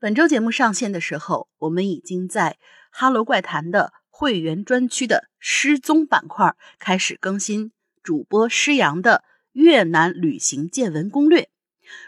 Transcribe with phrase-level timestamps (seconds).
[0.00, 2.52] 本周节目上线的时候，我们已经在
[2.92, 7.72] 《哈喽怪谈》的会员专区的失踪板块开始更新
[8.04, 11.50] 主播施阳的越南旅行见闻攻略。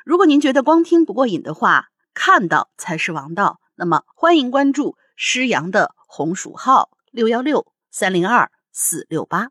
[0.05, 3.59] 如果您觉得光听不过瘾的话，看到才是王道。
[3.75, 9.49] 那么欢迎关注施阳的红薯号六幺六三零二四六八，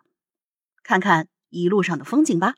[0.82, 2.54] 看看一路上的风景吧。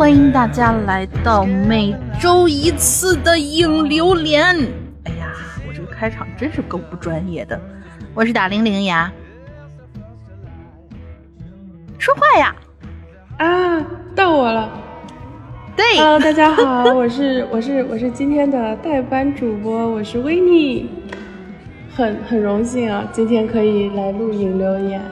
[0.00, 4.42] 欢迎大家来到每周一次的影榴莲。
[5.04, 5.30] 哎呀，
[5.68, 7.60] 我这个开场真是够不专业的。
[8.14, 9.12] 我是打铃铃呀，
[11.98, 12.56] 说话呀！
[13.36, 14.70] 啊，到我了。
[15.76, 20.88] 对，Hello，大家好， 我是我是我是今天的代班主播，我是维尼，
[21.94, 25.02] 很很荣幸啊，今天可以来录影留言。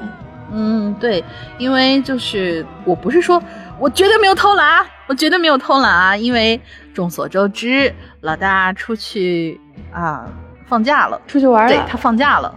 [0.51, 1.23] 嗯，对，
[1.59, 3.43] 因为就是我不是说。
[3.81, 4.87] 我绝对没有偷懒啊！
[5.07, 6.17] 我绝对没有偷懒啊！
[6.17, 6.61] 因为
[6.93, 9.61] 众所周知，老大出去
[9.93, 10.27] 啊
[10.67, 11.71] 放假了，出去玩了。
[11.71, 12.55] 对他放假了，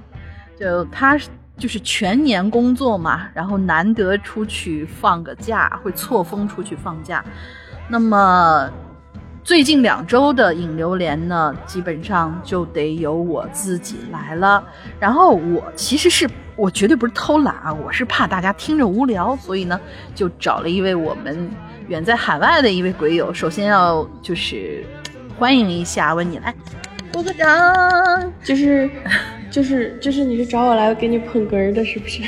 [0.59, 1.17] 就他
[1.57, 7.23] 就是全年工作嘛，然后难得出去放个假，会错峰出去放假。
[7.87, 8.69] 那么
[9.43, 14.63] 最近两周的引流连呢，基本上就得由我自己来了。
[14.99, 16.29] 然后我其实是。
[16.57, 19.79] 我绝对不是偷懒啊，我是怕大家听着无聊，所以呢，
[20.13, 21.49] 就找了一位我们
[21.87, 23.33] 远在海外的一位鬼友。
[23.33, 24.85] 首先要就是
[25.39, 26.53] 欢迎一下问你来，
[27.11, 28.33] 鼓个掌。
[28.43, 28.89] 就是
[29.49, 32.21] 就是就是你是找我来给你捧哏的，是不是？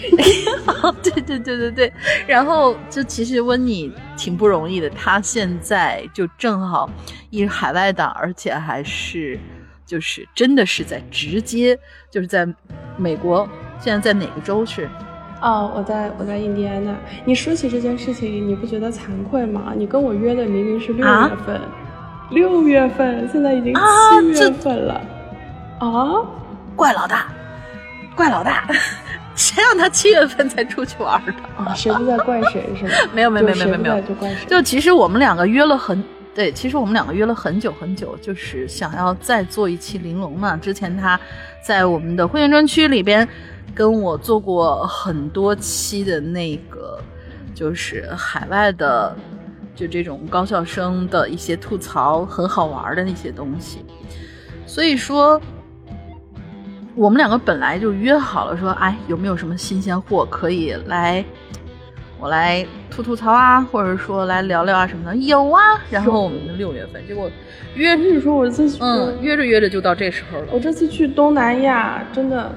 [1.02, 1.94] 对对对对对。
[2.28, 6.90] 然后就其实温妮挺不容易的，她现在就正好
[7.30, 9.40] 一海外党，而且还是
[9.86, 11.78] 就是真的是在直接
[12.12, 12.48] 就是在
[12.98, 13.48] 美国。
[13.80, 14.90] 现在在哪个州是？
[15.42, 16.96] 哦，我在我在印第安纳。
[17.26, 19.74] 你说起这件事情，你不觉得惭愧吗？
[19.76, 21.60] 你跟我约的明明是六月份，
[22.34, 23.74] 六月份，现在已经
[24.34, 25.02] 七月份了。
[25.80, 26.26] 啊！
[26.76, 27.32] 怪老大，
[28.16, 28.68] 怪老大，
[29.36, 31.34] 谁让他七月份才出去玩的？
[31.64, 32.92] 啊，谁不在怪谁是吗？
[33.14, 34.46] 没有没有没有没有没有，就怪谁？
[34.48, 40.58] 就其实我们两个约了很对，其实我们两个约了很久很久，就是想要再做一期玲珑嘛。
[40.58, 41.20] 之前他
[41.66, 43.28] 在我们的会员专区里边。
[43.76, 47.00] 跟我做过很多期的那个，
[47.56, 49.18] 就是海外的，
[49.76, 53.86] 就这种高校生的一些吐槽，很好玩的那些东西。
[54.66, 55.42] 所以说，
[56.96, 61.24] 我们两个本来就约好了，说，哎，有没有什么新鲜货可以来，
[62.20, 65.16] 我来吐吐槽啊，或者说来聊聊啊什么的？
[65.16, 65.62] 有啊。
[65.90, 67.30] 然后我们就六月份，结果
[67.76, 70.48] 约，着说我这嗯，约着约着就到这时候了。
[70.52, 72.52] 我这次去东南亚，真的。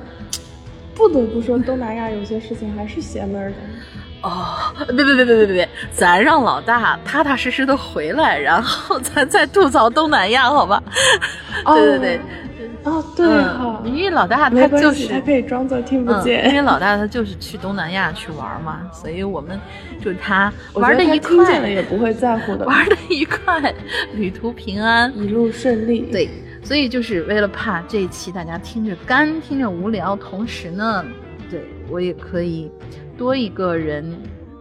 [0.95, 3.57] 不得不说，东南亚有些事情还是邪门的。
[4.27, 10.83] 哦，别别别别别别别，咱让老大踏踏实实的回来，然后咱再吐槽东南亚，好吧？
[11.65, 12.21] 对对对，
[12.83, 19.59] 哦对哈，因为老大他就是他可以装作听不见，因为老大他就是去东南亚去玩嘛，所以我们
[20.03, 23.73] 就他玩的愉快，听见了也不会在乎的， 玩的愉快，
[24.13, 26.29] 旅途平安，一路顺利，对。
[26.65, 31.05] 所以就是为了怕这一期大家听着干，听着无聊，同时呢，
[31.49, 32.69] 对我也可以
[33.17, 34.15] 多一个人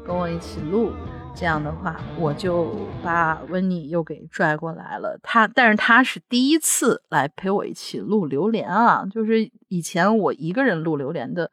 [0.06, 0.94] 跟我一起录，
[1.36, 2.74] 这样的话，我就
[3.04, 5.20] 把温妮又给拽过来了。
[5.22, 11.52] 他，但是他是第一次来陪我一起录榴莲啊，就是以前我一个人录榴莲的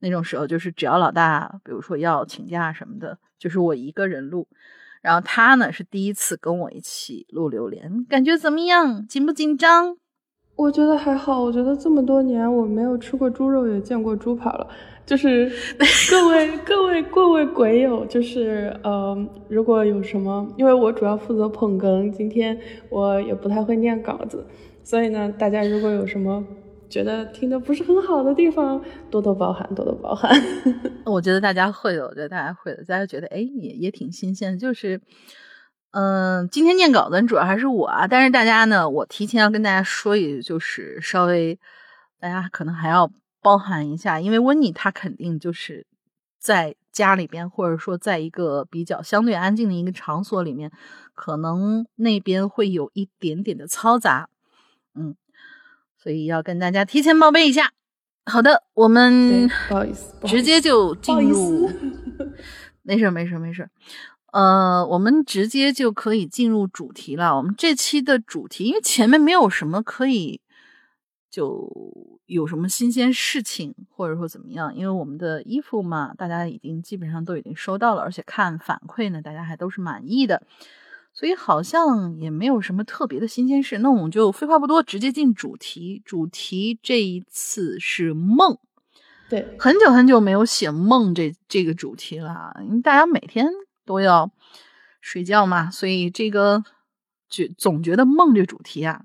[0.00, 4.48] 那种时候，就是只要老大，比如说要请假什么的，就是我一个人录。
[5.02, 9.06] 然后他呢是第一次跟我一起录榴莲，感觉怎么样？
[9.06, 9.96] 紧不紧张？
[10.56, 11.42] 我觉得还好。
[11.42, 14.66] 我觉得这么多年我没有吃过猪肉，也见过猪跑了。
[15.06, 15.50] 就是
[16.10, 22.58] 各位各位各位鬼友，就是呃，如果有什么，因为我主要负责捧哏，今天
[22.88, 24.44] 我也不太会念稿子，
[24.82, 26.44] 所以呢，大家如果有什么。
[26.86, 28.80] 觉得听的不是很好的地方，
[29.10, 30.30] 多多包涵，多多包涵。
[31.06, 32.84] 我觉得大家会的，我觉得大家会的。
[32.84, 34.56] 大家觉得，哎，也也挺新鲜。
[34.56, 35.00] 就是，
[35.96, 38.08] 嗯，今天念稿子主要还是我啊。
[38.08, 41.56] 但是大家呢，我提前要跟大家说一句，就是稍微
[42.18, 43.08] 大家可能还要
[43.40, 45.86] 包含一下，因为温妮她肯定就是
[46.40, 50.72] 在家里边，或者说在一个比较相对安静的一个场所里面，
[51.14, 54.28] 可能那边会有一点点的嘈杂，
[54.96, 55.14] 嗯，
[55.96, 57.70] 所以要跟大家提前报备一下。
[58.26, 61.70] 好的，我们不好意思，直接就进入，
[62.82, 63.68] 没事没事没事，
[64.34, 67.36] 呃，我们直接就可以进入主题了。
[67.36, 70.40] 我们这期的主题，因为前面没有什么可以，
[71.30, 74.74] 就有什么新鲜事情，或者说怎么样？
[74.74, 80.42] 因为我们的衣服嘛，大家已经基本上都已经收到了，而且看反馈呢，大家还都是满意的。
[81.12, 86.02] 所以好像也没有什么特别的新鲜事，那我们就废话不多，直接进主题。
[86.04, 88.58] 主题这一次是梦，
[89.30, 93.46] 对，很久很久没有写梦这这个主题了，因为大家每天
[93.84, 94.30] 都要
[95.00, 96.62] 睡觉嘛，所以这个
[97.28, 99.02] 觉总觉得梦这主题啊，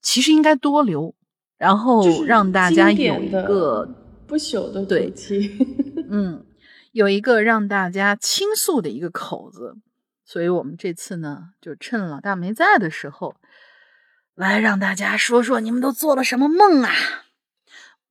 [0.00, 1.14] 其实应该多留，
[1.56, 3.88] 然后让大家有一个
[4.26, 5.56] 不朽的主题，
[6.10, 6.44] 嗯，
[6.92, 9.76] 有一个让大家倾诉的一个口子。
[10.24, 13.34] 所以我们这次呢，就趁老大没在的时候，
[14.34, 16.92] 来让大家说说你们都做了什么梦啊？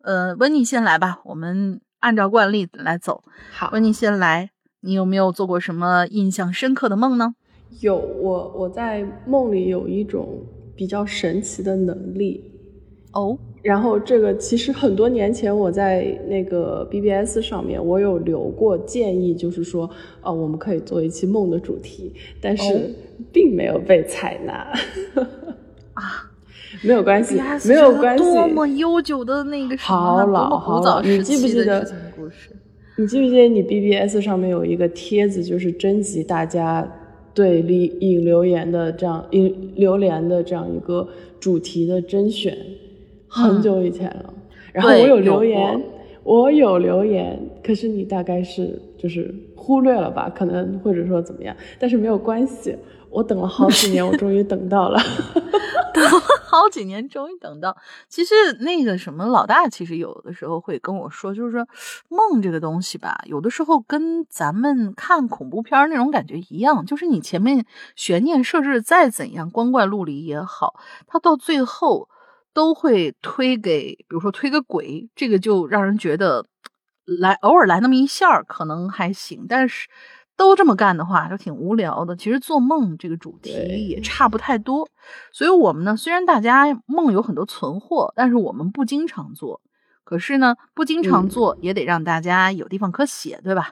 [0.01, 3.23] 呃，温妮先来吧，我们按照惯例来走。
[3.51, 4.49] 好，温妮先来，
[4.81, 7.33] 你有没有做过什么印象深刻的梦呢？
[7.81, 10.39] 有，我我在梦里有一种
[10.75, 12.44] 比较神奇的能力。
[13.13, 13.38] 哦。
[13.63, 19.89] 然后这个其实很多年前我在那个 BBS 上面我有留过建议，就是说，
[20.21, 22.95] 呃，我们可以做一期梦的主题，但是
[23.33, 24.53] 并没有被采纳。
[25.95, 26.31] 啊，
[26.81, 28.23] 没有关系，没有关系。
[28.23, 31.85] 多么悠久的那个好老好老，你记不记得？
[32.99, 36.88] 你记不记得你 BBS 上面有一个帖子，就是征集大家
[37.31, 41.07] 对李引留言的这样引榴莲的这样一个
[41.39, 42.57] 主题的甄选。
[43.27, 44.33] 很久以前了，
[44.73, 45.79] 然后我有留言，
[46.23, 52.75] 我有留言，可是你大概是就是忽略了吧，可能或者说怎么样，但是没有关系，
[53.17, 54.99] 我等了好几年，我终于等到了，
[55.91, 56.11] 等了
[56.45, 57.75] 好几年，终于等到。
[58.07, 61.67] 其实那个什么老大，其实有的时候会跟我说，就是说
[62.09, 67.65] 梦这个东西吧，有的时候跟咱们看恐怖片那种感觉一样，就是你前面
[67.95, 70.75] 悬念设置再怎样光怪陆离也好，
[71.07, 72.07] 它到最后。
[72.53, 76.43] 都会推给，比如说推个鬼，这个就让人觉得
[77.05, 79.87] 来偶尔来那么一下可能还行，但是
[80.37, 82.15] 都这么干的话就挺无聊的。
[82.15, 83.51] 其实做梦这个主题
[83.89, 84.87] 也差不太多，
[85.33, 89.61] 所以我们呢，虽然大家梦有很多存货，但是我们不经常做。
[90.03, 93.71] 可是呢，不经常做也得让大家有地方可写，对吧？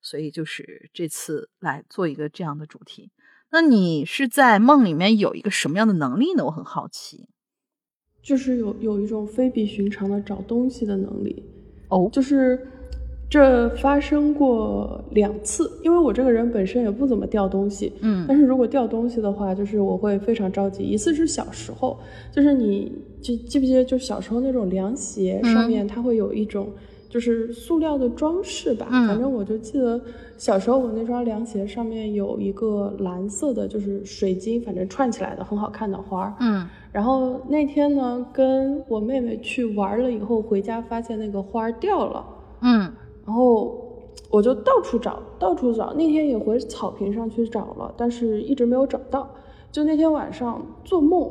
[0.00, 3.10] 所以就是这次来做一个这样的主题。
[3.50, 6.44] 那你是在梦里面有一个什么样的能力呢？
[6.44, 7.28] 我很好奇。
[8.22, 11.44] 就是有有一种非比寻常的找东西的能力，
[11.88, 12.68] 哦，就是
[13.34, 20.84] 这发生过两次，因为我这个人本身也不怎么掉东西，嗯，但是如果掉东西的话，就是我会非常着急。
[20.84, 21.98] 一次是小时候，
[22.30, 26.68] 就是你记记不记得，就小时候那种凉鞋上面它会有一种。
[27.14, 30.00] 就是塑料的装饰吧，反正我就记得
[30.36, 42.24] 小时候我那双凉鞋上面有一个蓝色的，就是水晶，反正串起来的很好看的花嗯，然后那天呢，跟我妹妹去玩了以后，回家发现那个花掉了。
[43.24, 45.92] 嗯，然后我就到处找，到处找。
[45.94, 49.28] 那天也回草坪上去找了，但是一直没有找到。
[49.72, 51.30] 就那天晚上做梦，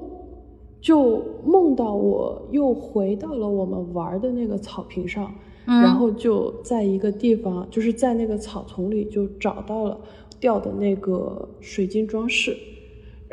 [0.82, 5.34] 就梦到我又回到了我们玩的那个草坪上。
[5.66, 9.98] 然后就在一个地方，就是在那个草丛里就找到了
[10.38, 12.54] 掉的那个水晶装饰。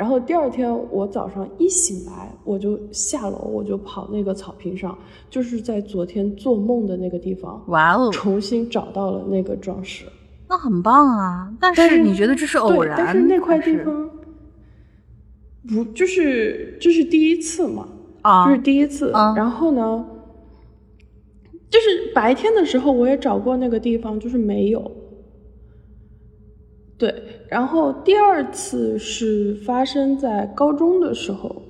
[0.01, 4.97] 然后第二天我早上一醒来，我就下楼，我就跑那个草坪上，
[5.29, 10.07] 就是在昨天做梦的那个地方，哇哦，重新找到了那个装饰。
[10.49, 11.53] 那很棒啊！
[11.61, 12.97] 但是你觉得这是偶然？
[12.97, 14.09] 但是那块地方
[15.69, 17.87] 不就是这是第一次嘛？
[18.23, 19.11] 啊，这是第一次。
[19.11, 20.07] 然后呢？
[21.69, 24.91] 就是白天的时候，我也找过那个地方，就是没有。
[26.97, 27.15] 对，
[27.51, 31.63] 然后第二次是发生在高中的时候。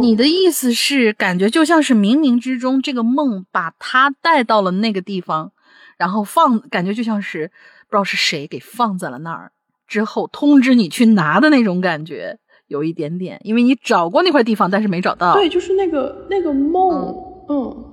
[0.00, 5.52] 你的意思是，感觉就像是冥冥之中，这个梦把他带到了那个地方，
[5.96, 7.48] 然后放，感觉就像是
[7.88, 9.52] 不知道是谁给放在了那儿，
[9.86, 12.38] 之后通知你去拿的那种感觉，
[12.68, 15.34] 有一点点，因为你找过那块地方，但是没找到。
[15.34, 17.14] 对，就是那个那个梦，
[17.48, 17.91] 嗯。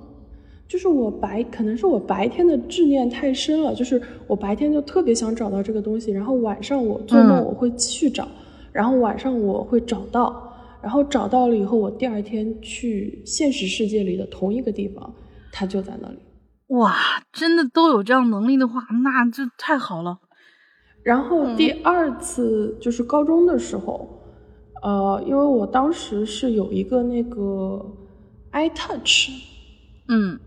[0.70, 8.28] 就是我白，可能是我白天的执念太深了，就是我白天就特别想找到这个东西，然后晚上我做梦我会继续找，
[8.70, 15.12] 然后晚上我会找到，然后找到了以后，我第二天去现实世界里的同一个地方，
[15.50, 16.18] 它就在那里。
[16.68, 16.94] 哇，
[17.32, 20.20] 真的都有这样能力的话，那这太好了。
[21.02, 24.08] 然后第二次就是高中的时候，
[24.84, 27.84] 呃，因为我当时是有一个那个
[28.52, 29.30] iTouch，
[30.08, 30.38] 嗯，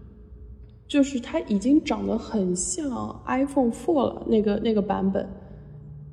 [0.87, 5.27] 就是它已经长得很像 iPhone Four 了，那个那个版本，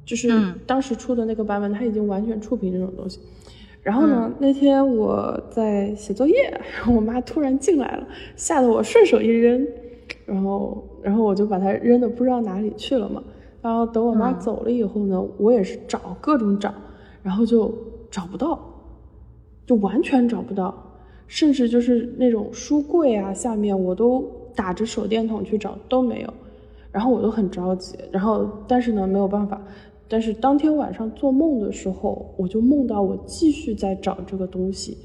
[0.04, 0.28] 就是
[0.66, 3.20] 当时出的那个版本，它已经完全触屏这种东西。
[3.82, 6.34] 然后呢，那天我在写作业，
[6.76, 9.66] 然后我妈突然进来了，吓得我顺手一扔，
[10.26, 13.22] 然后然后我就把它扔的不知道哪里去了嘛。
[13.62, 16.72] 然后等我妈走了以后呢，我也是找各种找，
[17.22, 17.74] 然后就
[18.10, 18.58] 找不到，
[19.66, 20.74] 就完全找不到，
[21.26, 26.34] 甚至就是那种书柜啊下面我都打着手电筒去找都没有，
[26.92, 29.60] 然后我都很着急，然后但是呢没有办法，
[30.08, 34.96] 但是当天晚上做梦的时候，我就梦到我继续在找这个东西，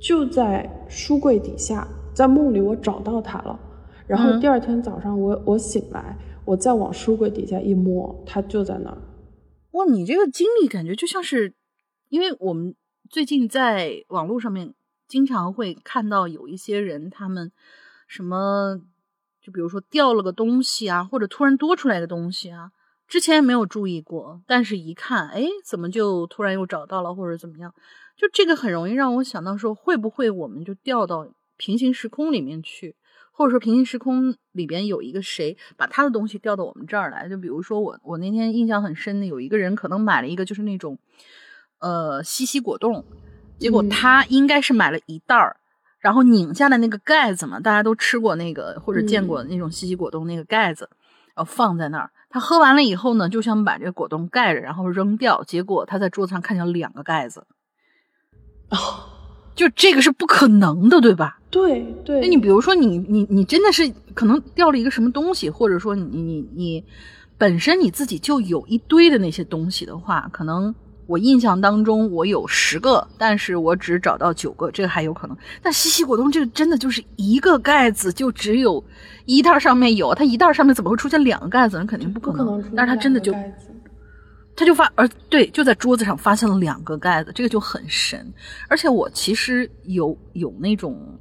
[0.00, 3.58] 就在书柜底下，在梦里我找到它了，
[4.06, 6.16] 然后第二天早上我我醒来。
[6.44, 8.98] 我再往书柜底下一摸，它就在那儿。
[9.74, 11.54] 哇，你这个经历感觉就像是，
[12.08, 12.74] 因为我们
[13.08, 14.74] 最近在网络上面
[15.06, 17.52] 经常会看到有一些人，他们
[18.14, 18.78] 什么，
[19.40, 22.70] 就比如说掉了个东西啊，或者突然多出来个东西啊，
[23.08, 27.72] 之前没有注意过，但是一看，哎，怎么就突然又找到了，或者怎么样？
[28.14, 31.26] 就这个很容易让我想到说，会不会我们就掉到
[31.56, 32.94] 平行时空里面去？
[33.32, 40.98] 或者说平行时空里边有一个谁把他的东西掉到我们这儿来，就比如说我我那天印象很深的有一个人可能买了一个就是那种，
[41.78, 43.06] 呃西西果冻，
[43.58, 45.56] 结果他应该是买了一袋儿，
[46.02, 50.90] 然后拧下的那个盖子嘛，大家都吃过那个或者见过那种西西果冻那个盖子，
[51.34, 57.46] 然后放在那儿，他喝完了以后呢，就想把这个果冻盖着，然后扔掉，结果他在桌子上看见了两个盖子，
[58.68, 59.08] 哦。
[59.54, 61.38] 就这个是不可能的，对吧？
[61.50, 62.22] 对对。
[62.22, 66.82] 那你比如说，你你你真的是可能掉了一个什么东西，或者说你你你
[67.36, 70.74] 本身你自己就有一堆的那些东西的话，可能
[71.06, 75.36] 我印象当中我有十个，但是我只找到九个，这个还有可能。
[75.62, 78.82] 但西西果冻这个真的就是一个盖子就只有
[79.26, 81.76] 一袋上面有，它一袋上面怎么会出现两个盖子？
[81.78, 82.62] 那肯定不可能。
[82.76, 83.34] 但是它真的就。
[84.54, 88.30] 他就发，而对，就在桌子上发现了两个盖子，这个就很神。
[88.68, 91.18] 而且我其实有有那种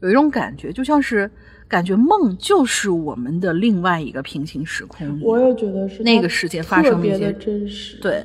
[0.00, 1.28] 有一种感觉，就像是
[1.66, 5.20] 感觉梦就是我们的另外一个平行时空。
[5.20, 7.98] 我也觉得是那个世界发生一些真实。
[8.00, 8.24] 对，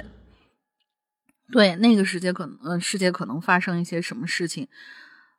[1.51, 4.67] 对，那个世界可能，呃，世界可能发生一些什么事情，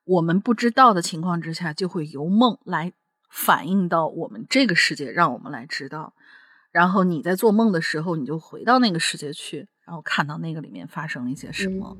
[0.04, 2.92] 我们不知道的情况之下，就会由梦来
[3.30, 6.14] 反映到我们这个世界，让我们来知道。
[6.70, 11.96] 然后你在做梦的时候，你就回到那个世界去，然后看到那个里面发生了一些什么，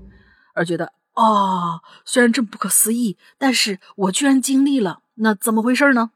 [0.54, 6.10] 而觉得哦，虽然这不可思议，但是我居然经历了，那怎么回事呢？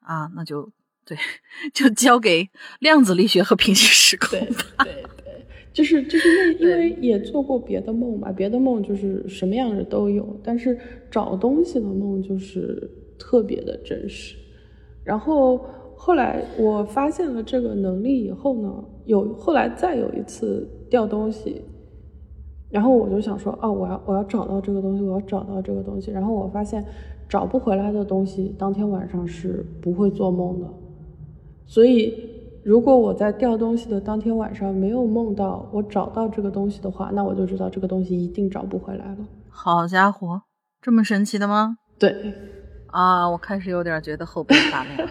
[0.00, 0.72] 啊，那就
[1.04, 1.18] 对，
[1.74, 4.30] 就交给量子力学和平行时空。
[4.30, 5.06] 对对对，
[5.78, 10.76] 就是就是那，因为也做过别的梦吧，别的梦就是什么样的都有，但是
[11.08, 14.36] 找东西的梦就是特别的真实，
[15.04, 15.60] 然后。
[16.00, 18.72] 后来我发现了这个能力以后呢，
[19.06, 21.60] 有后来再有一次掉东西，
[22.70, 26.12] 然后我就想说，哦，我要我要找到这个东西，我要找到这个东西。
[26.12, 26.84] 然后我发现
[27.28, 30.68] 找不回来的东西，当天晚上是不会做梦的。
[31.66, 32.14] 所以，
[32.68, 39.16] 如果我在掉东西的当天晚上没有梦到我找到这个东西的话，那我就知道这个东西一定找不回来了。
[39.48, 40.42] 好家伙，
[40.82, 41.78] 这么神奇的吗？
[41.98, 42.34] 对，
[42.88, 45.08] 啊，我开始有点觉得后背发凉了。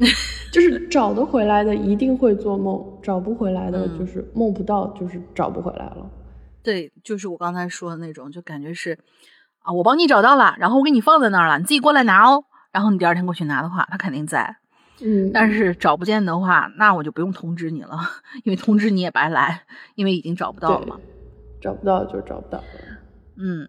[0.50, 6.10] 就是找得回来的一定会做梦，找不回来的就是梦不到，就是找不回来了。
[6.62, 8.98] 对，就是我刚才说的那种，就感觉是
[9.58, 12.44] 啊，我帮你找到了，然后我给你放在那儿了，你自己过来拿哦。
[12.70, 14.56] 然后你第二天过去拿的话，他肯定在。
[15.04, 17.98] 嗯，但是找不见的话，那我就不用通知你了，
[18.44, 20.98] 因为通知你也白来，因为已经找不到了嘛。
[21.60, 22.64] 找不到就找不到了。
[23.36, 23.68] 嗯，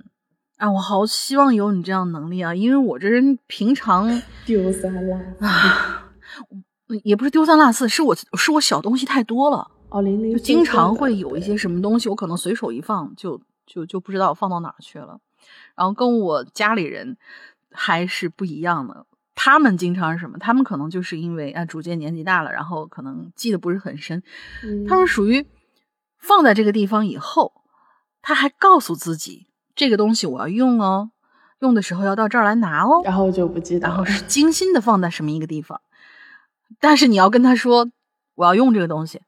[0.58, 6.12] 啊，我好希望有你这样能力啊，因为我这人平常 丢三落啊。
[7.04, 15.20] 也不是丢三落四，是我是我小东西太多了哦，零零就经常会有一些什么东西，我可能随手一放就就就不知道放到哪去了。
[15.76, 17.18] 然后跟我家里人
[17.72, 20.38] 还是不一样的，他们经常是什么？
[20.38, 24.22] 他们可能就是因为啊，逐渐年纪大了，然后可能记得不是很深。
[24.88, 25.46] 他们属于
[26.18, 27.54] 放在这个地方以后，
[28.22, 31.12] 他还告诉自己这个东西我要用哦，
[31.60, 35.82] 用的时候要到这儿来拿哦，然后就不记得，然后是精心的放在什么一个地方。
[36.80, 37.90] 但是你要跟他说
[38.36, 39.22] 我要用这个东西，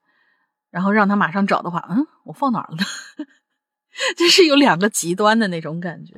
[0.72, 2.84] 然后让他马上找的话，嗯，我放哪儿了呢？
[4.18, 6.16] 就是有两个极端的那种感觉。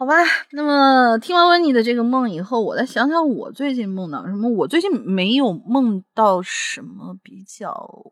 [0.00, 0.14] 好吧，
[0.52, 4.48] 那么听完温妮的这个梦以后，我再想想我最近梦到什么。
[4.48, 8.04] 我最近没有梦到什么比较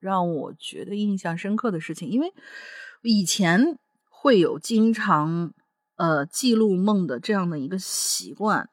[0.00, 2.32] 让我觉得印象深刻的事情，因为
[3.02, 3.76] 以前
[4.08, 5.52] 会有经常
[5.96, 8.70] 呃记录梦的这样的一个习惯，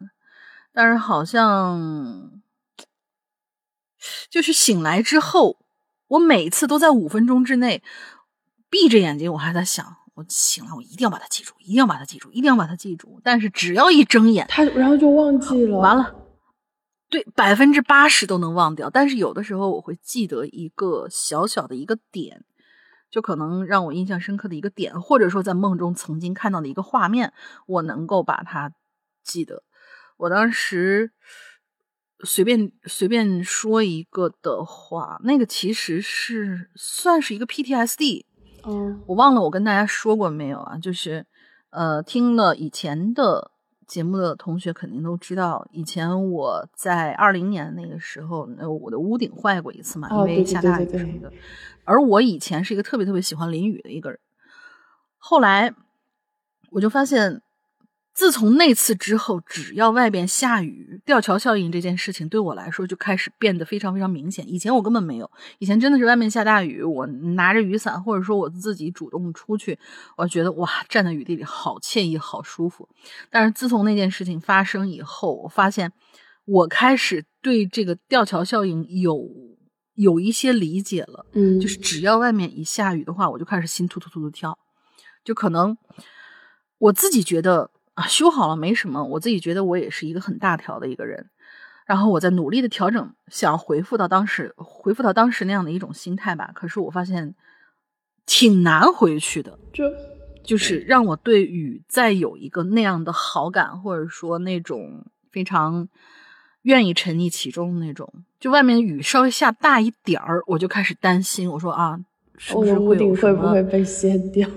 [0.72, 2.42] 但是好像
[4.30, 5.58] 就是醒来之后，
[6.08, 7.84] 我每次都在五分钟之内
[8.70, 9.98] 闭着眼睛，我还在想。
[10.14, 13.22] 我醒了，我一定要把它记住，一定要把它记住，一定要把它记住。
[13.24, 16.16] 但是只要一睁眼，他然后就忘记了，完了。
[17.10, 18.90] 对，百分之八十都能忘掉。
[18.90, 22.44] 但是有的时候我会记得一个小小的一个点，
[23.10, 27.34] 就可能让我印象深刻的一个点，或者说在梦中曾经看到的一个画面，
[27.68, 28.72] 我能够把它
[29.24, 29.64] 记得。
[30.18, 31.12] 我当时
[32.24, 38.26] 随便随便说一个的话，那个其实是算是一个 PTSD。
[38.66, 40.78] 嗯，我忘了我跟大家说过没有啊？
[40.78, 41.26] 就是，
[41.70, 43.52] 呃，听了以前的
[43.88, 51.32] 节目的同学肯定都知道，以前我在二零年那个时候，呃，我的屋顶坏过一次嘛，因为下大雨什么的。
[51.84, 54.20] 而我以前是一个特别特别喜欢淋雨的一个人，
[55.18, 55.74] 后来
[56.72, 57.42] 我就发现。
[58.14, 64.48] 自从那次之后，只要外边下雨，吊桥效应这件事情对我来说就开始变得非常非常明显。
[64.48, 69.80] 以前我根本没有，以前真的是外面下大雨，我拿着雨伞，或者说我自己主动出去，
[70.18, 72.88] 我觉得哇，站在雨地里好惬意，好舒服。
[73.30, 75.92] 但是自从那件事情发生以后，我发现
[76.44, 79.26] 我开始对这个吊桥效应有
[79.96, 81.26] 有一些理解了。
[81.32, 84.60] 嗯，就是只要外面一下雨的话，我就开始心突突突的跳，
[85.24, 85.78] 就可能
[86.78, 87.72] 我自己觉得。
[87.94, 91.30] 啊，修好了没什么，我自己觉得我也是一个很大条的一个人，
[91.86, 96.52] 然后我在努力的调整，想回复到当时，回复到当时那样的一种心态吧。
[96.54, 97.36] 可是我发现
[98.26, 99.84] 挺难回去的，就
[100.44, 105.90] 就是让我对雨再有一个那样的好感，或者说那种非常
[106.62, 108.12] 愿意沉溺其中的那种。
[108.40, 112.00] 就外面雨稍微下大一点儿，我就开始担心，我说啊，
[112.38, 114.50] 是不是会有会不会被掀掉？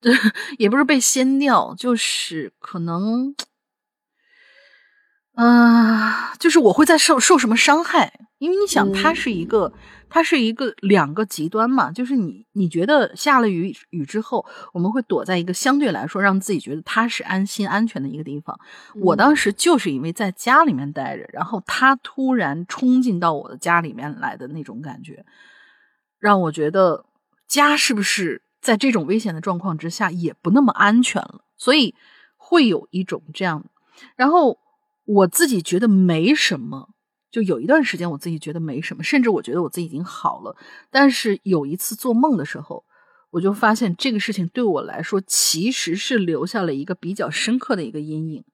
[0.00, 0.12] 对，
[0.58, 3.34] 也不是被掀掉，就是可能，
[5.36, 8.12] 嗯，就是我会在受受什么伤害？
[8.38, 9.70] 因为你想，它是一个，
[10.08, 11.92] 它是一个两个极端嘛。
[11.92, 18.58] 就是你，你觉得下了雨雨之后，我们会躲在一个相对来说让自己觉得踏实、安心、安全的一个地方。
[19.02, 25.26] 我当时就是因为在家里面待着，然后他突然冲进到我的家里面来的那种感觉，
[26.18, 27.04] 让我觉得
[27.46, 28.40] 家是不是？
[28.60, 31.94] 在这种危险的状况之下，也不那么安全了，所以
[32.36, 33.64] 会有一种这样。
[34.16, 34.58] 然后
[35.04, 36.90] 我自己觉得没什么，
[37.30, 40.56] 就有一段时间我自己觉得没什么，甚至我觉得我自己已经好了。
[40.90, 42.84] 但是有一次做梦的时候，
[43.30, 48.44] 我就发现这个事情对我来说其实是留下了一个比较深刻的一个阴影，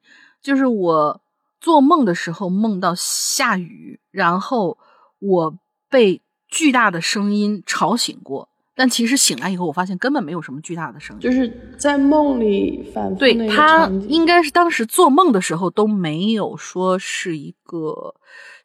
[0.43, 1.21] 就是我
[1.61, 4.79] 做梦的时候梦到下雨，然后
[5.19, 8.49] 我被巨大的声音吵醒过。
[8.79, 13.19] 但其实醒来以后，我发现根本没有什么巨大的声音，就是在梦里反复。
[13.19, 18.15] 对他应该是当时做梦的时候都没有说是一个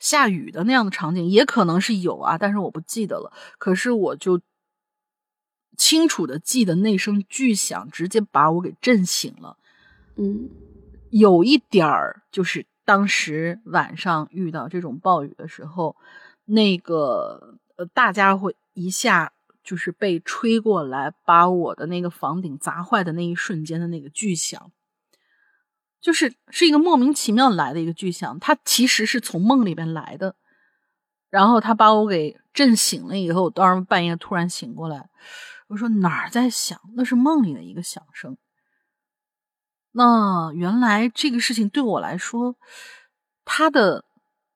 [0.01, 3.31] 下雨的那样的场景，也可能是有啊，但是我不记得了。
[3.57, 4.41] 可是我就
[5.77, 9.55] 清楚的记得那声巨响，直接把我给震醒了。
[10.17, 10.49] 嗯，
[11.09, 15.95] 有一点儿就是当时晚上遇到这种暴雨的时候，
[16.43, 19.31] 那个呃，大家会一下。
[19.63, 24.71] 就是被吹过来，把我的那个房顶砸坏的那一瞬间的那个巨响，
[25.99, 28.39] 就是是一个莫名其妙来的一个巨响。
[28.39, 30.35] 它其实是从梦里边来的，
[31.29, 35.09] 然后他把我给震醒了以后，当时半夜突然醒过来，
[35.67, 36.79] 我说哪儿在响？
[36.95, 38.37] 那是梦里的一个响声。
[39.91, 42.55] 那原来这个事情对我来说，
[43.45, 44.05] 它的。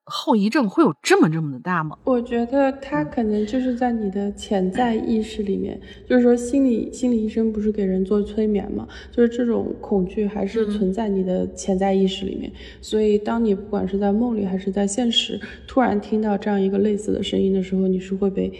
[0.07, 1.97] 后遗症会有这么这么的大吗？
[2.03, 8.87] 我觉得它可能就是在你的潜在意识里面，就是说心理心理医生不是给人做催眠吗？
[9.11, 12.51] 就是这种恐惧还是存在你的潜在意识里面。
[12.81, 18.53] 所以当你不管是在梦里还是在现实，突然听到这样一个类似的声音的时候，你是会被，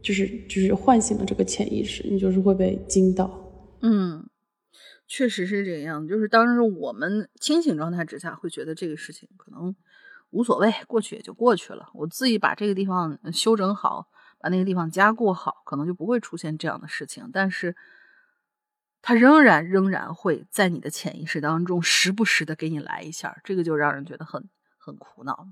[0.00, 3.30] 就是就是唤醒了这个潜意识，你就是会被惊到。
[3.82, 4.24] 嗯，
[5.06, 6.08] 确实是这个样子。
[6.08, 9.76] 就是当时我们清醒状态之下会觉得这个事情可能。
[10.30, 11.88] 无所谓，过去也就过去了。
[11.94, 14.06] 我自己把这个地方修整好，
[14.38, 17.30] 把那个地方加固好，可能就不会出现这样的事情。
[17.32, 17.74] 但是，
[19.00, 25.46] 它仍然仍然会在你的潜意识当中时不时的给你来一下，这个就让人觉得很很苦恼。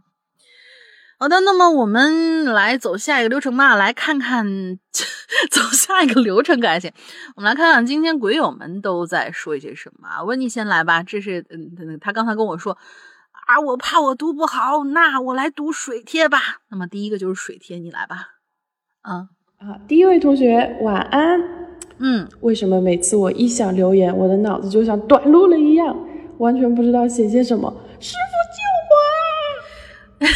[1.18, 4.46] 好的，那么我们来走下一个流程吧，来看看
[5.50, 6.92] 走下一个流程感谢。
[7.36, 10.22] 我们来看看今天鬼友们都在说一些什么。
[10.24, 12.76] 温妮先来吧，这是嗯，他刚才跟我说
[13.46, 16.62] 啊，我怕我读不好，那我来读水贴吧。
[16.68, 18.40] 那么第一个就是水贴，你来吧。
[19.02, 19.28] 啊
[19.58, 21.40] 啊，第一位同学晚安。
[21.98, 25.96] 嗯，为什么每次我一想留言，我的脑子就像短路了一样，
[26.38, 27.72] 完全不知道写些什么？
[28.00, 28.16] 师
[30.18, 30.28] 傅救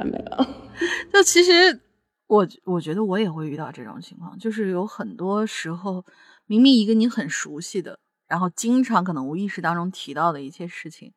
[0.00, 0.04] 我！
[0.10, 0.46] 没有，
[1.12, 1.78] 就其实
[2.26, 6.06] 我我觉得我也会遇到这种情况，就是有很多时候，
[6.46, 11.12] 明明一个你很熟悉的，然后经常可能无意识当中提到的一些事情，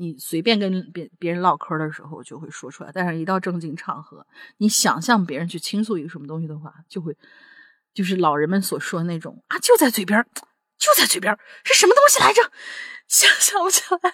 [0.00, 4.24] 你随便跟别别人唠嗑的时候就会说出来，但是一到正经场合，
[4.58, 7.16] 你想向别人去倾诉一个什么东西的话，就会
[7.92, 10.24] 就是老人们所说的那种啊，就在嘴边，
[10.78, 12.40] 就在嘴边，是什么东西来着？
[13.08, 14.12] 想想不起来。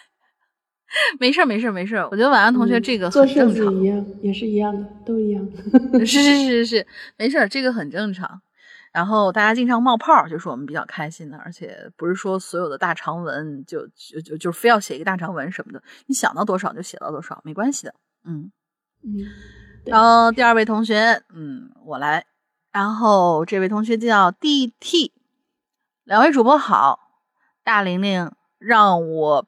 [1.20, 2.08] 没事儿，没事儿，没事儿。
[2.10, 5.44] 我觉得晚安同学这个很正常，一样也是一样的，都一样。
[6.00, 6.86] 是是是是是，
[7.18, 8.40] 没事儿，这个很正常。
[8.94, 17.94] 然后大家经常冒泡，就是我们比较开心的，而且不是说所有的大长文就就就就非要写一个大长文什么的，你想到多少就写到多少，没关系的。
[18.24, 18.52] 嗯
[19.02, 19.26] 嗯。
[19.84, 22.24] 然后第二位同学，嗯，我来。
[22.70, 25.10] 然后这位同学叫 DT，
[26.04, 27.00] 两位主播好，
[27.64, 29.46] 大玲玲让我。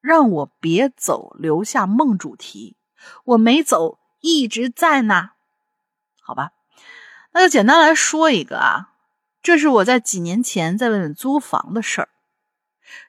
[0.00, 2.76] 让我别走，留下梦主题。
[3.22, 5.30] 我没走，一直在呢。
[6.20, 6.50] 好吧，
[7.32, 8.92] 那就简单来说一个啊，
[9.42, 12.08] 这是我在几年前在外面租房的事儿。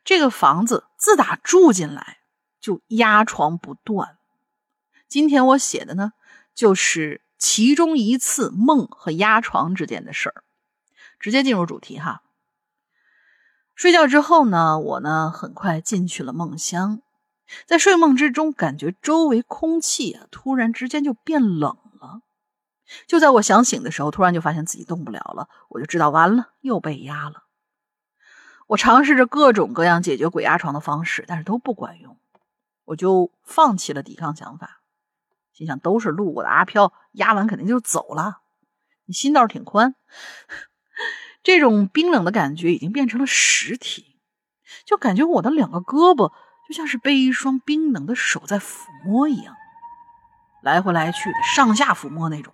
[0.05, 2.19] 这个房子自打住进来
[2.61, 4.17] 就压床不断。
[5.09, 6.13] 今天我写的呢，
[6.55, 10.43] 就是其中一次梦和压床之间的事儿。
[11.19, 12.21] 直接进入主题哈。
[13.75, 17.01] 睡觉之后呢，我呢很快进去了梦乡，
[17.65, 21.77] 在睡梦之中，感觉周围空气啊突然之间就变冷。
[23.07, 27.43] 就在我想醒的时候，突然就发现自己动不了了，我就知道完了，又被压了。
[28.67, 32.17] 我尝试着各种各样解决鬼压床的方式，但是都不管用，
[32.85, 34.81] 我就放弃了抵抗想法，
[35.53, 38.41] 心想都是路过的阿飘，压完肯定就走了。
[39.05, 39.95] 你心倒是挺宽。
[41.43, 44.17] 这种冰冷的感觉已经变成了实体，
[44.85, 46.31] 就感觉我的两个胳膊
[46.67, 49.55] 就像是被一双冰冷的手在抚摸一样，
[50.61, 52.53] 来回来去的上下抚摸那种，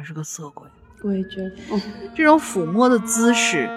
[0.00, 0.66] 还是个色鬼。
[1.02, 1.56] 我也觉得，
[2.14, 3.68] 这种抚摸的姿势，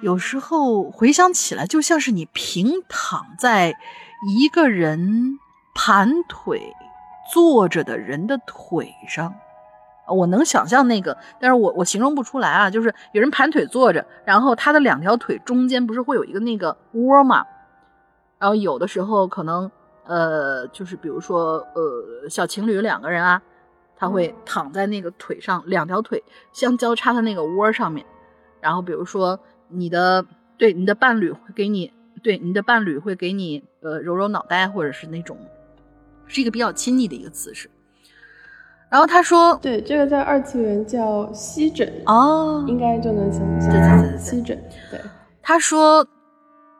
[0.00, 3.76] 有时候回想起来就像是你平躺在
[4.26, 5.38] 一个人
[5.74, 6.72] 盘腿
[7.30, 9.34] 坐着的人的腿上。
[10.08, 12.70] 我能想象那个，但是我我形容不出来啊。
[12.70, 17.44] 就是有人盘腿坐着，然后他的两条腿中间不是会有一个那个窝嘛？
[18.38, 19.70] 然后有的时候可能，
[20.06, 23.42] 呃，就是比如说，呃，小情侣两个人啊，
[23.96, 28.04] 他会躺在那个腿上，两条腿相交叉的那个窝上面。
[28.60, 30.24] 然后比如说你的
[30.56, 35.38] 对你的伴侣会给你，对你的伴侣会给你，呃，揉揉脑袋，或者是那种，
[36.26, 37.70] 是一个比较亲昵的一个姿势。
[38.90, 43.68] 然后他说：“对，这个在二次元叫吸枕哦，应该就能想起。
[43.68, 44.56] 对对对，吸枕。
[44.90, 45.00] 对，
[45.42, 46.06] 他说，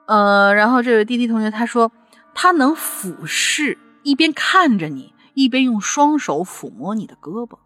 [0.06, 1.90] 呃，然后这位滴滴同学他说，
[2.34, 7.58] 他能俯视，一边看着你，一边用双手抚摸你的胳膊。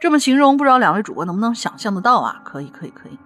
[0.00, 2.40] 这么形容，不知道两位主播能不能想象得到啊？
[2.44, 3.18] 可以，可以，可以。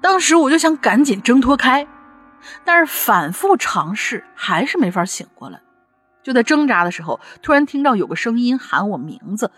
[0.00, 1.86] 当时我就想赶紧挣脱开，
[2.64, 5.60] 但是反复尝试还是没法醒过来。”
[6.22, 9.52] 就在挣扎的时候，突然听到有个声音喊我名字，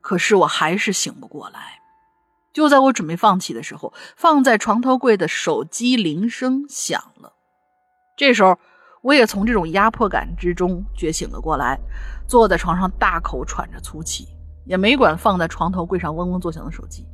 [0.00, 1.80] 可是我还是醒不过来。
[2.52, 7.34] 就在我准备放弃的时候，放在床头柜的手机铃声响了。
[8.16, 8.58] 这时候，
[9.02, 11.78] 我也从这种压迫感之中觉醒了过来，
[12.26, 14.28] 坐在床上大口喘着粗气，
[14.64, 17.06] 也没管放在床头柜上嗡嗡作响的手机。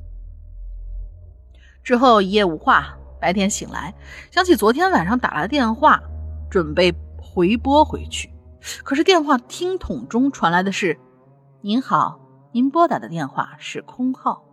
[1.82, 3.94] 之后一夜无话，白天醒来，
[4.30, 6.02] 想起昨天晚上打来的电话，
[6.50, 8.32] 准备回拨回去。
[8.84, 10.98] 可是电话听筒中传来的是
[11.62, 12.20] ：“您好，
[12.52, 14.44] 您拨打的电话是空号。”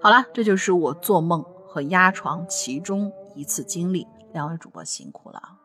[0.00, 4.06] 好了，这就是我做梦和压床其中一次经历。
[4.32, 5.57] 两位主播辛苦了。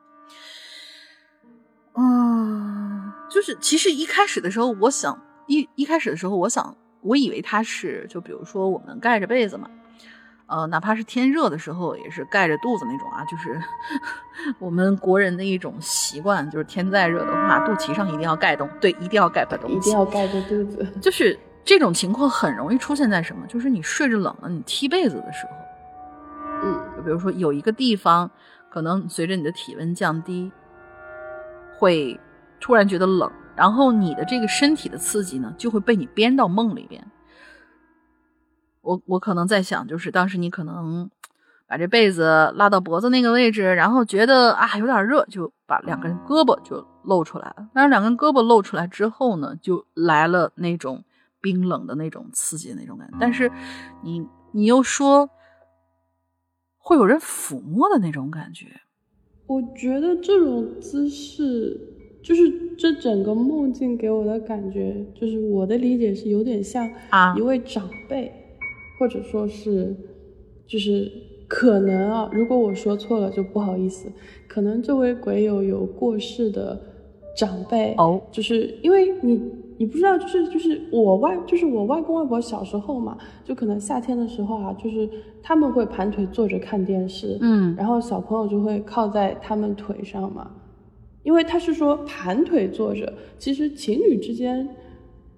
[1.95, 9.69] 嗯，就是其实一开始的时候，我想一一开始的时候，我想我以为他是就比如说我们盖着被子嘛。
[10.45, 13.59] 呃，哪怕是天热的时候，也是盖着肚子那种啊，就是
[14.59, 20.85] 我们国人的一种习惯，就是天再热的话，肚脐上一定要盖东，对，一定要盖块东西，一定要盖着肚子。
[21.01, 23.47] 就是这种情况很容易出现在什么？
[23.47, 25.51] 就是你睡着冷了，你踢被子的时候，
[26.61, 28.29] 嗯，就比如说有一个地方，
[28.69, 30.51] 可能随着你的体温降低，
[31.83, 32.17] 会
[32.61, 37.05] 突然觉得冷，然后你的这个身体的刺激呢，就会被你编到梦里边。
[38.79, 41.09] 我我可能在想，就是当时你可能
[41.67, 47.67] 把这被子拉到脖子那个位置，然后觉得啊有点热，就把两根胳膊就露出来了。
[47.73, 51.03] 但是两根胳膊露出来之后呢，就来了那种
[51.41, 53.17] 冰冷的那种刺激的那种感觉。
[53.19, 53.51] 但是
[54.01, 55.29] 你你又说
[56.77, 58.79] 会有人抚摸的那种感觉，
[59.53, 61.79] 我觉得这种姿势，
[62.23, 68.31] 就是这整个梦境给我的感觉，就是我的理解是有点像啊一位长辈，
[68.97, 69.95] 或者说是，
[70.65, 71.11] 就是
[71.47, 74.09] 可能啊，如果我说错了就不好意思，
[74.47, 76.81] 可能这位鬼友有过世的
[77.37, 78.19] 长辈哦。
[78.31, 79.39] 就是因为你
[79.77, 85.09] 你不知道，就是就是我外就是我外公外婆小时候嘛，就可能夏天的时候啊，就是
[85.41, 87.75] 他们会盘腿坐着看电视，嗯。
[87.75, 90.51] 然后小朋友就会靠在他们腿上嘛，
[91.23, 94.67] 因为他是说盘腿坐着，其实情侣之间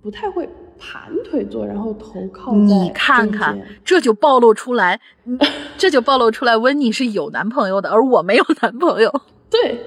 [0.01, 5.39] 不太会盘腿坐，然后头靠在你看看，这就暴露出来，嗯
[5.77, 9.21] 这就暴露出来温妮是有男朋友的，而我没有男朋友。
[9.63, 9.77] 对，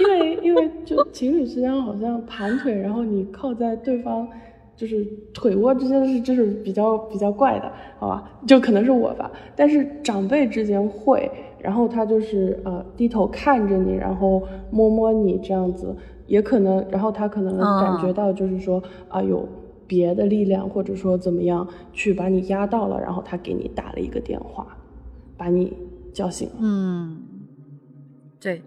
[0.00, 4.28] 因为因为因为就情侣之间好像盘腿，然后你靠在对方
[4.76, 8.30] 就是腿窝之间是就是比较比较怪的，好吧？
[8.46, 19.48] 就可能是我吧，但是长辈之间会，然后他就是呃低头看着你，然后摸摸你这样子，也可能，然后他可能感觉到就是说啊、有
[19.86, 24.76] 别的力量或者说怎么样去把你压到了，然后他给你打了一个电话，
[25.38, 25.72] 把你
[26.12, 26.54] 叫醒了。
[26.60, 27.16] 嗯，
[28.46, 28.62] 对，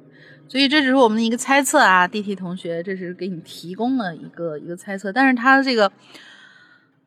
[0.46, 5.90] 所以这只是我们的一个猜测啊，D T 同学，这是给你提供了一个一个猜测，但是他这个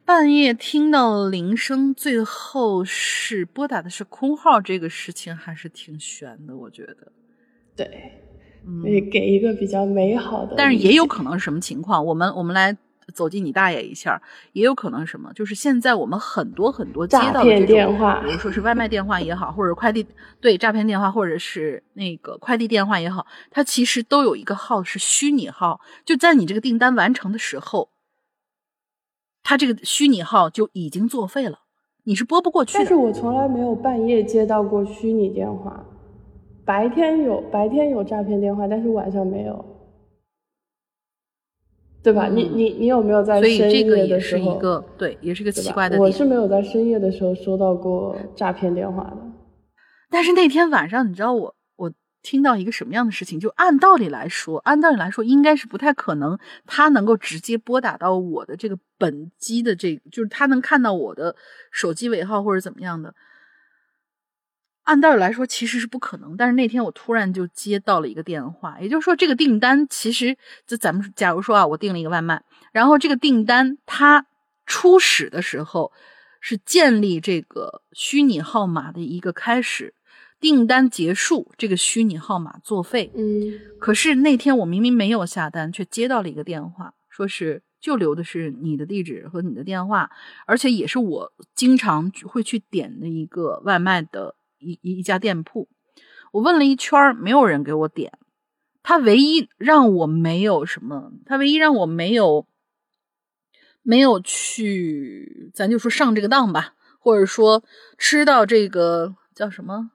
[0.06, 7.12] 半夜听到铃声，最后是拨打的是空号，这个事情还是挺悬的，我觉得。
[7.76, 8.12] 对，
[8.66, 12.02] 嗯，也给一个比较美好的，但是也有可能是什么情况？
[12.02, 12.74] 我们我们来
[13.14, 14.20] 走进你大爷一下，
[14.52, 15.32] 也有可能什么？
[15.32, 20.06] 就是现在我们很多很多接诈骗到的这种，电话比如说是外卖电话也好，或者快递
[20.40, 27.88] 对诈骗电话，或者是那个快递电话也好，它其实都有一个号是虚拟号，就在你这个订单完成的时候，
[29.42, 31.60] 它这个虚拟号就已经作废了，
[32.04, 32.78] 你是拨不过去的。
[32.78, 35.84] 但是我从来没有半夜接到过虚拟电话，
[36.64, 39.64] 白天有白天有诈骗电话，但是晚上没有，
[42.02, 42.26] 对吧？
[42.28, 44.42] 嗯你你你有没有在所以深这个也夜的时候？
[44.42, 45.98] 是一个对，也是一个奇怪的。
[45.98, 49.18] 我是没有在深夜的时候收到过诈骗电话的。
[50.10, 53.38] 但是那天晚上，你知道我我听到一个什么样的事情？
[53.38, 61.34] 就按道理来说，按道理来说，应该是不太可能他能够直接拨打到我的这个本机的这个，就是他能看到我的
[61.70, 63.14] 手机尾号或者怎么样的。
[64.84, 66.36] 按道理来说，其实是不可能。
[66.36, 72.42] 但是那天我突然就接到了一个电话，也就是说，这个订单其实就咱们假如说啊，我订了一个外卖，
[72.72, 74.26] 然后这个订单它
[74.66, 75.92] 初始的时候
[76.40, 79.94] 是建立这个虚拟号码的一个开始，
[80.40, 83.12] 订单结束，这个虚拟号码作废。
[83.14, 90.10] 嗯，可是那天我明明没有下单，却接到了一个电话，说是就留的是你的地址和你的电话，
[90.46, 95.68] 而且也是我经常会去点的一个外卖的一一一家店铺。
[96.32, 98.12] 我问了一圈儿，没有人给我点。
[98.82, 102.46] 他唯一让我没有什么，他唯一让我没有
[103.82, 107.62] 没有去，咱就说上这个当吧，或者说
[107.98, 109.90] 吃到这个叫什么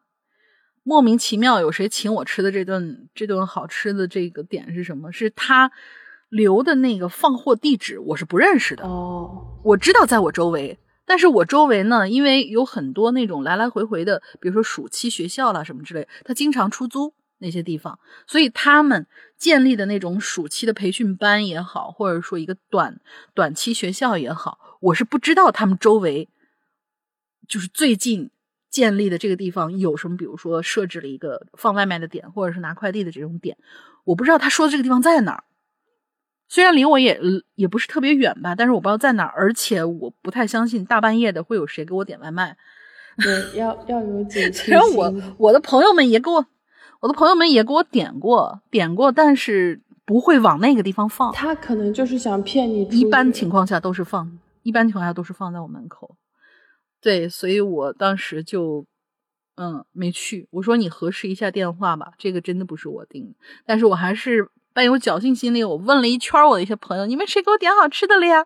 [0.83, 5.11] 莫名其妙有谁请我吃的这顿这顿好吃的这个点是什么？
[5.11, 5.71] 是他
[6.29, 8.85] 留的那个放货地址，我是不认识的。
[8.85, 22.99] 哦，我知道在我周围，但是我周围呢，因为有很多那种来来回回的，比如说暑期学校啦什么之类，他经常出租那些地方，所以他们建立的那种暑期的培训班也好，或者说一个短
[23.33, 26.27] 短期学校也好，我是不知道他们周围
[27.47, 28.29] 就是最近
[28.69, 33.57] 建立的这个地方有什么，比如说设置了一个放外卖的点，或者是拿快递的这种点，
[34.03, 35.45] 我不知道他说的这个地方在哪儿。
[36.49, 37.19] 虽然离我也
[37.55, 42.57] 也不是特别远吧，但是我不知道在哪儿，而且我不太相信大半夜的会有谁给我点外卖。
[43.17, 46.45] 对，要要有警惕虽然我我的朋友们也给我，
[46.99, 51.33] 我的朋友们也给我点过点过，但是不会往那个地方放。
[51.33, 52.83] 他可能就是想骗你。
[52.89, 56.15] 一般情况下都是放，一般情况下都是放在我门口。
[57.01, 58.85] 对，所以我当时就
[59.55, 60.47] 嗯没去。
[60.51, 63.35] 我说你核实一下电话吧，这个真的不是我订的。
[63.65, 68.45] 但是我还是伴有侥幸心理，我问了一圈我的一些朋友，你们谁给我点好吃的了呀？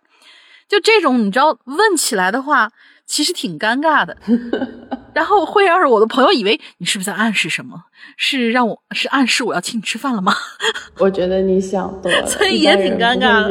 [0.65, 2.71] 就这种，你知道问起来的话，
[3.05, 4.17] 其实挺尴尬的，
[5.13, 7.83] 然后会让我的朋友以为你是不是在暗示什么？
[8.15, 10.33] 是让我是暗示我要请你吃饭了吗？
[10.99, 13.49] 我觉得你想多了，所以也挺尴尬的，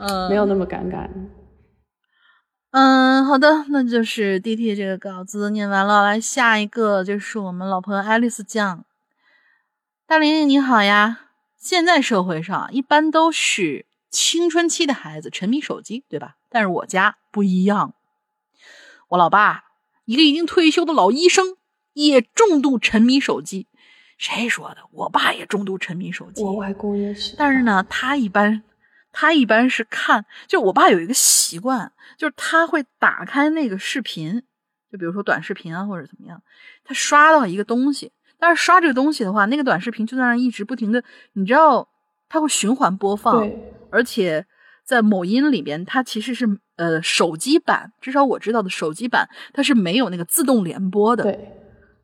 [0.00, 1.08] 嗯，没有那么尴尬。
[2.72, 8.84] 嗯，好的，那就是 D T 这个稿子念完了，来下一个就是我们老朋友爱丽丝酱。
[10.08, 11.18] 大玲玲你好呀，
[11.60, 16.36] 现在社会上一般都是青春期的孩子沉迷手机，对吧？
[16.48, 17.94] 但是我家不一样，
[19.08, 19.64] 我老爸
[20.06, 21.58] 一个已经退休的老医生
[21.92, 23.68] 也重度沉迷手机。
[24.16, 24.78] 谁说的？
[24.90, 27.36] 我爸也重度沉迷手机，我外公也是。
[27.36, 28.62] 但是呢，他一般。
[29.12, 34.44] 他一般是看，就我爸有一个习惯，就是他会打开那个视频，
[34.88, 36.40] 就比如说短视频啊，或者怎么样，
[36.84, 41.86] 他刷到一个东西，但是刷这个东西的话，那个短视频就在那一直不停的，你知道，
[42.28, 43.46] 它会循环播放，
[43.90, 44.46] 而且
[44.84, 51.32] 在某音里边，它其实是呃手机版，至少我知道的手机版，它是没有那个自动连播的，对，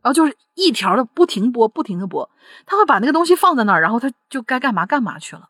[0.03, 2.31] 然后就是一条的不停播，不停的播，
[2.67, 5.49] 他会把那个东西放在那儿，然后他就该干嘛干嘛去了。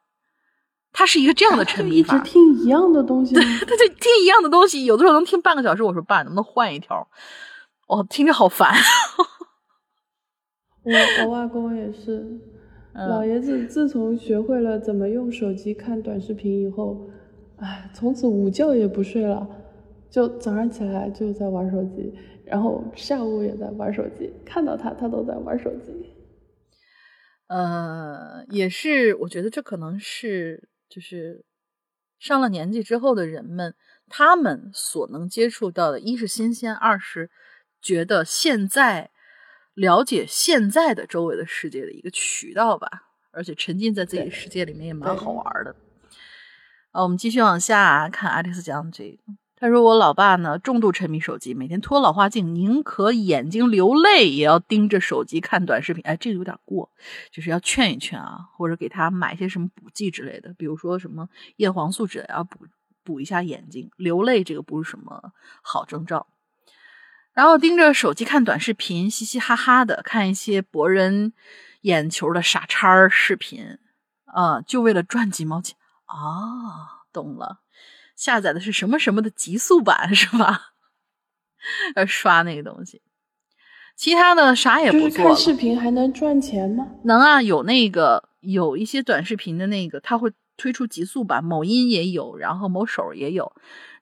[0.92, 3.34] 他是一个这样的沉迷法，一直听一样的东西。
[3.34, 5.82] 对，他就听一样的东西，有的时候能听半个小时。
[5.82, 7.06] 我说爸，能不能换一条？
[7.86, 8.74] 哦，听着好烦。
[10.86, 12.24] 我我外公也是，
[12.94, 17.10] 老爷子自从学会了怎么用手机看短视频以后，
[17.56, 19.46] 哎，从此午觉也不睡了，
[20.08, 25.92] 就早上起来就在玩手机，然后下午也在玩手机，看到他他都在玩手机。
[27.48, 30.68] 呃，也是，我觉得这可能是。
[30.88, 31.44] 就是
[32.20, 33.74] 上了年纪之后的人们，
[34.08, 37.28] 他们所能接触到的，一是新鲜，二是
[37.82, 39.10] 觉得现在
[39.76, 42.88] 了解现在的周围的世界的一个渠道吧。
[43.30, 45.76] 而且沉浸在自己的世界里面也蛮好玩的。
[46.90, 49.18] 啊，我们继续往下看，爱丽丝讲这个。
[49.58, 56.02] 他说：“我老爸呢，重度沉迷手机，每天脱老花镜，宁可眼睛流泪也要盯着手机看短视频。
[56.04, 56.90] 哎，这个有点过，
[57.30, 62.66] 就是要劝一劝啊，或者给他买些什么补剂之类的，比如说什么叶黄素之类，要补
[63.04, 63.90] 补一下眼睛。
[63.96, 66.26] 流泪这个不是什么好征兆。
[67.36, 71.34] 然后盯着手机看短视频，嘻嘻哈哈的看一些博人
[71.82, 73.76] 眼球的傻叉视频，
[74.24, 77.60] 啊，就为了赚几毛钱啊，懂了。”
[78.16, 80.72] 下载的是什么什么的极速版 是吧？
[81.94, 83.02] 要刷那个东西，
[83.94, 85.26] 其他的啥也不做。
[85.26, 86.86] 看视频还能赚钱吗？
[87.04, 93.52] 能啊，有那个有一些短视频的那个，他会推出极速版，某音也有，然后某手也有，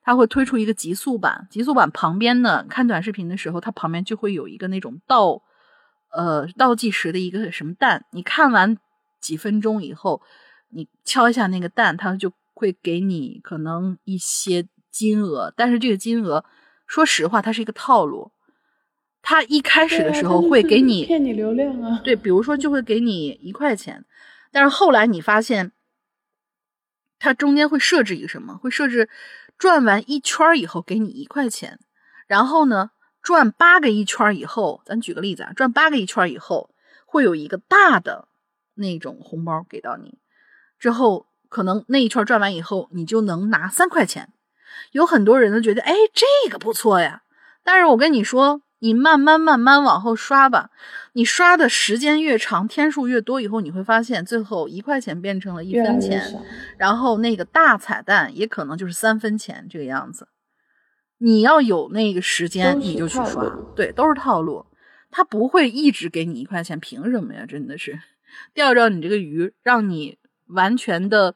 [0.05, 1.47] 他会推出一个极速版。
[1.51, 5.41] 极速版旁边呢，看短视频的时候，它旁边就会有一个那种倒
[6.13, 8.77] 呃倒计时的一个什么蛋，你看完
[9.19, 10.21] 几分钟以后，
[10.69, 12.31] 你敲一下那个蛋，它就。
[12.57, 16.45] 会给你可能一些金额，但是这个金额，
[16.87, 18.31] 说实话，它是一个套路。
[19.21, 24.05] 他一开始的时候会给你骗你流量啊，对，比如说就会给你一块钱，
[24.53, 25.73] 但是后来你发现，
[27.19, 28.55] 它中间会设置一个什么？
[28.55, 29.09] 会设置
[29.57, 31.79] 转完一圈以后给你一块钱，
[32.27, 32.91] 然后呢
[33.21, 36.69] 转八个一圈以后，咱举个例子啊，转八个一圈以后
[37.05, 38.27] 会有一个大的
[38.73, 40.17] 那种红包给到你，
[40.79, 41.27] 之后。
[41.47, 44.33] 可能那一圈转完以后，你就能拿三块钱。
[44.91, 47.21] 有很多人都觉得，哎，这个不错呀。
[47.63, 50.69] 但是我跟你说，你慢慢慢慢往后刷吧。
[51.13, 56.21] 你刷的时间越长，天数越多，以后你会发现，最后一块钱变成了一分钱，
[56.77, 60.27] 然后那个大彩蛋也可能就是三分钱这个样子。
[61.17, 63.43] 你要有那个时间，你就去刷。
[63.75, 64.65] 对，都是套路。
[65.09, 67.45] 他不会一直给你一块钱，凭什么呀？
[67.45, 67.99] 真的是
[68.53, 71.35] 钓着你这个鱼，让你完全的。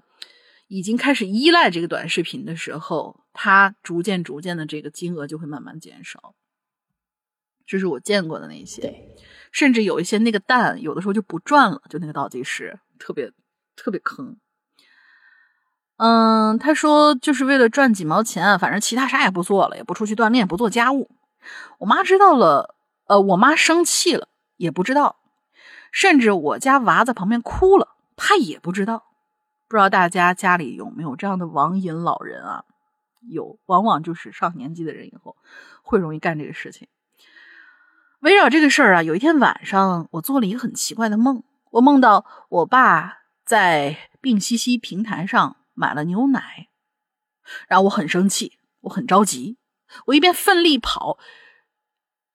[0.71, 6.35] 已经开始依赖这个短视频的时候，它逐渐逐渐的这个金额就会慢慢减少。
[7.69, 9.15] 这是我见过的那些，对，
[9.51, 13.31] 甚至有一些那个蛋有的时候就不转了，就那个倒计时特别
[13.75, 14.37] 特别坑。
[15.97, 21.11] 嗯，他说就是为了赚几毛钱，反正其他啥也不做了，也不出去锻炼，不做家务。
[21.77, 22.73] 我妈知道了，
[23.05, 25.17] 呃，我妈生气了也不知道，
[25.91, 29.03] 甚至我家娃在旁边哭了，她也不知道。
[29.67, 32.65] 不知道大家家里有没有这样的网瘾老人啊？
[33.29, 35.37] 有，往往就是上年纪的人以后
[35.83, 36.87] 会容易干这个事情。
[38.19, 46.67] 围绕这个事儿啊，有一天晚上我做了一个很奇怪的梦，我梦到我爸在病西西平台上买了牛奶，
[47.67, 49.57] 然后我很生气，我很着急，
[50.07, 51.17] 我一边奋力跑，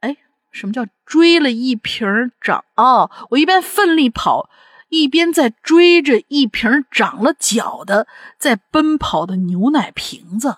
[0.01, 0.17] 哎，
[0.51, 2.65] 什么叫追了一瓶涨？
[2.77, 4.51] 哦，我一边奋力跑。
[4.91, 8.07] 一边在追着一瓶长了脚的
[8.39, 10.57] 在奔跑的牛奶瓶子，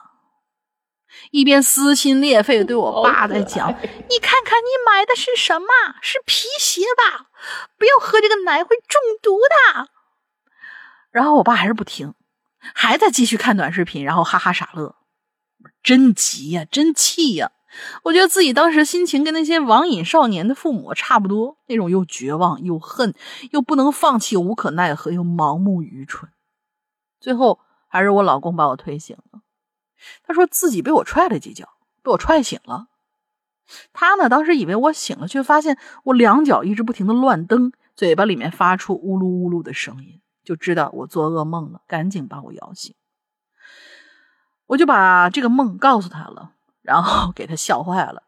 [1.37, 3.69] 一边撕心裂肺的对我爸在讲
[4.09, 5.67] ：“你看看你买的是什么？
[6.01, 7.27] 是皮鞋吧？
[7.77, 9.89] 不要喝这个奶会中毒的。”
[11.13, 12.15] 然后我爸还是不听，
[12.59, 14.97] 还在继续看短视频，然后哈哈傻乐。
[15.83, 17.53] 真急呀，真气呀！
[18.05, 23.15] 我觉得自己当时心情跟那些网瘾少年的父母差不多，那种又绝望又恨，
[23.51, 26.31] 又不能放弃，无可奈何，又盲目愚蠢。
[27.21, 29.41] 最后还是我老公把我推醒了。
[30.25, 31.69] 他说自己被我踹了几脚，
[32.03, 32.89] 被我踹醒了。
[33.93, 42.95] 他呢，当时以为我醒了，却发现我两脚一直不停的乱蹬，嘴巴里面发出呜噜呜噜的声音，就知道我做噩梦了，赶紧把我摇醒。
[44.67, 48.23] 我就把这个梦告诉他了，然后给他笑坏了。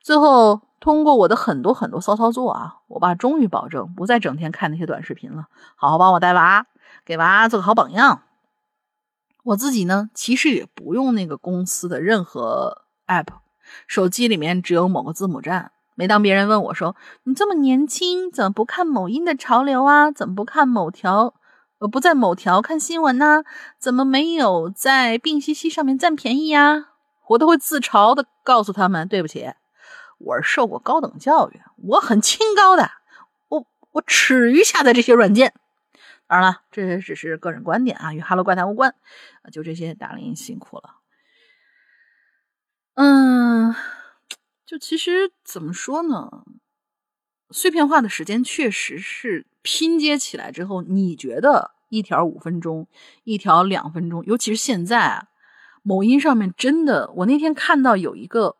[0.00, 6.66] 最后通过我的很多很多骚操作啊，我爸终于保证不再整天看那些短视频了，好好帮我带娃，
[7.04, 8.22] 给娃做个好榜样。
[9.44, 13.26] 我自己呢，其实也不用那个公司的任何 app，
[13.86, 15.72] 手机里面只有某个字母站。
[15.94, 20.10] 每当别人问我说：“你这么年轻，怎么不看某音的潮流啊？
[20.10, 21.34] 怎么不看某条？
[21.78, 23.44] 呃，不在某条看新闻呢？
[23.78, 26.86] 怎么没有在病西西上面占便宜呀？”
[27.28, 29.52] 我都会自嘲的告诉他们：“对不起，
[30.18, 32.90] 我是受过高等教育，我很清高的，
[33.48, 35.52] 我我耻于下载这些软件。”
[36.30, 38.94] 当然了，这也只是个人观点啊，与《哈喽怪谈》无关。
[39.50, 41.00] 就这些，达林辛苦了。
[42.94, 43.74] 嗯，
[44.64, 46.44] 就其实怎么说呢？
[47.50, 52.86] 碎片化的时间确实是拼接起来之后，你觉得一条五分钟，
[53.24, 55.26] 一条两分钟，尤其是现在啊，
[55.82, 58.56] 某音上面真的，我那天看到有一个，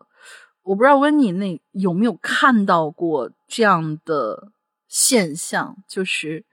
[0.62, 4.50] 我不知道温妮那有没有看到过这样的
[4.88, 6.44] 现象，就是。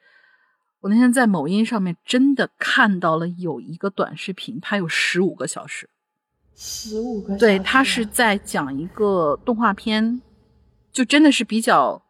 [0.88, 5.90] 我那天在某音上面真的看到了有一个短视频，它有十五个小时，
[6.56, 10.22] 十五个对，它是在讲一个动画片，
[10.94, 12.02] 就真的是比较，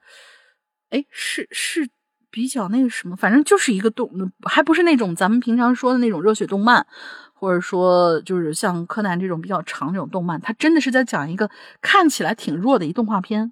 [0.91, 1.89] 哎，是是
[2.30, 4.11] 比较那个什么，反正就是一个动，
[4.43, 6.86] 还不是那种咱们平常说的那种热血动漫，
[7.34, 11.49] 或者说就是像柯南这种比较长这种动漫，它真的是在讲一个
[11.82, 13.51] 看起来挺弱的一动画片，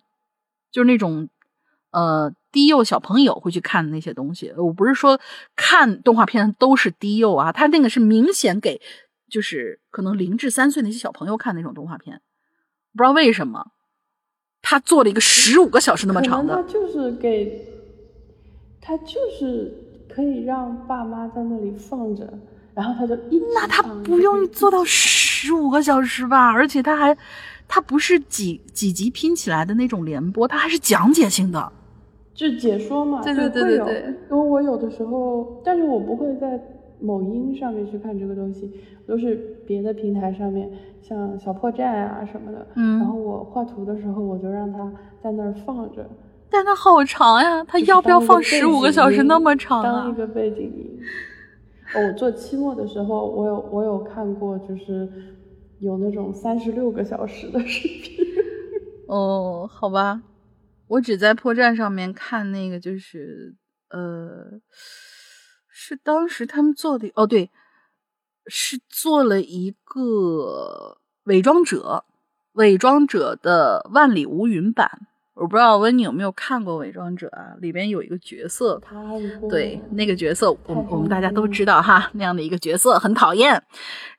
[0.71, 1.29] 就是那种。
[1.91, 4.53] 呃，低幼小朋友会去看那些东西。
[4.55, 5.19] 我不是说
[5.57, 8.79] 看动画片都是低幼啊，他那个是明显给，
[9.29, 12.21] 就是可能零至三岁那些小朋友看那种动画片。
[12.95, 13.71] 不知道为什么，
[14.61, 16.55] 他做了一个十五个小时那么长的。
[16.55, 17.67] 他就是给，
[18.79, 22.33] 他就是可以让爸妈在那里放着，
[22.73, 26.49] 然后他就一那他不用做到十五个小时吧？
[26.49, 27.17] 而且他还，
[27.67, 31.73] 他不是几几集拼起来的那种联播，他还是讲解性的。
[32.35, 34.13] 就解说嘛，对对对对对。
[34.29, 36.61] 因为我有的时候，但是我不会在
[36.99, 38.69] 某音上面去看这个东西，
[39.07, 40.69] 都是别的平台上面，
[41.01, 42.67] 像小破站啊什么的。
[42.75, 42.99] 嗯。
[42.99, 44.91] 然后我画图的时候，我就让它
[45.23, 46.05] 在那儿放着。
[46.49, 50.01] 但它好长呀，它要不要放十五个小时那么长啊？
[50.03, 50.99] 当一个背景音。
[51.95, 55.07] 哦，我做期末的时候，我有我有看过，就是
[55.79, 58.25] 有那种三十六个小时的视频。
[59.07, 60.21] 哦，好吧。
[60.87, 63.55] 我只在破站上面看那个，就是
[63.89, 64.59] 呃，
[65.69, 67.49] 是当时他们做的哦，对，
[68.47, 72.05] 是做了一个伪装者，
[72.53, 75.07] 伪装者的万里无云版。
[75.33, 77.55] 我不知道温妮有没有看过伪装者啊？
[77.59, 78.81] 里边有一个角色，
[79.49, 83.61] 对那个角色，我我们大家都知道哈，那样的一个角色很讨厌。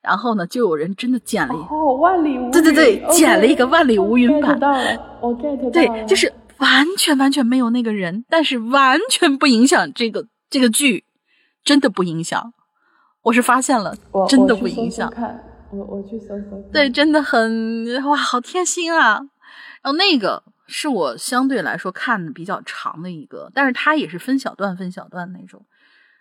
[0.03, 4.61] 然后呢，就有人真的剪了一哦万里无对对对，剪了一个万里无云版。
[5.23, 6.31] 我 get 到了，对，就是。
[6.59, 11.05] 完全完全没有那个人，但是完全不影响这个这个剧，
[11.63, 12.53] 真的不影响。
[13.23, 13.95] 我是发现了，
[14.29, 15.11] 真的不影响。
[15.11, 16.63] 看，我我去搜搜。
[16.73, 19.21] 对，真的很哇，好贴心啊。
[19.83, 25.67] 然后那个是我相对来说看的比较长的一个，但是它也是分小段分小段那种，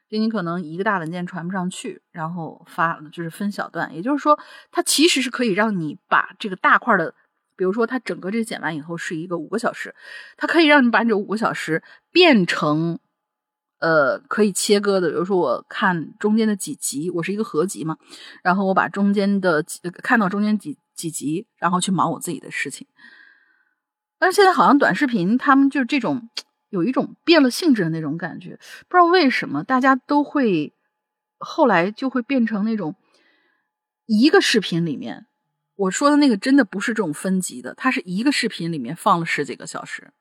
[0.10, 4.38] 就你可能一个大文件传不上去，然后发就是分小段，也就是说，
[4.72, 7.14] 它其实是可以让你把这个大块的。
[7.56, 9.96] 比如说，它整个这剪完以后是一个五个小时，
[10.38, 11.82] 它可以让你把你这五个小时
[12.12, 13.00] 变成，
[13.80, 15.10] 呃，可以切割的。
[15.10, 17.98] 比如说，我看中间的几集，我是一个合集嘛，
[18.44, 19.64] 然后我把中间的
[20.04, 22.88] 看到中间几几集，然后去忙我自己的事情。
[24.18, 26.30] 但是现在好像短视频，他们就是这种
[26.70, 30.74] 有一种变了性质的那种感觉，不知道为什么大家都会
[31.38, 32.96] 后来就会变成那种
[34.06, 35.26] 一个视频里面。
[35.76, 40.14] 我说的那个真的不是这种分级的，它是一个视频里面放了十几个小时，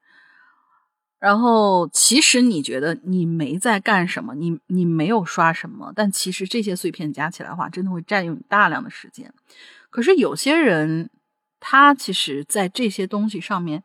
[1.18, 9.32] 然后其实你觉得你没在干什么，你你没有刷什么，但其实这些碎片加起来的话，真的会占用你大量的时间。
[9.90, 11.10] 可是有些人，
[11.60, 13.84] 他其实在这些东西上面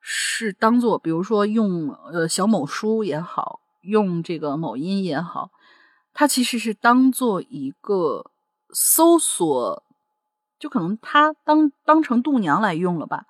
[0.00, 5.50] 是当做，比如说用呃小某书也好，用这个某音也好，
[6.12, 8.30] 它其实是当做一个
[8.72, 9.82] 搜索，
[10.60, 13.24] 就可能他当当成度娘来用了吧。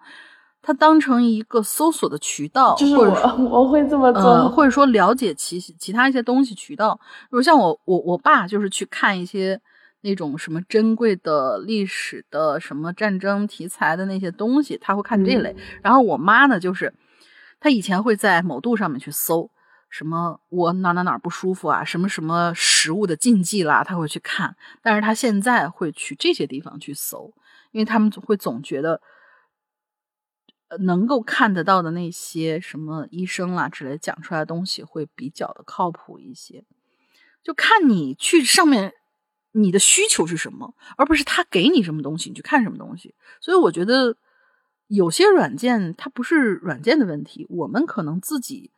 [0.62, 6.94] 他当成一个搜索的渠道，就是我我会这么做，或者说了解其其他一些东西渠道。
[6.94, 9.58] 比如像我我我爸就是去看一些
[10.02, 15.56] 那种什么珍贵的历史的什么战争题材的那些东西，他会看这类。
[15.82, 16.92] 然后我妈呢，就是
[17.58, 19.50] 她以前会在某度上面去搜
[19.90, 24.56] 什么我哪哪哪不舒服啊，什么什么食物的禁忌啦，他会去看。
[24.80, 27.34] 但是他现在会去这些地方去搜，
[27.72, 29.02] 因为他们会总觉得。
[30.82, 36.64] 能够看得到的那些什么医生啦之类讲出来的东西会比较的靠谱一些，
[37.42, 38.92] 就看你去上面
[39.50, 43.16] 你的需求是什么，而不是他给你什么东西你去看什么东西。
[43.40, 44.16] 所以我觉得
[44.86, 48.70] 有些软件它不是软件的问题，我们可能自己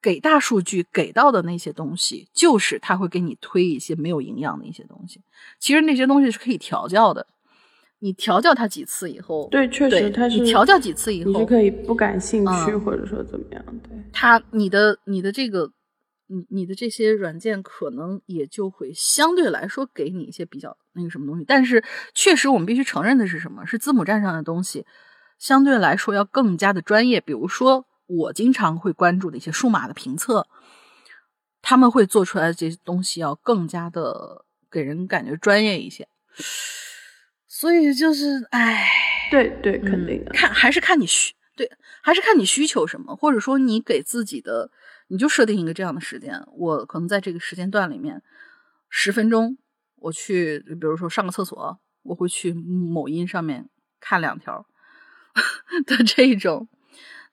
[0.00, 5.20] 给大数据给到的那些东西，就是他会给你推一些没有营养的一些东西。
[5.58, 7.26] 其实那些东西是可以调教的。
[8.00, 13.64] 你调教他几次以后，对，确实他是你调教几次以后，你是可以不感兴趣，或者说怎么样？
[13.82, 15.72] 对，他你的你的这个，
[16.28, 21.44] 你你的这些软件可能也就会相对来说给你一些比较那个什么东西。
[21.44, 21.82] 但是
[22.14, 23.66] 确实，我们必须承认的是什么？
[23.66, 24.86] 是字母站上的东西
[25.40, 27.20] 相对来说要更加的专业。
[27.20, 30.48] 比如说，我经常会关注的一些数码的评测，
[31.62, 36.08] 他们会做出来的这些东西要更加的给人感觉专业一些。
[37.46, 38.88] 所以就是，哎，
[39.30, 40.32] 对对，肯定的。
[40.32, 41.70] 看还是看你需对，
[42.02, 44.70] 还是看你需求什么，或者说你给自己的，
[45.08, 46.42] 你就设定一个这样的时间。
[46.56, 48.22] 我可能在这个时间段里面，
[48.88, 49.58] 十分钟，
[49.96, 53.68] 我去，比如说上个厕所，我会去某音上面
[54.00, 54.64] 看两条
[55.84, 56.68] 的这种。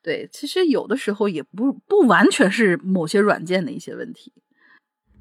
[0.05, 4.31] 对，其实有的时候也不不完全是某些软件的一些问题。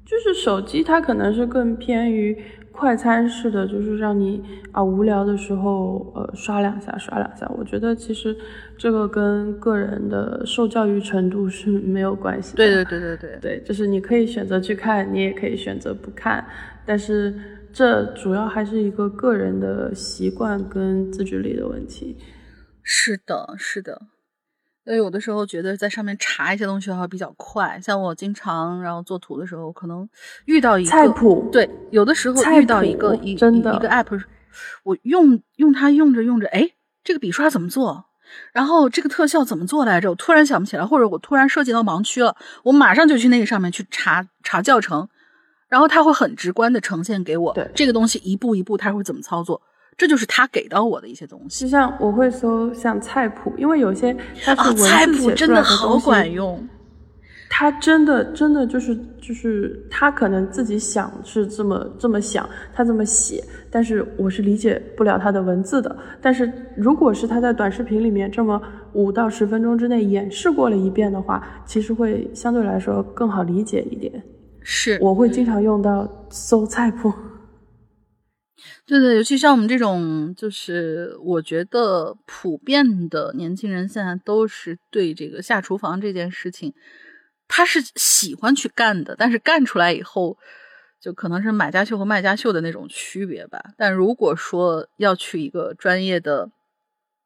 [0.05, 2.37] 就是手机，它可能是更偏于
[2.71, 4.39] 快餐式的，就是让你
[4.71, 7.51] 啊无聊的时候，呃刷两下，刷两下。
[7.57, 8.37] 我觉得其实
[8.77, 12.55] 这个跟个人的受教育程度是没有关系。
[12.55, 16.45] 对对对对对对，就是你可以选择去看，你也可以选择不看，
[16.85, 17.33] 但是
[17.73, 22.15] 这主要还是一个个人的习惯跟自制力的问题。
[22.83, 23.99] 是的，是的。
[24.85, 30.07] 所以有的时候觉得在上面查一些东西的话比较快，像我经常然后做图的时候，可能
[30.45, 34.23] 遇到一个菜谱，对，有的时候遇到一个一真的一个 app，
[34.83, 36.69] 我用用它用着用着，哎，
[37.03, 38.05] 这个笔刷怎么做？
[38.53, 40.11] 然后这个特效怎么做来着？
[40.11, 45.09] 我突然想不起来，或者我突然涉及到盲区了，我马上就去那个上面去查查教程，
[45.67, 49.61] 然后它会很直观的呈现给我，对这个东西一步一步它会怎么操作。
[49.97, 56.67] 这就是他给到我的一些东西，就像我会搜像菜谱，因为有些它是文字菜谱真的好管用。
[57.47, 63.41] 他真的真的就是就是他可能自己想是这么这么想，他这么写，
[63.71, 65.95] 但是我是理解不了他的文字的。
[66.21, 74.21] 但是如果是他在短视频里面这么五到十分钟之内演示过了一遍的话，其实会相对来说更好理解一点。
[74.61, 77.13] 是，我会经常用到搜菜谱。
[78.87, 86.71] 对对，尤其像我们这种，就是我觉得普遍的年轻人现在都是对这个下厨房这件事情，
[87.47, 90.37] 他是喜欢去干的，但是干出来以后，
[91.01, 93.59] 就可能是买家秀和卖家秀的那种区别吧。
[93.75, 96.51] 但如果说要去一个专业的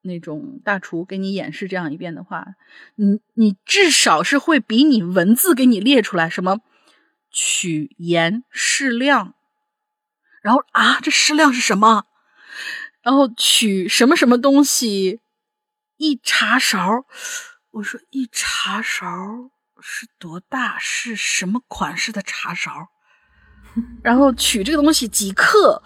[0.02, 2.46] 那种大厨给你演示这样一遍的话，
[2.96, 6.62] 你你至少是会比你文字给你列出来什么
[7.30, 9.34] 取盐适量。
[10.42, 12.06] 然后啊，这适量是什么？
[13.02, 15.22] 然后取什么什么东西？
[15.98, 17.06] 一茶勺。
[17.72, 19.06] 我说一茶勺
[19.80, 20.78] 是多大？
[20.80, 22.90] 是什么款式的茶勺？
[24.04, 25.84] 然后取这个东西几克？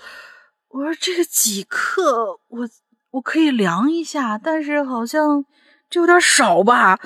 [0.69, 2.69] 我说这个几克，我
[3.11, 5.45] 我可以量一下，但是好像
[5.89, 6.99] 这有点少吧。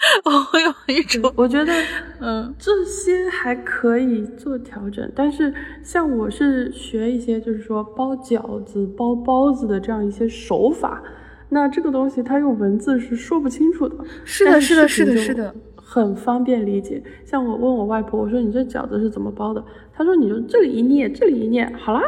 [0.24, 1.72] 我有一种，我觉得，
[2.20, 11.02] 嗯，这些还可以做调整，但是像我是学一些，就是说包饺子、包包子的这样一些手法，
[11.50, 13.96] 那这个东西它用文字是说不清楚的。
[14.24, 17.02] 是的，是的，是的，是的，很方便理解。
[17.26, 19.62] 像我问我外婆，我说你这饺子是怎么包的？
[19.92, 22.02] 她说你就这里一捏，这里一捏，好啦。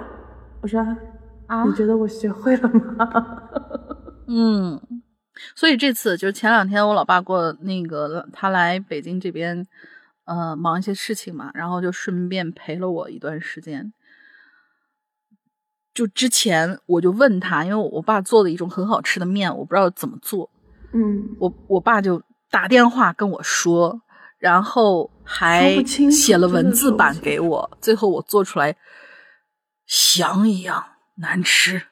[0.63, 0.81] 我说
[1.47, 3.43] 啊，你觉得我学会了吗？
[4.29, 4.81] 嗯。
[5.55, 9.67] 所以这次就是前两天我老爸过那个他来北京这边，
[10.25, 13.93] 呃，忙一些事情嘛，然后就顺便陪了我一段时间。
[15.95, 20.51] 就之前我就问他，因为我爸做的一种很好吃的面，我不知道怎么做。
[20.93, 24.01] 嗯，我我爸就打电话跟我说，
[24.39, 28.77] 然后还写了文字版给我，最后我做出来
[29.87, 30.85] 翔一样
[31.17, 31.83] 难吃。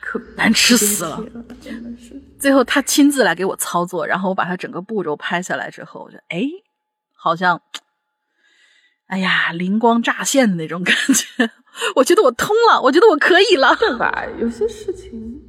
[0.00, 1.20] 可难吃死了，
[1.60, 2.22] 真的是。
[2.46, 6.44] 最后他亲自来给我操作，然后我把他整个步骤拍下来之后，我就哎，
[7.12, 7.60] 好像，
[9.06, 11.50] 哎呀，灵光乍现的那种感觉。
[11.96, 13.74] 我觉得我通了，我觉得我可以了。
[13.74, 14.24] 对吧？
[14.38, 15.42] 有些事情，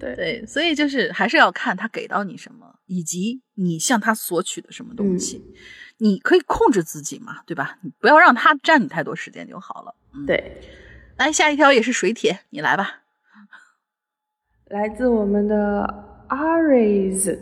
[0.00, 5.54] 对 对，所以就是还是要看他给到你什么，以及你向他索取的什么东西。
[5.98, 7.78] 你可以控制自己嘛，对吧？
[7.82, 9.94] 你不要让他占你太多时间就好了。
[10.14, 10.60] 嗯，对，
[11.16, 13.02] 来下一条也是水帖，你来吧。
[14.66, 17.36] 来自我们的 Aries。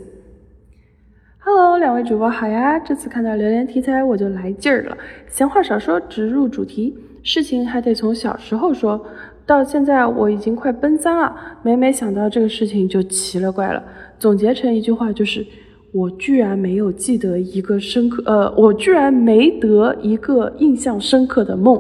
[1.41, 2.78] Hello，两位主播好呀！
[2.78, 4.97] 这次看到榴莲题材我就来劲儿了。
[5.28, 6.97] 闲话少说，直入主题。
[7.22, 9.05] 事情还得从小时候说，
[9.45, 13.84] 到现在我已经快奔三了，每每想到这个事情就奇了怪了。
[14.18, 15.47] 总结成一句话就是：
[15.93, 21.76] 我居然没有记得一个深刻，呃，我居然没得一个印象深刻的梦。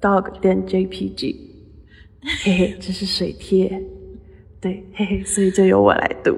[0.00, 1.36] Dog 点 JPG，
[2.44, 3.82] 嘿嘿，这是水贴。
[4.64, 6.34] 对，嘿嘿，所以就由我来读。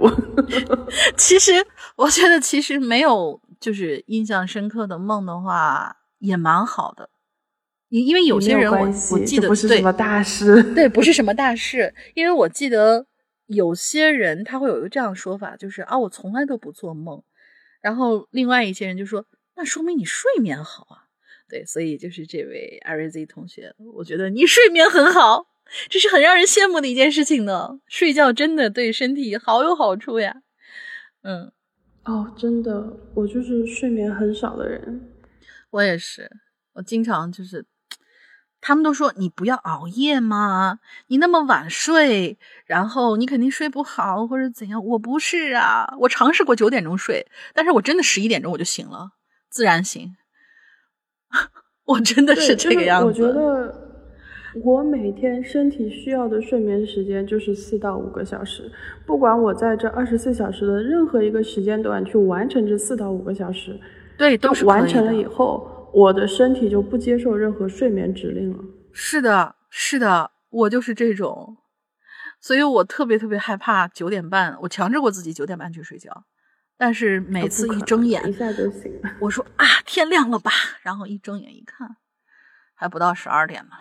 [1.16, 1.52] 其实
[1.94, 7.08] 我觉得，其实没有就是印象深刻的梦的话，也蛮好的。
[7.88, 8.80] 因因为有些人我
[9.12, 10.60] 我记得这不是什么大事。
[10.74, 11.94] 对，不是什么大事。
[12.14, 13.06] 因为我记得
[13.46, 17.22] 有些人他会有一个这样的说法，就是啊，我从来都不做梦。
[17.80, 19.24] 然后另外一些人就说，
[19.54, 21.06] 那说明你睡眠好啊。
[21.48, 25.46] 对，所以就是这位 R Z 同学，我觉得你睡眠很好，
[25.88, 27.80] 这是很让人羡慕的一件事情呢。
[27.86, 30.42] 睡觉真的对身体好有好处呀。
[31.22, 31.52] 嗯，
[32.04, 35.12] 哦，真的，我就是睡眠很少的人。
[35.70, 36.30] 我也是，
[36.74, 37.66] 我经常就是，
[38.60, 44.84] 他们都说你不要熬夜嘛，你那么晚睡，然后你肯定睡不好或者怎样。
[44.84, 49.10] 我不是啊，我尝试过九点钟睡，但是我真的十一点钟我就醒了，
[49.50, 50.16] 自然醒。
[51.84, 53.06] 我真的，是这个样子。
[53.06, 53.85] 我觉得
[54.64, 58.70] 我每天身体需要的睡眠时间就是四到五个小时，
[59.04, 63.78] 不管我在这二十四小时的任何一个时间段去完成这四到五个小时，
[64.16, 68.64] 对，都是完成了以后，我的身体就不接受任何睡眠指令了。
[68.92, 71.58] 是的，是的，我就是这种，
[72.40, 76.24] 所以我特别特别害怕九点半，我强制过自己九点半去睡觉，
[76.78, 79.10] 但是每次一睁眼一，下就醒了。
[79.20, 80.50] 我说啊，天亮了吧？
[80.82, 81.96] 然后一睁眼一看，
[82.74, 83.72] 还不到十二点呢，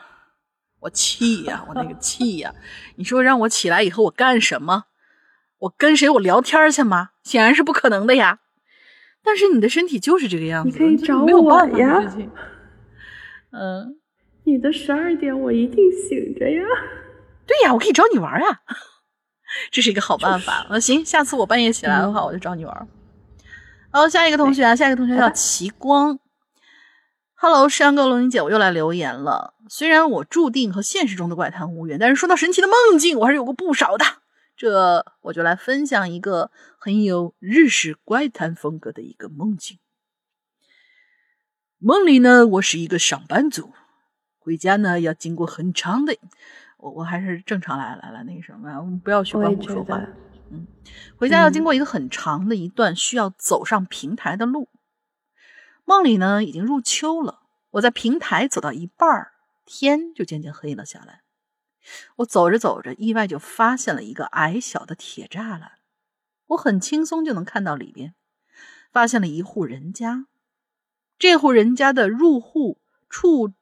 [0.86, 2.53] 我气呀，我那个气呀！
[2.95, 4.86] 你说让我起来以后我干什么？
[5.57, 7.09] 我跟谁我聊天去吗？
[7.23, 8.39] 显然是不可能的呀。
[9.23, 11.99] 但是你的身体就是这个样子，你可以找我没有办法的呀。
[13.51, 13.97] 嗯，
[14.43, 16.61] 你的十二点我一定醒着呀。
[17.47, 18.61] 对呀，我可以找你玩呀，
[19.71, 20.67] 这是一个好办法。
[20.69, 22.88] 那、行，下次我半夜起来的话，我就找你玩。
[23.89, 26.19] 好，下一个同学啊，下一个同学叫齐光。
[27.38, 29.55] Hello，山哥、龙吟姐，我又来留言了。
[29.67, 34.05] 虽然我注定和现实中的怪谈无缘，但是说到神奇的梦境，我还是有过不少的。
[34.55, 39.79] 这我就来分享一个很有日式怪谈风格的一个梦境。
[41.77, 43.73] 梦里呢，我是一个上班族，
[44.39, 46.17] 回家呢要经过很长的，
[46.77, 50.01] 我我还是正常来来来那个什么，我们不要学我也觉关虎说话。
[50.51, 50.65] 嗯，
[51.17, 54.69] 回家要经过一个很长的一段需要走上平台的路。
[55.86, 59.33] 梦里呢，已经入秋了，我在平台走到一半儿，
[59.65, 61.21] 天就渐渐黑了下来。
[62.17, 65.73] 我走着走着，意外就发现了一个矮小的铁栅栏，
[66.47, 68.15] 我很轻松就能看到里边，
[68.91, 70.25] 发现了一户人家。
[71.19, 73.53] 这户人家的入户处，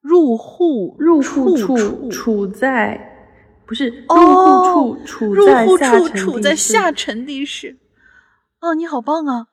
[0.00, 3.32] 入户入户处处处在，
[3.66, 7.78] 不是入哦户处处入户在下沉处处在地室下沉地室。
[8.60, 9.48] 哦，你好棒啊！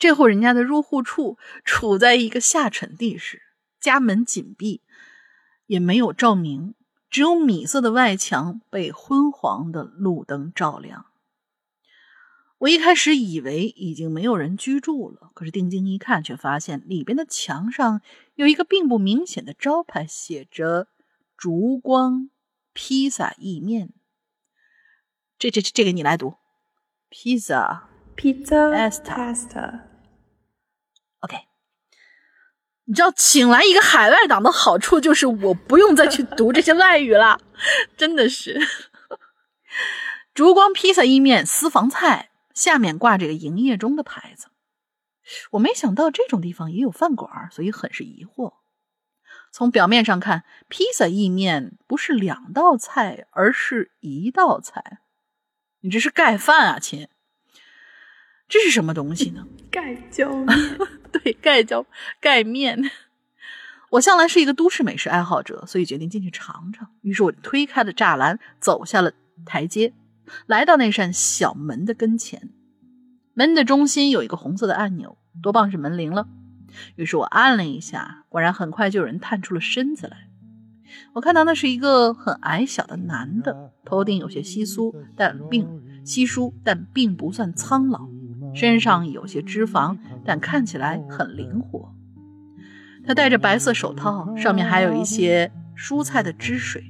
[0.00, 3.42] 这户人家的入户处处在一个下沉地室，
[3.78, 4.80] 家门紧闭，
[5.66, 6.74] 也没有照明，
[7.08, 11.06] 只有米色的外墙被昏黄的路灯照亮。
[12.58, 18.02] 我一开始以为已经没有人居住了，可是定睛一看，却发现里边的墙上
[18.34, 20.88] 有一个并不明显的招牌，写着
[21.38, 22.28] “烛光
[22.72, 23.92] 披萨意面”。
[25.38, 26.34] 这这这个你来读，
[27.14, 27.82] pizza
[28.16, 29.80] Pasta pasta。
[31.20, 31.36] OK，
[32.86, 37.40] 你知道请来一个海外党的好处就是我不用再去读这些外语了，
[37.96, 38.60] 真的是。
[40.34, 44.48] 烛光披萨意面私房菜下面挂着个营业中的牌子，
[45.52, 48.54] 我没想到这种地方也有饭馆，所以很是疑惑。
[49.52, 54.98] 从表面上看，披萨意面不是两道菜，而是一道菜。
[55.84, 57.08] 你这是盖饭啊，亲！
[58.48, 59.46] 这是什么东西呢？
[59.70, 60.78] 盖浇面。
[61.12, 61.84] 对，盖浇
[62.20, 62.90] 盖面。
[63.90, 66.88] 我向来是一个都市美食爱好者，所以决定进去尝尝。
[67.02, 69.12] 于是我推开了栅栏，走下了
[69.44, 69.92] 台阶，
[70.46, 72.48] 来到那扇小门的跟前。
[73.34, 76.26] 门的中心有一个红色的按钮，多半是门铃了。
[76.96, 80.28] 于是我按了一下，果然很快就有人探出了身子来。
[81.12, 85.66] 我看到那是一个很矮小的男的，头顶有些稀疏，但并
[86.04, 88.08] 稀疏，但并不算苍老，
[88.54, 91.92] 身上有些脂肪，但看起来很灵活。
[93.06, 96.84] 他戴着白色手套，上面还有一些蔬菜的汁水，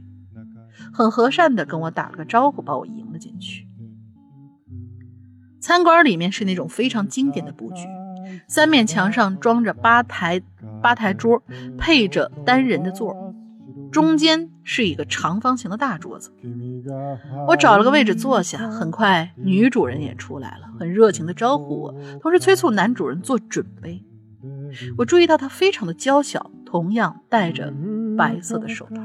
[0.93, 3.67] 很和善地跟我打了个招呼，把我迎了进去。
[5.61, 7.87] 餐馆里面是那种非常经典的布局。
[8.47, 10.41] 三面墙上装着吧台
[10.83, 11.43] 吧台桌，
[11.79, 13.35] 配着单人的座，
[13.95, 16.33] 中间是一个长方形的大桌子。
[17.47, 24.05] 我找了个位置坐下，很快女主人也出来了，很热情的招呼我，同时催促男主人做准备。
[24.99, 27.73] 我注意到他非常的娇小，同样戴着
[28.19, 29.01] 白色的手套。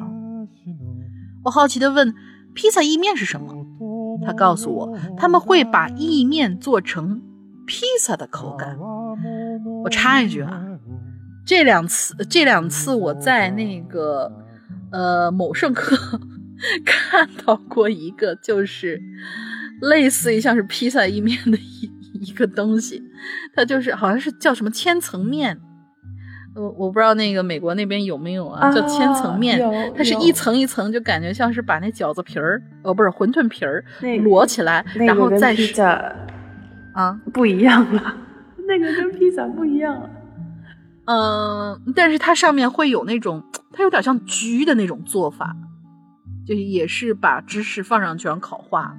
[1.43, 2.15] 我好奇的问
[2.55, 3.53] ：“披萨意面是什么？”
[4.25, 7.21] 他告诉我，他们会把意面做成
[7.67, 8.75] 披萨的口感。
[9.83, 10.65] 我插一句啊，
[11.45, 14.48] 这两次这两次我在那个
[14.91, 15.95] 呃某圣科
[16.85, 19.01] 看到过一个，就是
[19.81, 21.89] 类似于像是披萨意面的一
[22.27, 23.01] 一个东西，
[23.55, 25.57] 它就是好像是叫什么千层面，
[26.55, 29.57] 我我不知道那个美国那边有没有啊，叫千层面，
[29.95, 33.83] 它是一层一层，就感觉像是把那饺子皮儿哦不是馄饨皮儿
[34.17, 35.53] 摞起来，然后再
[36.93, 38.17] 啊不一样了。
[38.67, 40.07] 那个跟披萨不一样，
[41.12, 43.43] 嗯，但是它上面会有那种，
[43.74, 45.55] 它有点像焗的那种做法，
[46.45, 48.95] 就是也是把芝士放上去然后烤化。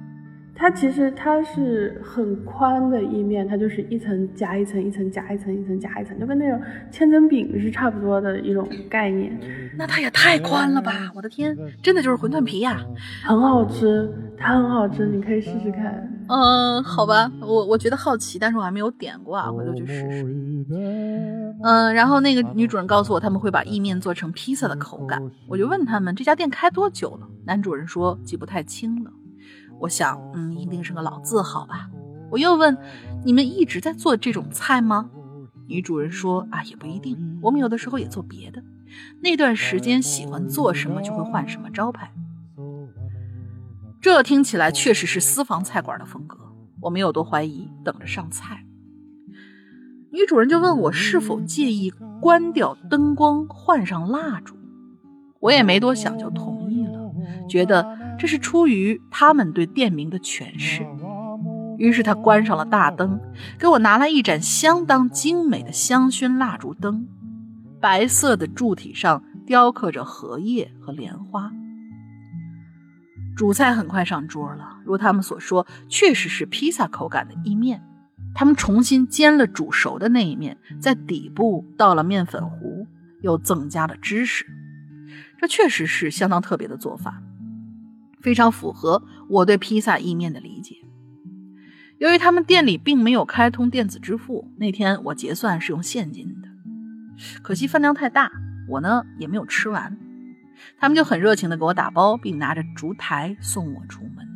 [0.61, 9.35] 它其实它是很宽的意面，它就是一层夹一层，一层夹一层，一层夹一层，就跟那种千层饼是差不多的一种概念。
[9.75, 11.11] 那它也太宽了吧！
[11.15, 12.79] 我的天，真的就是馄饨皮呀，
[13.23, 14.07] 很好吃，
[14.37, 16.07] 它很好吃，你可以试试看。
[16.27, 20.23] 嗯，好吧，我我觉得好奇，但是我还没有点过啊，回头去试试。
[21.63, 29.11] 嗯，然后那个女主人告诉我他们会把意面做成披萨的口感，我就问他们这家店开多久了，男主人说记不太清了。
[29.81, 31.89] 我想，嗯，一定是个老字号吧。
[32.29, 32.77] 我又问，
[33.25, 35.09] 你们一直在做这种菜吗？
[35.67, 38.63] 女主人说，啊，也不一定，我们有的时候也做别的。
[39.21, 42.11] 那段时间喜欢做什么就会换什么招牌。
[43.99, 46.37] 这听起来确实是私房菜馆的风格。
[46.81, 48.63] 我没有多怀疑，等着上菜。
[50.11, 54.55] 女主人就问我是否介意关掉灯光，换上蜡烛。
[55.39, 57.11] 我也没多想，就同意了，
[57.49, 57.97] 觉得。
[58.21, 60.85] 这是出于他们对店名的诠释。
[61.79, 63.19] 于是他关上了大灯，
[63.57, 67.07] 给我拿来一盏相当精美的香薰蜡烛灯，
[67.79, 71.51] 白色的柱体上雕刻着荷叶和莲花。
[73.35, 77.81] 主菜很快上桌了，如他们所说，确实是披萨口感的意面。
[78.35, 82.85] 他们重新煎了煮熟的那一面，在底部倒了面粉糊，
[83.21, 84.45] 又增加了芝士。
[85.39, 87.19] 这确实是相当特别的做法。
[88.21, 90.75] 非常符合我对披萨意面的理解。
[91.97, 96.47] 由于他们店里并没有开通电子支付，那天我结算是用现金的。
[97.43, 98.31] 可惜分量太大，
[98.67, 99.97] 我呢也没有吃完。
[100.77, 104.27] 他们就很热情地给我打包，并拿着烛台送我出门。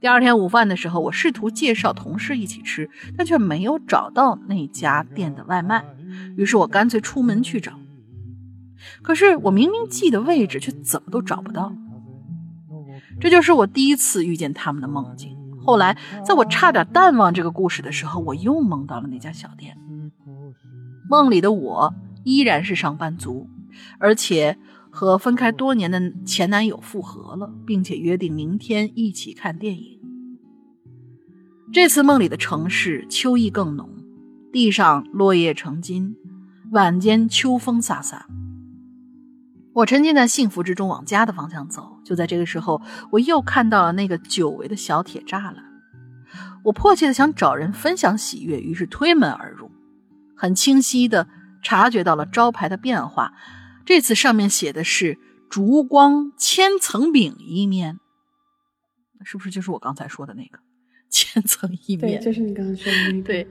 [0.00, 5.84] 第二天午饭的时候，我试图介绍同事一起吃，但却没有找到那家店的外卖。
[6.36, 7.78] 于是我干脆出门去找。
[9.02, 11.72] 可是我明明记得位置，却怎么都找不到。
[13.20, 15.36] 这就是我第一次遇见他们的梦境。
[15.60, 19.76] 后来，在我差点淡忘这个故事的时候，我又梦到了那家小店。
[21.10, 21.94] 梦里的我
[22.24, 23.48] 依然是上班族，
[23.98, 24.56] 而且
[24.90, 29.98] 和分开多年的前男友复合了，并且约定明天一起看电影。
[31.72, 33.90] 这次梦里的城市秋意更浓，
[34.52, 36.16] 地上落叶成金，
[36.70, 38.22] 晚间秋风飒飒。
[39.78, 42.00] 我沉浸在幸福之中，往家的方向走。
[42.04, 45.54] 就在这个时候，我又看到了那个久违的小铁栅栏。
[46.64, 49.70] 我迫切的想找人分享喜悦，于是推门而入，
[50.36, 51.28] 很清晰的
[51.62, 53.34] 察觉到了招牌的变化。
[53.86, 55.16] 这次上面写的是
[55.48, 58.00] “烛光千层饼一面”，
[59.22, 60.58] 是不是就是我刚才说的那个
[61.08, 62.20] 千层意面？
[62.20, 63.22] 对，就是你刚刚说的那个。
[63.22, 63.46] 对，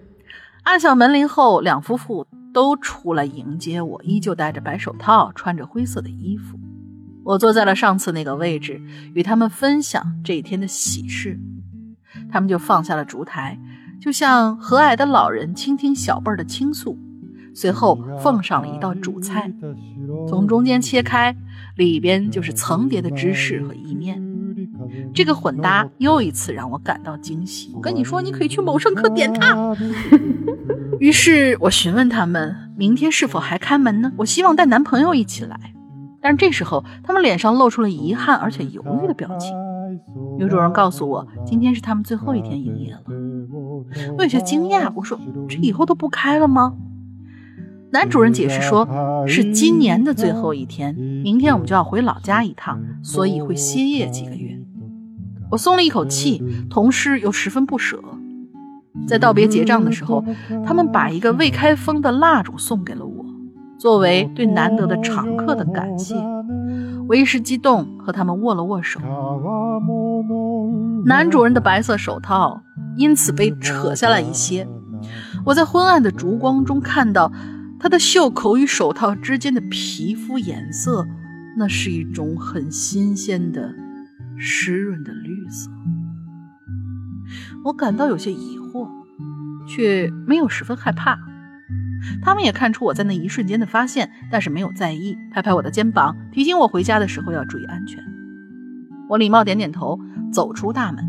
[0.64, 2.28] 按响门铃后，两夫妇。
[2.58, 6.60] 都出来迎接我，依旧戴着白手套，穿着灰色的衣服。
[7.24, 8.82] 我坐在了上次那个位置，
[9.14, 11.40] 与他们分享这一天的喜事。
[12.32, 13.60] 他们就放下了烛台，
[14.02, 16.98] 就像和蔼的老人倾听小辈儿的倾诉。
[17.54, 19.54] 随后奉上了一道主菜，
[20.28, 21.36] 从中间切开，
[21.76, 24.20] 里边就是层叠的芝士和意面。
[25.14, 27.72] 这个混搭又一次让我感到惊喜。
[27.76, 29.76] 我跟你说，你可以去某圣客点它。
[31.00, 34.12] 于是我询问他们，明天是否还开门呢？
[34.18, 35.74] 我希望带男朋友一起来。
[36.22, 39.56] 但这时候，他们脸上露出了遗憾而且犹豫的表情。
[40.38, 43.02] 女主人告诉我，今天是他们最后一天营业了。
[44.18, 46.74] 我有些惊讶，我说：“这以后都不开了吗？”
[47.92, 48.88] 男主人解释说
[49.28, 54.57] ：“是今年的最后一天，明天我们就要回老家一趟，所以会歇业几个月。”
[55.52, 58.00] 我松了一口气，同时又十分不舍。
[59.08, 60.24] 在道别结账的时候，
[60.66, 63.26] 他们把一个未开封的蜡烛送给了我，
[63.78, 66.16] 作为对难得的常客的感谢。
[67.08, 69.00] 我一时激动，和他们握了握手。
[71.06, 72.62] 男主人的白色手套
[72.98, 74.68] 因此被扯下来一些，
[75.46, 77.32] 我在昏暗的烛光中看到。
[77.80, 81.06] 他的袖口与手套之间的皮肤颜色，
[81.60, 83.72] 那是一种很新鲜的、
[84.38, 85.70] 湿润的绿色。
[87.66, 88.88] 我感到有些疑惑，
[89.68, 91.20] 却没有十分害怕。
[92.22, 98.02] 他们也看出我在那一瞬间的发现，但是没有在意，拍拍我的肩膀，提醒我回家的时候要注意安全。
[99.10, 100.00] 我礼貌点点头，
[100.32, 101.04] 走出大门。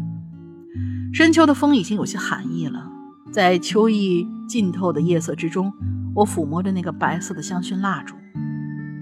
[1.12, 2.91] 深秋的风已经有些寒意了，
[3.33, 5.72] 在秋意浸透的夜色之中。
[6.14, 8.16] 我抚摸着那个白色的香薰蜡烛，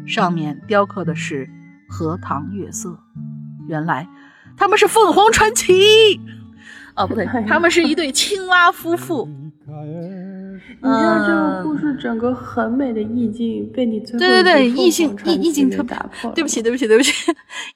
[0.07, 1.49] 上面雕刻的是
[1.89, 2.99] 荷塘月色。
[3.69, 4.09] 原来
[4.57, 6.21] 他们是凤凰传奇。
[6.95, 9.29] 哦，不对，他们是一对青蛙夫妇。
[9.29, 16.33] 你像这个故事，整个很美的意境被你最对对对，意境意意境特别打破。
[16.33, 17.13] 对不起，对不起，对不起，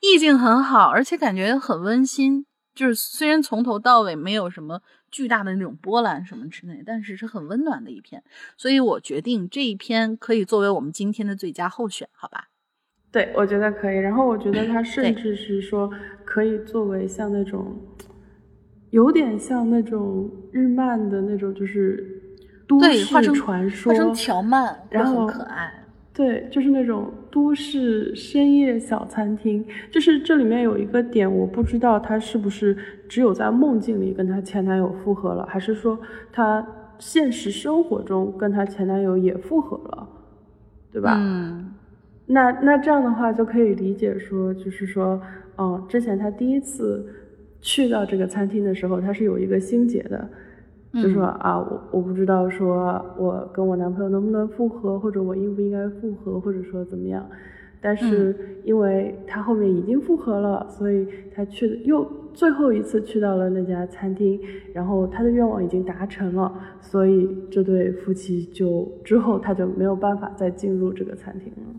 [0.01, 2.47] 意境很好，而且感觉很温馨。
[2.75, 4.81] 就是虽然从头到尾没有什么。
[5.13, 8.23] 巨大的那种波澜什么之类，但是是很温暖的一篇，
[8.57, 12.45] 所以我决定这一篇可以作为我们今天的最佳候选，好吧？
[13.13, 13.97] 对，我觉得可以。
[13.97, 15.91] 然后我觉得它甚至是说
[16.25, 17.77] 可以作为像那种，
[18.91, 22.23] 有点像那种日漫的那种，就是
[22.69, 25.73] 都市传说，画成条漫，然后很可爱。
[26.13, 32.77] 对，就是那种都市深夜小餐厅，就是这里面有一个点，我不知道她是不是
[33.09, 35.99] 只有在梦境里跟她前男友复合了，还是说
[36.33, 36.67] 她
[36.99, 40.09] 现实生活中跟她前男友也复合了，
[40.93, 41.17] 对吧？
[41.17, 41.73] 嗯，
[42.33, 45.21] 那那这样的话就可以理解说，就是说，
[45.57, 47.05] 哦，之前他第一次
[47.61, 50.29] 去到这个餐厅的时候，他是有一个心结的。
[50.93, 57.25] 就说啊，我我不知道，说我跟我男朋友能不能复合，或者我应不应该复合，或者说怎么样。
[57.81, 62.05] 但是因为他后面已经复合了，所以他去又
[62.35, 64.41] 最后一次去到了那家餐厅，
[64.73, 71.75] 然后他的愿望已经达成了，所以这对夫妻就之后他就没有办法再进入这个餐厅了。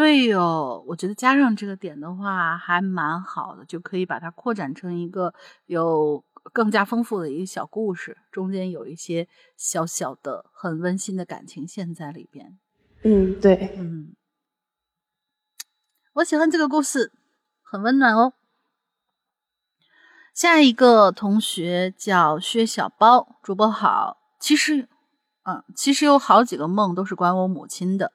[0.00, 5.34] 对哦，我觉得加上这个点的话还蛮好的，就可以把它扩展成一个
[5.66, 6.24] 有。
[6.54, 9.28] 更加丰富的一个小故事，中间有一些
[9.58, 12.58] 小小的、很温馨的感情线在里边。
[13.04, 14.16] 嗯，对，嗯，
[16.14, 17.12] 我喜欢这个故事，
[17.62, 18.32] 很温暖哦。
[20.32, 24.16] 下一个同学叫薛小包，主播好。
[24.40, 24.88] 其实，
[25.42, 28.14] 嗯，其实有好几个梦都是关我母亲的。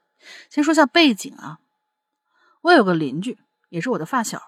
[0.50, 1.60] 先说下背景啊，
[2.66, 3.38] 我有个邻居，
[3.70, 4.42] 也是我的发小，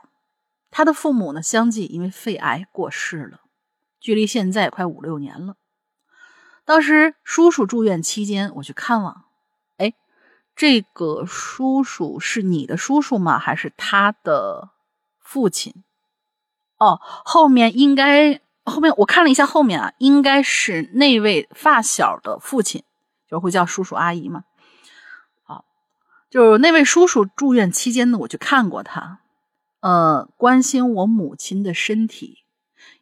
[0.72, 3.42] 他的父母呢相继因为肺癌过世了。
[4.00, 5.56] 距离现在快五六年了。
[6.66, 9.26] 当时叔叔住院期间，我去看望。
[9.78, 9.94] 哎，
[10.56, 13.38] 这个叔叔是你的叔叔吗？
[13.38, 14.72] 还是他的
[15.20, 15.84] 父亲？
[16.80, 22.84] 哦，后面应该后面我看了一下后面啊，应该是那位发小的父亲，
[23.30, 24.44] 就会叫叔叔阿姨嘛。
[26.28, 29.22] 好，就是那位叔叔住院期间呢，我去看过他，
[29.80, 32.40] 呃，关心我母亲的身体，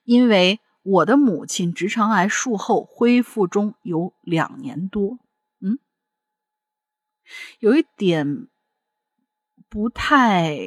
[0.03, 0.59] 因为。
[0.87, 5.17] 我的母亲直肠癌术后恢复中有两年多，
[5.59, 5.79] 嗯，
[7.57, 8.47] 有一点
[9.67, 10.59] 不太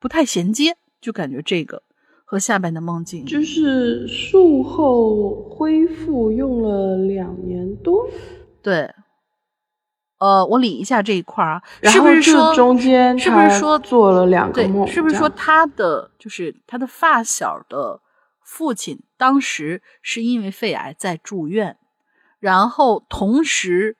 [0.00, 1.84] 不太衔接，就感觉这个
[2.24, 8.10] 和下边的梦境就是术后恢复用了两年多，
[8.60, 8.92] 对，
[10.18, 14.86] 呃，我理一下这一块啊，是不是说中间是不是说做了两个梦？
[14.86, 18.00] 是不是说他的就是他的发小的？
[18.42, 21.76] 父亲当时是因为肺癌在住院，
[22.38, 23.96] 然后同时，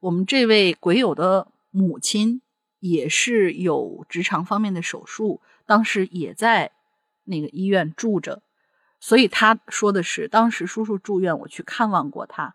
[0.00, 2.40] 我们这位鬼友的母亲
[2.78, 6.72] 也是有直肠方面的手术，当时也在
[7.24, 8.40] 那个医院住着，
[8.98, 12.54] 所以他说的是，当时叔叔住院，我去看望过他，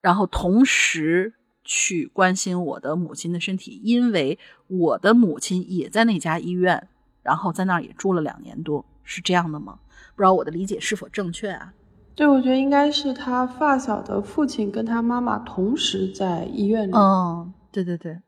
[0.00, 1.34] 然后同时
[1.66, 4.38] 去关心我的母亲的身体，因为
[4.68, 6.88] 我的母亲也在那家医院，
[7.22, 9.80] 然后在那儿也住了两年多，是这样的吗？
[10.14, 11.74] 不知道我的理解是否正确啊？
[12.14, 16.92] 对，我觉得应该是他发小的父亲跟他妈妈同时在医院里。
[16.94, 18.22] 嗯，对对对。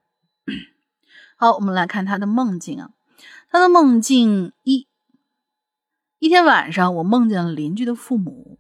[1.36, 2.90] 好，我们来看他的梦境啊。
[3.50, 4.86] 他的梦境一，
[6.18, 8.58] 一天晚上，我梦见了邻居的父母，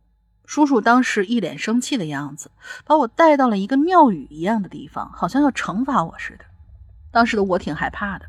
[0.48, 2.50] 叔叔当时一脸生气的样子，
[2.86, 6.44] 把我带到了一个庙宇一样的地方，好像要惩罚我似的。
[7.10, 8.24] 当时的我挺害怕的。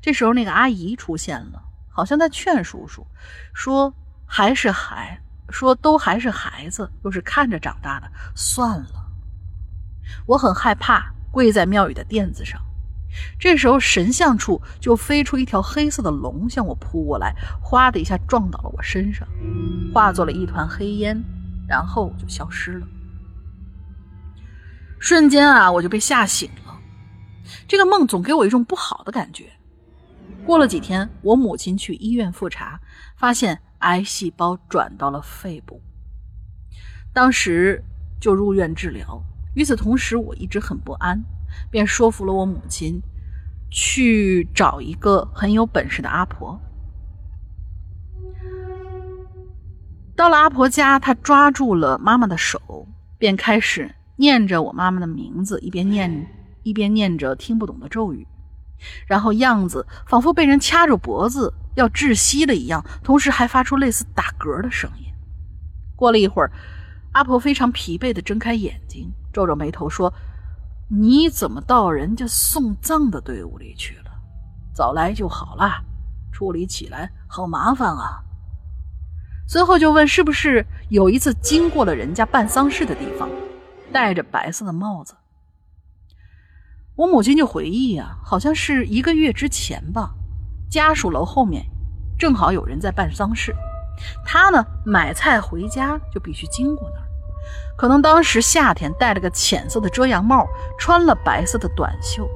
[0.00, 3.06] 这时候，那个阿姨出现了，好像在劝叔叔，
[3.52, 3.92] 说
[4.26, 5.20] 还是孩。
[5.50, 9.06] 说都还是孩子，又是看着长大的，算了。
[10.24, 12.58] 我很害怕，跪在庙宇的垫子上。
[13.38, 19.28] 这时候神像处就飞出一条黑色的龙，向我扑过来，哗的一下撞到了我身上，
[19.92, 21.22] 化作了一团黑烟，
[21.72, 22.86] 然后就消失了。
[25.00, 26.78] 瞬间啊，我就被吓醒了。
[27.66, 29.50] 这个梦总给我一种不好的感觉。
[30.44, 32.78] 过了几天，我母亲去医院复查，
[33.16, 33.58] 发现。
[33.82, 35.82] 癌细胞转到了肺部，
[37.12, 37.82] 当时
[38.20, 39.20] 就入院治疗。
[39.56, 41.20] 与此同时，我一直很不安，
[41.68, 43.02] 便说服了我母亲
[43.72, 46.56] 去找一个很有本事的阿婆。
[50.22, 52.86] 到了阿婆家，她抓住了妈妈的手，
[53.18, 56.28] 便开始念着我妈妈的名字，一边念
[56.62, 58.24] 一边念着听不懂的咒语，
[59.08, 61.52] 然后样子仿佛被人掐着脖子。
[61.74, 65.06] 要窒息了一样，同时还发出类似打嗝的声音。
[65.96, 66.52] 过了一会儿，
[67.14, 70.14] 阿婆非常疲惫地睁开眼睛，皱着眉头说
[70.88, 74.12] ：“你怎么到人家送葬的队伍里去了？
[74.72, 75.82] 早来就好了，
[76.30, 78.22] 处理起来好麻烦啊。”
[79.46, 83.28] 随后就问：“是不是有一次经过了人家办丧事的地方，
[83.92, 85.14] 戴着白色的帽子？”
[86.96, 90.14] 我母亲就回忆啊，好像是一个月之前吧。
[90.70, 91.64] 家属楼后面
[92.18, 93.54] 正好有人在办丧事，
[94.24, 97.06] 他呢买菜回家就必须经过那儿。
[97.76, 100.46] 可能当时夏天戴了个浅色的遮阳帽，
[100.78, 102.26] 穿了白色的短袖。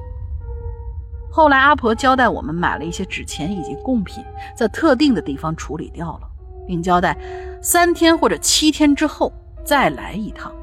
[1.31, 4.23] 后来阿婆交代我们买了一些纸钱以及贡品，
[4.55, 6.27] 在特定的地方处理掉了，
[6.67, 7.17] 并交代
[7.61, 9.31] 三天或者七天之后
[9.63, 10.53] 再来一趟。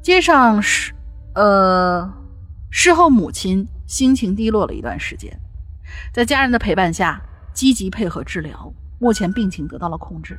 [0.00, 0.92] 街上是
[1.34, 2.10] 呃，
[2.70, 5.38] 事后母亲心情低落了一段时间。
[6.12, 7.20] 在家人的陪伴下，
[7.52, 10.38] 积极配合治疗，目前病情得到了控制。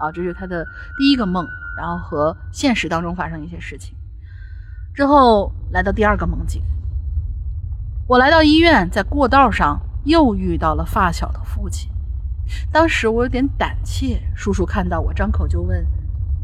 [0.00, 0.66] 啊，这是他的
[0.98, 1.46] 第一个梦，
[1.76, 3.94] 然后和现实当中发生一些事情
[4.94, 6.62] 之后，来到第二个梦境。
[8.08, 11.90] 我来到医院，在过道上又遇到了发小的父亲。
[12.70, 15.86] 当时我有点胆怯，叔叔看到我，张口就问：“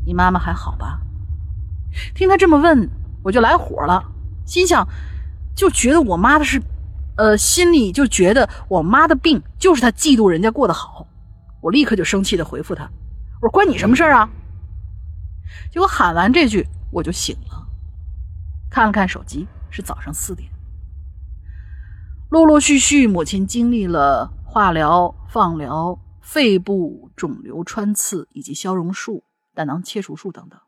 [0.06, 1.00] 你妈妈还好吧？”
[2.14, 2.90] 听他这么问，
[3.22, 4.04] 我就来火了，
[4.44, 4.86] 心想，
[5.54, 6.62] 就觉得我妈的是。
[7.20, 11.04] 呃，心里就觉得我妈的病就是她嫉妒人家过得好，
[11.60, 12.88] 我立刻就生气的回复他
[13.42, 14.30] ：“我说关你什么事啊？”
[15.68, 17.66] 结果喊完这句我就醒了，
[18.70, 20.48] 看了看手机，是早上四点。
[22.28, 29.24] 陆陆续续，母亲经历了化疗、放疗、肺部肿瘤穿刺以及消融术、
[29.54, 30.58] 胆囊切除术等等，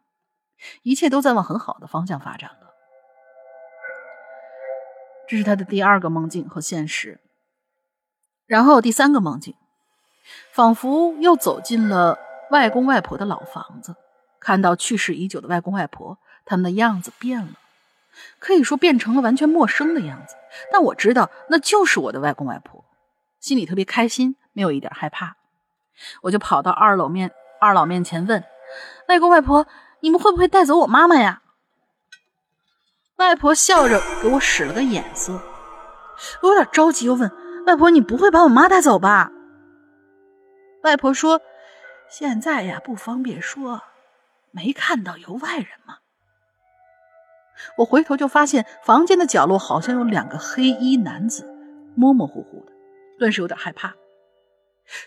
[0.82, 2.74] 一切都在往很好的方向发展了。
[5.26, 7.20] 这是他的第二个梦境和现实，
[8.46, 9.54] 然后第三个梦境，
[10.52, 12.18] 仿佛又走进了
[12.50, 13.96] 外公外婆的老房子，
[14.40, 17.54] 看到去世已久的外公外婆，他们的样子变了，
[18.38, 20.34] 可以说变成了完全陌生的样子。
[20.72, 22.84] 但我知道那就是我的外公外婆，
[23.38, 25.36] 心里特别开心，没有一点害怕。
[26.22, 27.30] 我就跑到二老面
[27.60, 28.42] 二老面前问
[29.08, 29.66] 外公外婆
[30.00, 31.42] ：“你们会不会带走我妈妈呀？”
[33.16, 35.40] 外婆笑着给我使了个眼色，
[36.40, 37.30] 我有点着急，又问
[37.66, 39.30] 外婆：“你不会把我妈带走吧？”
[40.84, 41.42] 外婆说
[42.08, 43.82] ：“现在呀，不方便说，
[44.52, 45.98] 没看到有外人吗？”
[47.76, 51.46] 我回头就发现房间的角落好像有两个黑衣男子，
[51.94, 52.72] 模模糊糊的，
[53.18, 53.92] 顿时有点害怕。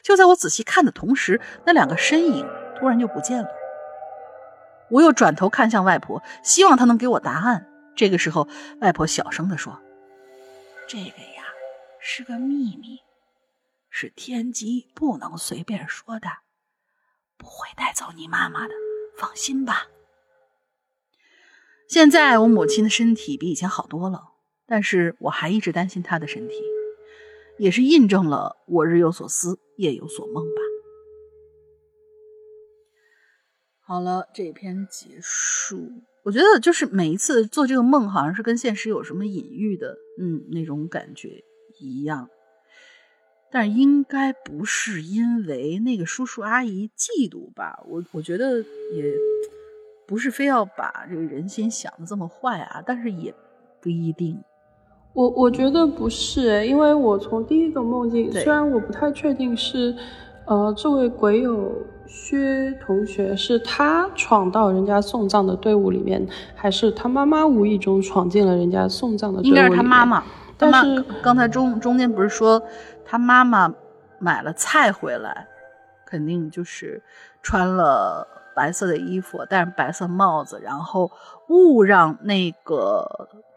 [0.01, 3.49] 就在我仔细看的同时，那两个身影突然就不见了。
[4.89, 7.67] 我又转头看向外婆，希望她能给我答案。
[7.95, 8.47] 这个时候，
[8.81, 9.79] 外婆小声地说
[10.87, 11.45] ：“这个呀，
[11.99, 12.99] 是个秘密，
[13.89, 16.27] 是天机，不能随便说的，
[17.37, 18.73] 不会带走你妈妈的，
[19.17, 19.87] 放心吧。”
[21.87, 24.31] 现在我母亲的身体比以前好多了，
[24.65, 26.55] 但是我还一直担心她的身体，
[27.63, 30.61] 也是印证了我日有所思，夜有所梦吧。
[33.79, 35.89] 好了，这篇结束。
[36.23, 41.41] 我觉得就是每一次做这个梦，好像是跟现实有什么隐喻的，嗯，那种感觉
[41.79, 42.29] 一样。
[43.49, 47.81] 但应该不是因为那个叔叔阿姨嫉妒吧？
[47.87, 49.15] 我我觉得也
[50.05, 53.33] 不是非要把这个人心想的这么坏啊，但是也
[53.79, 54.43] 不一定。
[55.13, 59.95] 我我觉得不是，因为我从第一个梦境，虽然我不太确定是，
[60.45, 61.71] 呃，这位鬼友。
[62.05, 69.55] 薛同学是他闯到人家送葬的队伍里面，还是他妈妈无意中闯进了人家送葬的队伍？
[69.55, 70.21] 应该是他妈妈。
[70.55, 72.61] 但是刚才中中间不是说
[73.03, 73.73] 他妈妈
[74.19, 75.47] 买了菜回来，
[76.05, 77.01] 肯定就是
[77.41, 81.09] 穿了白色的衣服，戴着白色帽子，然后
[81.47, 83.07] 误让那个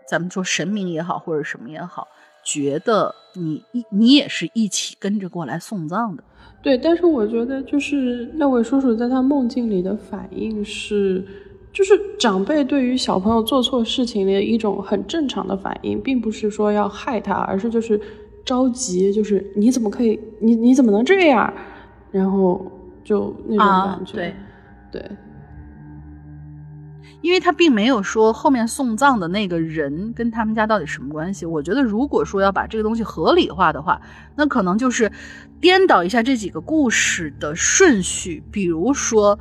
[0.09, 2.07] 咱们说神明也好，或者什么也好，
[2.44, 6.22] 觉得你一你也是一起跟着过来送葬的。
[6.62, 11.24] 对，但是我觉得就是那位叔叔在他梦境里的反应是，
[11.72, 18.00] 就是长辈对于小朋友做错事情的一种很正常的反应，并不是说要害他，而是就是
[18.44, 21.52] 着急，就是你怎么可以，你你怎么能这样，
[22.11, 22.64] 然后
[23.04, 24.34] 就那种感觉，对，
[24.92, 25.11] 对。
[27.26, 31.44] 因为他并没有说后面送葬的那个人跟他们家到底什么关系。
[31.44, 34.00] 我觉得，如果说要把这个东西合理化的话，
[34.36, 35.10] 那可能就是
[35.60, 38.40] 颠倒一下这几个故事的顺序。
[38.52, 39.36] 比如说，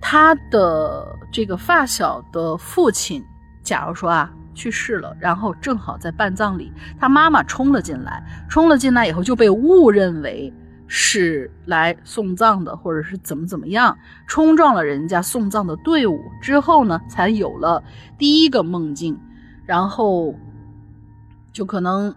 [0.00, 3.22] 他的这个发小的父亲，
[3.62, 10.50] 假如说啊去世了，然后正好在办葬礼，他妈妈冲了进来，冲了进来以后就被误认为。
[10.92, 17.80] 是来送葬的，或者是怎么怎么样，冲撞了人家送葬的队伍之后呢，才有了
[18.18, 19.16] 第一个梦境，
[19.64, 20.34] 然后
[21.52, 22.12] 就可能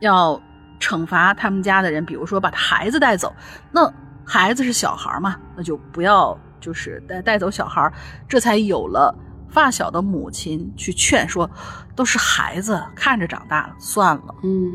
[0.00, 0.40] 要
[0.80, 3.30] 惩罚他们家的人，比如说把孩子带走，
[3.70, 3.92] 那
[4.24, 7.92] 孩子是小孩嘛，那就不要就是带带走小孩，
[8.26, 9.14] 这才有了
[9.50, 11.48] 发小的母亲去劝说，
[11.94, 14.72] 都是孩子看着长大了，算了，嗯，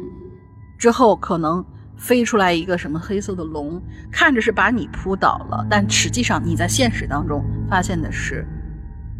[0.78, 1.66] 之后可能。
[2.04, 3.82] 飞出来一个什么黑色的龙，
[4.12, 8.45] 看着是把你扑倒了，但实际上你在现实当中发现的是，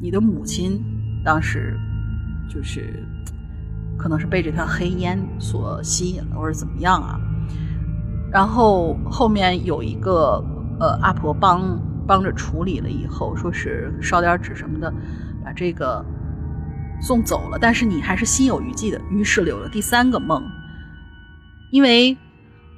[0.01, 0.84] 你的母亲
[1.23, 1.79] 当时
[2.49, 3.01] 就是
[3.97, 7.17] 可能是被这条黑烟所吸引了，或者怎么样啊？
[8.29, 10.43] 然后后面有一个
[10.77, 14.93] 呃阿婆帮帮着处理了以后，说是烧点纸什么的，
[15.41, 16.05] 把这个
[17.01, 20.43] 送走了，但是你还是心有余悸的，于是有了第三个梦，
[21.71, 22.17] 因为。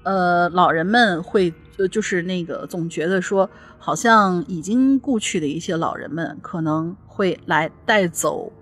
[0.05, 3.49] 呃，老人们会呃，就是那个总觉得说，
[3.79, 8.53] 好像已经故去的一些老人们可能会来带走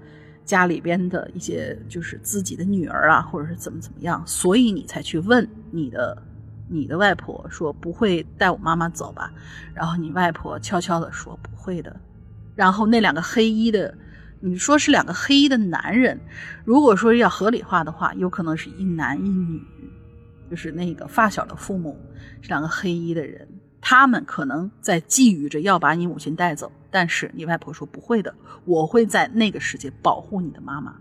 [0.46, 6.18] 家里边的一些，就是自己的女儿啊，或者是怎么怎么样，所以你才去问你的
[6.70, 9.30] 你的外婆说不会带我妈妈走吧？
[9.74, 11.94] 然后你外婆悄悄的说不会的。
[12.56, 13.94] 然后那两个黑衣的，
[14.40, 16.18] 你说是两个黑衣的男人，
[16.64, 19.62] 如果说要合理化的话，有可能是一男一女。
[20.54, 21.98] 就是那个发小的父母
[22.40, 23.48] 是两个黑衣的人，
[23.82, 28.32] 他们可能在觊觎着要把你母亲带走，但是你外婆说不会的，
[28.64, 30.94] 我会在那个世界保护你的妈妈。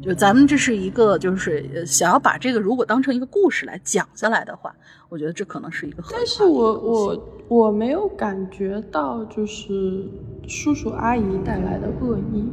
[0.00, 4.74] 就咱们这是一个，就是想要把这个如果当成一个故事来讲下来的话，
[5.10, 6.02] 我觉得这可能是一个。
[6.10, 10.08] 但是我我我没有感觉到就是
[10.48, 12.46] 叔叔阿姨带来的恶意，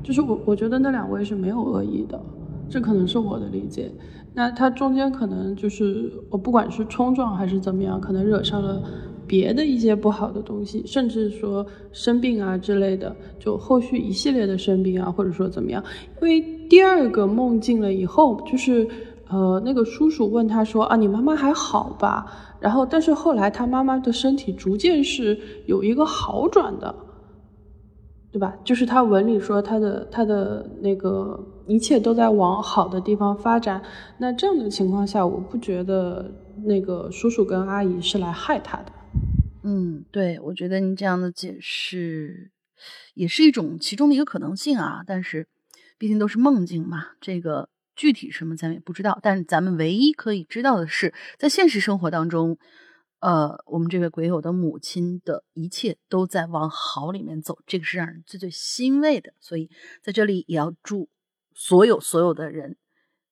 [0.00, 2.22] 就是我我觉得那两位是没有恶意的，
[2.70, 3.90] 这可能是我的理解。
[4.38, 8.80] 那他中间可能就是我不管是冲撞还是怎么样，可能惹上了
[9.26, 15.82] 别的一些不好的东西，甚至说生病啊之类的，就后续一系列的生病啊，或者说怎么样。
[16.22, 18.86] 因为第二个梦境了以后，就是
[19.28, 22.24] 呃那个叔叔问他说啊，你妈妈还好吧？
[22.60, 25.36] 然后但是后来他妈妈的身体逐渐是
[25.66, 26.94] 有一个好转的。
[28.30, 28.54] 对吧？
[28.62, 33.80] 就是他文里说他的他的那个一切都在往好的地方发展。
[34.18, 36.34] 那这样的情况下，我不觉得
[36.64, 38.92] 那个叔叔跟阿姨是来害他的。
[39.62, 42.50] 嗯，对，我觉得你这样的解释
[43.14, 45.04] 也是一种其中的一个可能性啊。
[45.06, 45.46] 但是
[45.98, 49.18] 毕竟都是梦境嘛，这个具体什么咱们也不知道。
[49.22, 52.58] 但咱们唯一可以知道的是，在现实生活当中。
[53.20, 59.32] 呃，我们这位鬼友的母亲的一切都在往好里面走，这个是让人最最欣慰的。
[59.40, 59.68] 所以
[60.04, 61.08] 在这里也要祝
[61.60, 62.76] 所有所有的人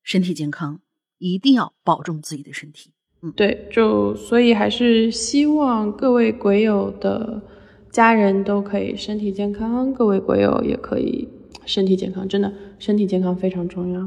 [0.02, 0.80] 身体健康，
[1.18, 2.90] 一定要保重自己的身体。
[3.22, 7.40] 嗯，对，就所以还是希望各位鬼友的
[7.88, 11.28] 家人都可以身体健康，各位鬼友也可以
[11.64, 14.00] 身体健康真的，身体健康非常重要。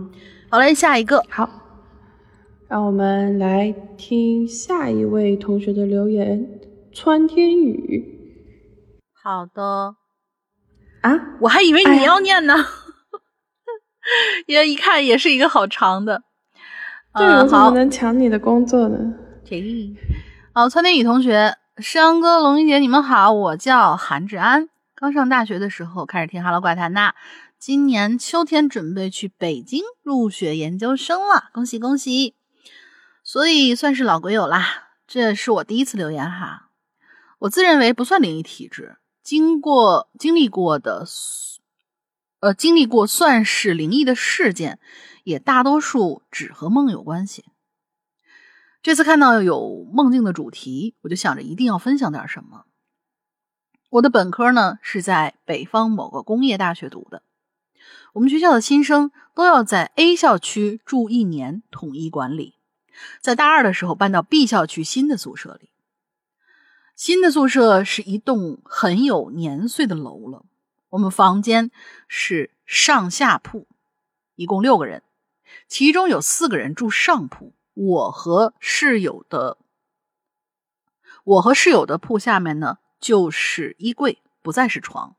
[0.50, 1.50] 好嘞，下一个，好，
[2.68, 6.60] 让我们来听下一位同学的留言，
[6.92, 8.20] 川天宇。
[9.14, 9.96] 好的，
[11.04, 12.64] 啊，我还以为你要念呢，因
[14.48, 16.24] 为一看也是一个好长的。
[17.14, 18.98] 对，我怎么能抢你的工作呢？
[19.44, 19.96] 这，
[20.54, 27.14] 好，川天宇同学，山哥、龙一姐，你们好，我叫韩志安，刚上大学的时候开始听《哈喽怪谈》呐，
[27.58, 32.36] 今年秋天准备去北京入学研究生了，恭喜恭喜！
[33.24, 36.68] 所以算是老鬼友啦，这是我第一次留言哈。
[37.40, 41.06] 我自认为不算灵异体质，经过经历过的，
[42.40, 44.80] 呃，经历过算是灵异的事件。
[45.26, 47.46] 也大多数只和梦有关系。
[48.82, 52.66] 这次看到有梦境的主题，我就想着一定要分享点什么。
[53.92, 57.22] 我的本科呢是在北方某个工业大学读的，
[58.14, 62.56] 我们学校的新生都要在 A 校区住一年，统一管理。
[63.22, 65.70] 在大二的时候搬到 B 校区新的宿舍里。
[66.96, 70.46] 新的宿舍是一栋很有年岁的楼了。
[70.90, 71.72] 我们房间
[72.08, 73.68] 是上下铺，
[74.36, 75.04] 一共六个人。
[75.68, 79.58] 其中有四个人住上铺，我和室友的，
[81.24, 85.16] 我和室友的铺下面呢就是衣柜，不再是床。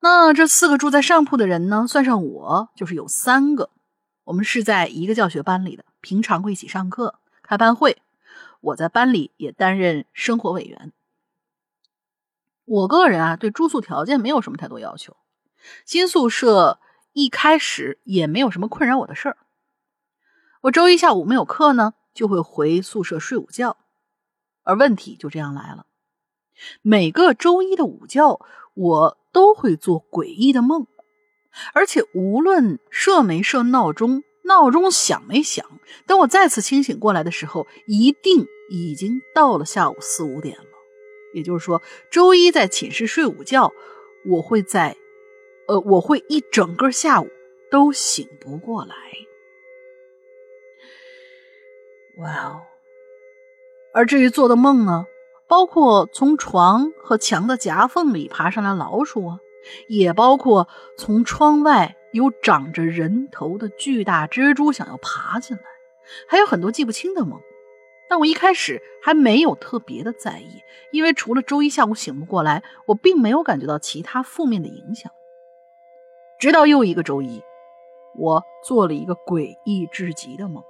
[0.00, 3.70] 那这四个住在上铺的人呢，算上我就是有三个。
[4.24, 8.00] 我们是在一个教学班里的，平常会一起上课、开班会。
[8.60, 10.92] 我在班里也担任生活委员。
[12.68, 15.16] 我个人啊，对住宿条件没有什么太多要求。
[15.84, 16.78] 新宿舍。
[17.14, 19.38] 一开始也没有什么困扰我的事儿。
[20.60, 23.76] 我周一下午没有课呢，就会回宿舍睡午觉。
[24.62, 25.86] 而问题就这样来了：
[26.80, 28.40] 每个周一的午觉，
[28.74, 30.86] 我都会做诡异的梦，
[31.72, 35.66] 而且无论设没设闹钟，闹钟响没响，
[36.06, 40.77] 等我再次清醒过来的时候，一定已经到了下午四五点了。
[41.32, 43.72] 也就是说，周一在寝室睡午觉，
[44.24, 44.96] 我会在。
[45.66, 47.28] 呃，我会一整个下午
[47.70, 48.94] 都醒不过来。
[52.16, 52.62] 哇哦！
[53.92, 55.04] 而至于做的梦呢，
[55.46, 59.40] 包括从床和墙的夹缝里爬上来老鼠啊，
[59.88, 65.62] 也包括从窗外有长着人头的巨大蜘蛛想要爬进来，
[66.26, 67.42] 还有很多记不清的梦。
[68.08, 70.62] 但我一开始还没有特别的在意，
[70.92, 75.12] 因为除了周一下午醒不过来，我并没有感觉到其他负面的影响。
[76.38, 77.42] 直到又一个周一，
[78.16, 80.62] 我做了一个诡异至极的梦。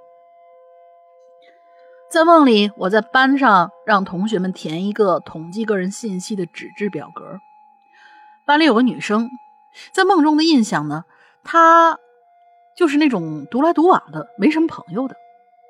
[2.09, 7.39] 在梦里，我在班上让同学们填一个统计个人信息的纸质表格。
[8.47, 9.29] 班里有个女生，
[9.93, 11.05] 在梦中的印象呢，
[11.43, 11.99] 她
[12.75, 15.15] 就是那种独来独往的，没什么朋友的。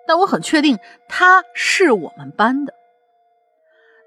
[0.10, 2.74] 但我很确定他是我们班的。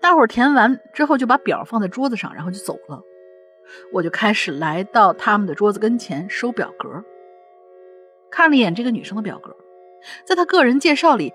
[0.00, 3.00] 大伙儿填完之后，就把表放在桌子上，然后就走了。
[3.92, 7.04] 我就开始来到他们的桌子跟前收表格，
[8.32, 9.56] 看了一眼这个女生的表格，
[10.26, 11.32] 在她个人介绍里，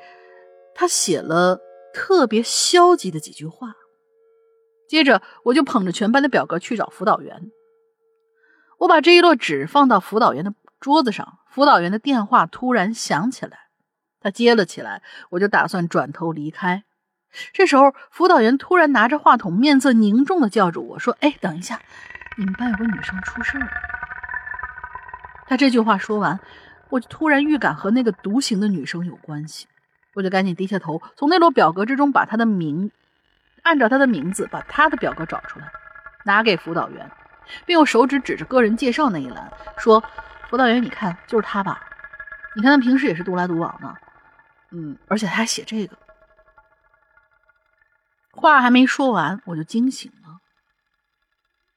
[0.75, 1.61] 她写了
[1.93, 3.73] 特别消极的几句话。
[4.89, 7.51] 接着，我就捧着全班的表格去找辅导员。
[8.79, 13.66] 我把这一摞纸放到辅导员的桌子上，辅导员的电话突然响起来，
[14.19, 16.83] 他接了起来，我就打算转头离开。
[17.53, 21.81] 这时候，辅导员突然拿着话筒，面色凝重的叫住我说：“哎，等一下。”
[22.37, 23.67] 你们班有个女生出事了。
[25.47, 26.39] 他这句话说完，
[26.89, 29.67] 我就突然预感和那个独行的女生有关系，
[30.13, 32.91] 我就赶紧低下头，从那摞表格之中把她的名，
[33.63, 35.67] 按照她的名字把她的表格找出来，
[36.25, 37.09] 拿给辅导员，
[37.65, 40.03] 并用手指指着个人介绍那一栏说
[40.49, 41.81] ：“辅导员，你看，就是她吧？
[42.55, 43.95] 你看她平时也是独来独往的，
[44.71, 45.97] 嗯，而且他还写这个。”
[48.31, 50.39] 话还没说完，我就惊醒了。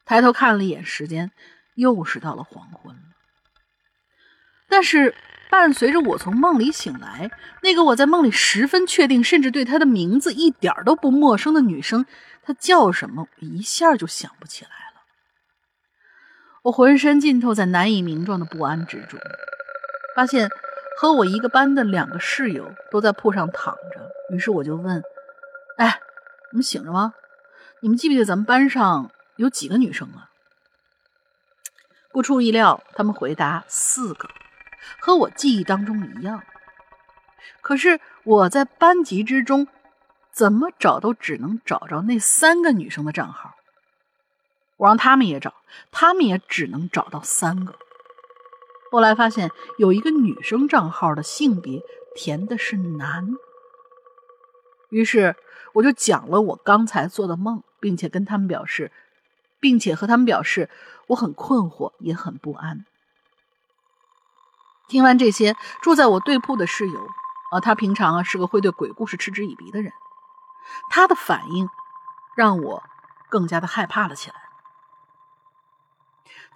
[0.04, 1.30] 抬头看了一眼时间，
[1.74, 3.02] 又是到了黄昏了。
[4.68, 5.14] 但是
[5.48, 7.30] 伴随着我从梦里醒来，
[7.62, 12.04] 那个我在梦里十分确定，甚至对她的名字一点都不陌生的女生，
[12.42, 13.22] 她叫什么？
[13.22, 15.02] 我一下就想不起来了。
[16.64, 19.18] 我浑身浸透在难以名状的不安之中，
[20.14, 20.50] 发现
[20.96, 24.10] 和我一个班的两个室友都在铺上躺着。
[24.34, 25.02] 于是我就问
[25.78, 26.00] ：“哎，
[26.52, 27.14] 你们醒着吗？
[27.80, 30.28] 你们记不记得咱们班上？”有几个女生啊？
[32.12, 34.28] 不出意料，他们回答四个，
[35.00, 36.42] 和我记忆当中一样。
[37.62, 39.66] 可是我在班级之中
[40.30, 43.54] 怎么找都只能找着那三个女生的账号。
[44.76, 45.54] 我让他们也找，
[45.90, 47.74] 他们也只能找到三个。
[48.90, 51.82] 后来发现有一个女生账号的性别
[52.14, 53.30] 填的是男，
[54.88, 55.36] 于是
[55.72, 58.90] 我就讲了我刚才做的梦，并且跟他们表示，
[59.60, 60.68] 并且和他们表示
[61.06, 62.84] 我很困惑，也很不安。
[64.88, 67.06] 听完这些，住在我对铺的室友
[67.52, 69.92] 啊，他平常啊是个会对鬼故事嗤之以鼻的人，
[70.90, 71.68] 他的反应
[72.34, 72.82] 让我
[73.28, 74.39] 更加的害怕了起来。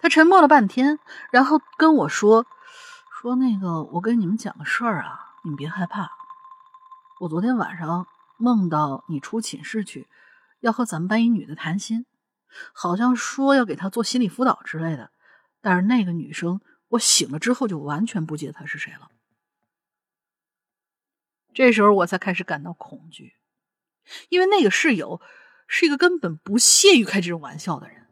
[0.05, 0.99] 他沉默了半天，
[1.31, 2.45] 然后跟我说
[3.09, 6.11] ：“说那个，我跟你们讲个事儿啊，你们别害怕。
[7.21, 8.05] 我昨天晚上
[8.37, 10.07] 梦到你出寝室去，
[10.59, 12.05] 要和咱们班一女的谈心，
[12.71, 15.09] 好像说要给她做心理辅导之类的。
[15.59, 19.09] 但是那个女生，我醒了之后就完全不记得她是谁了。
[21.51, 23.33] 这时候我才开始感到恐惧，
[24.29, 25.19] 因为那个室友
[25.67, 28.04] 是一个根本不屑于开这种玩笑的人。”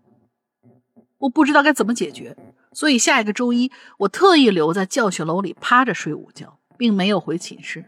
[1.24, 2.36] 我不知道该怎么解决，
[2.74, 7.86] 所以下一个周一，我特意留在教学楼里趴着睡午觉，并没有回寝室。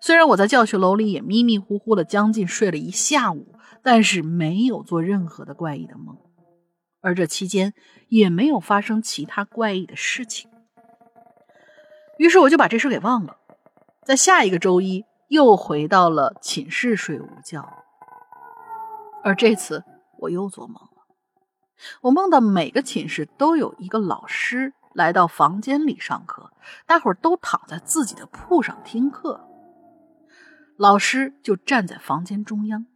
[0.00, 6.16] 虽然我在教学楼里也迷迷糊糊的将近睡了一下午，但是没有做任何的怪异的梦，
[7.00, 7.74] 而这期间
[8.08, 10.48] 也没有发生其他怪异的事情。
[12.18, 13.38] 于是我就把这事给忘了，
[14.04, 17.68] 在下一个周一又回到了寝室睡午觉，
[19.24, 19.82] 而这次
[20.18, 20.89] 我又做梦。
[22.02, 26.52] 我梦到每个寝室都有一个老师来到房间里上课，
[26.86, 29.48] 大伙儿都躺在自己的铺上听课，
[30.76, 32.86] 老师就站在房间中央。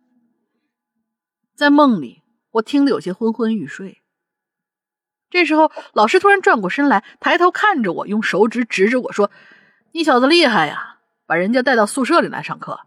[1.54, 4.02] 在梦里，我听得有些昏昏欲睡。
[5.30, 9.30] 这时候，老师突然转过身来，抬头看着我，用手指指着我说
[9.92, 12.80] ：“你小子厉害呀，把人家带到宿舍里来上课。”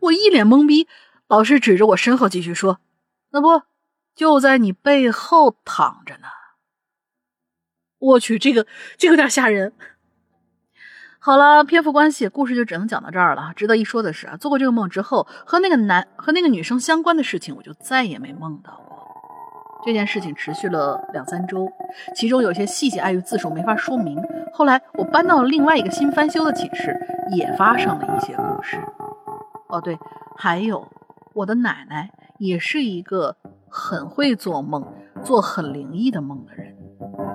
[0.00, 0.88] 我一脸懵逼。
[1.28, 2.80] 老师指着我身后继续说
[3.32, 3.62] ：“那不。”
[4.14, 6.28] 就在你背后躺着呢。
[7.98, 8.66] 我去，这个
[8.98, 9.72] 这有点吓人。
[11.20, 13.52] 好了，篇幅关系，故事就只能讲到这儿了。
[13.54, 19.06] 值得一说的是啊，做过这个梦之后，和那个男和那个女生相关的事情，我就再也没梦到过。
[19.84, 21.70] 这件事情持续了两三周，
[22.16, 24.20] 其中有些细节碍于字数没法说明。
[24.52, 26.98] 后来我搬到了另外一个新翻修的寝室，
[27.30, 28.76] 也发生了一些故事。
[29.68, 29.96] 哦，对，
[30.36, 30.90] 还有
[31.34, 33.36] 我的奶奶也是一个。
[33.74, 34.86] 很会做梦，
[35.24, 36.76] 做很灵异的梦的人，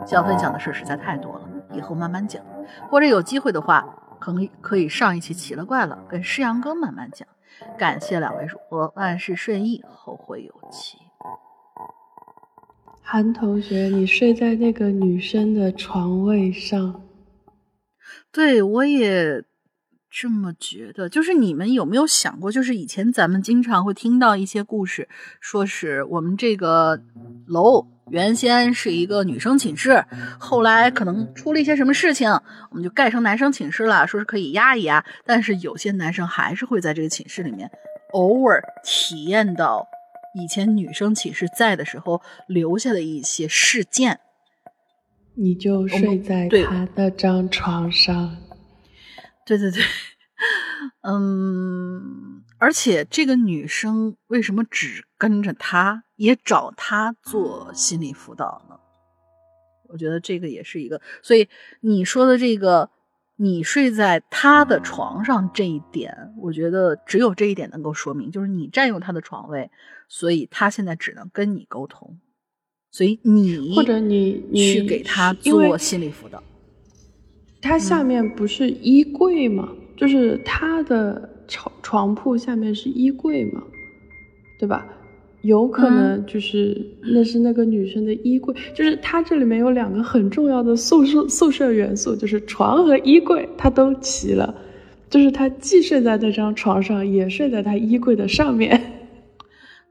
[0.06, 2.46] 想分享的事实在太多了，以后慢慢讲，
[2.92, 3.84] 或者有机会的话，
[4.20, 7.28] 可能可以上一期奇了怪了，跟诗阳哥慢慢讲。
[7.76, 11.00] 感谢两位主播，万事顺意，后会有期。
[13.02, 17.02] 韩同学，你睡在那个女生的床位上，
[18.32, 19.44] 对我也。
[20.10, 25.08] 这么觉得，就是你们有没有想过，就是以前咱们经常会听到一些故事，
[25.42, 27.00] 说是我们这个
[27.46, 30.04] 楼原先是一个女生寝室，
[30.40, 32.30] 后来可能出了一些什么事情，
[32.72, 37.70] 我们就盖成男生寝室了，说是可以压一压，但是有些男生还是会在这个寝室里面
[38.14, 39.86] 偶尔体验到
[40.34, 44.20] 以前女生寝室在的时候留下的一些事件。
[45.36, 48.36] 你就睡在他那张床上。
[49.48, 49.82] 对对对，
[51.04, 58.78] 嗯，而且这个女生为什么只跟着他，也找他做心理辅导呢？
[59.88, 61.02] 我觉得这个也是一个。
[61.24, 61.48] 所以
[61.80, 62.90] 你说的这个，
[63.38, 69.72] 你睡在他的床上这一点，我觉得只有这一点能够说明，就是你占用他的床位，
[70.10, 72.20] 所以他现在只能跟你沟通，
[72.92, 76.44] 所以你或者你去给他做心理辅导。
[77.62, 79.70] 它下面不是衣柜吗？
[79.96, 83.64] 就是它的床床铺下面是衣柜嘛，
[84.60, 84.86] 对吧？
[85.42, 94.54] 有可能就是那是那个女生的衣柜，就是它这里面有两个很重要的宿舍宿舍元素，就是床和衣柜，它都齐了，
[95.10, 98.97] 就是他既睡在那张床上，也睡在他衣柜的上面。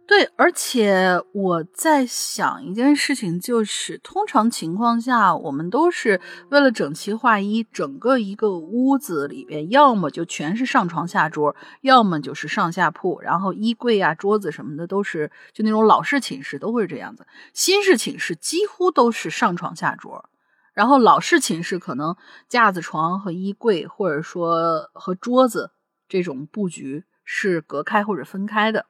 [0.06, 20.30] 对，而且我在想一件事情，就是通常情况下，我们都是为了整齐划一，整个一个屋子里边，要么就全是上床下桌，要么就是上下铺，然后衣柜啊、桌子什么的都是就那种老式寝室都会是这样子，新式寝室几乎都是上床下桌，
[20.72, 22.16] 然后老式寝室可能
[22.48, 25.72] 架子床和衣柜，或者说和桌子
[26.08, 28.86] 这种布局是隔开或者分开的。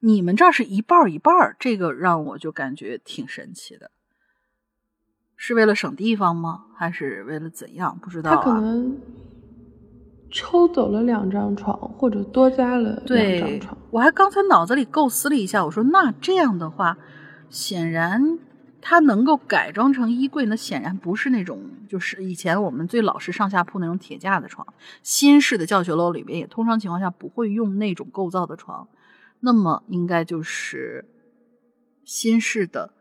[0.00, 3.90] 你们这儿是一半一半，这个让我就感觉挺神奇的，
[5.36, 6.64] 是为了省地方吗？
[6.74, 7.98] 还是为了怎样？
[7.98, 8.34] 不知道。
[8.34, 8.98] 他可能
[10.30, 13.78] 抽走了两张床，或者多加了两张床。
[13.90, 16.96] 我还刚才脑子里构思了一下，我说那这样的话，
[17.50, 18.38] 显然
[18.80, 24.66] 它能够改装成衣柜，那显然不是那种就是以前我们最老式上下铺那种铁架的床。
[25.02, 28.88] 新式的教学楼里边也通常情况下不会用那种构造的床，
[29.40, 31.08] 那么应该就是
[32.04, 32.94] 新式的，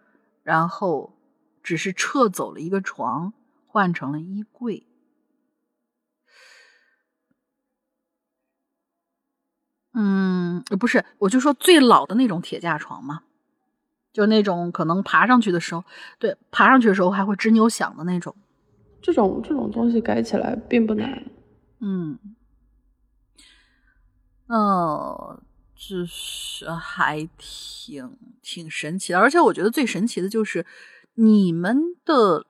[0.43, 1.17] 然后
[1.61, 3.33] 只是撤走了一个床，
[3.67, 4.85] 换成了衣柜。
[9.93, 13.23] 嗯，不是，我就说最老的那种铁架床嘛，
[14.13, 15.83] 就那种可能爬上去的时候，
[16.19, 18.35] 对，爬上去的时候还会吱扭响的那种。
[19.01, 21.25] 这种这种东西改起来并不难。
[21.79, 22.19] 嗯，
[24.47, 25.41] 呃，
[25.79, 30.65] 就是还挺挺神奇的，而且我觉得最神奇的就是
[31.13, 32.45] 你们的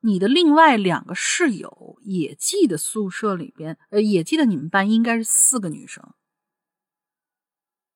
[0.00, 6.12] 你的另外两个室友野记的宿舍里边，呃，野记的你们班应该是四个女生。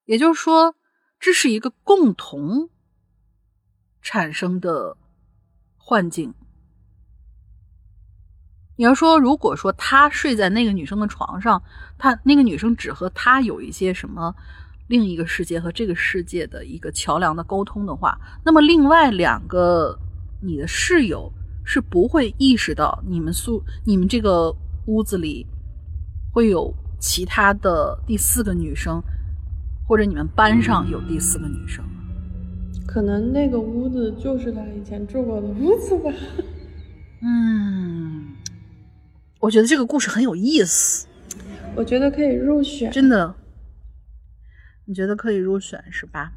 [0.07, 0.75] 也就是说，
[1.21, 2.71] 这是一个共同
[4.01, 4.97] 产生的
[5.77, 6.33] 幻境。
[8.77, 11.63] 你要说，如果说他睡在那个女生的床上，
[11.99, 14.35] 他那个女生只和他有一些什么
[14.89, 19.97] 另一个世界和这个世界的一个桥梁的沟通的话，那么另外两个
[20.43, 21.33] 你的室友
[21.65, 24.53] 是不会意识到你们宿你们这个
[24.87, 25.47] 屋子里
[26.33, 29.01] 会有其他的第四个女生。
[29.87, 31.83] 或者你们班上有第四个女生，
[32.87, 36.13] 可能那个屋子就是他以前住过的屋子吧。
[37.23, 38.27] 嗯，
[39.41, 41.07] 我觉得这个故事很有意思，
[41.75, 43.35] 我觉得可以入选，真的。
[44.89, 46.33] 你觉得可以入选是吧？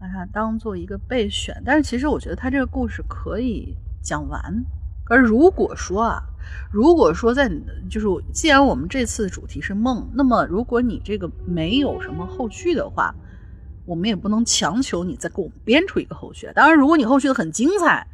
[0.00, 4.42] 把它当做一个备选，但是其实我觉得他这个故事可以讲完。
[5.08, 6.22] 而如果说啊。
[6.70, 13.12] 如果说在你的就是，既然我们这次主题是梦，那么如果你这个没有什么后续的话，
[13.84, 16.48] 我们也不能强求你再给我们编出一个后续。
[16.54, 18.06] 当然，如果你后续的很精彩，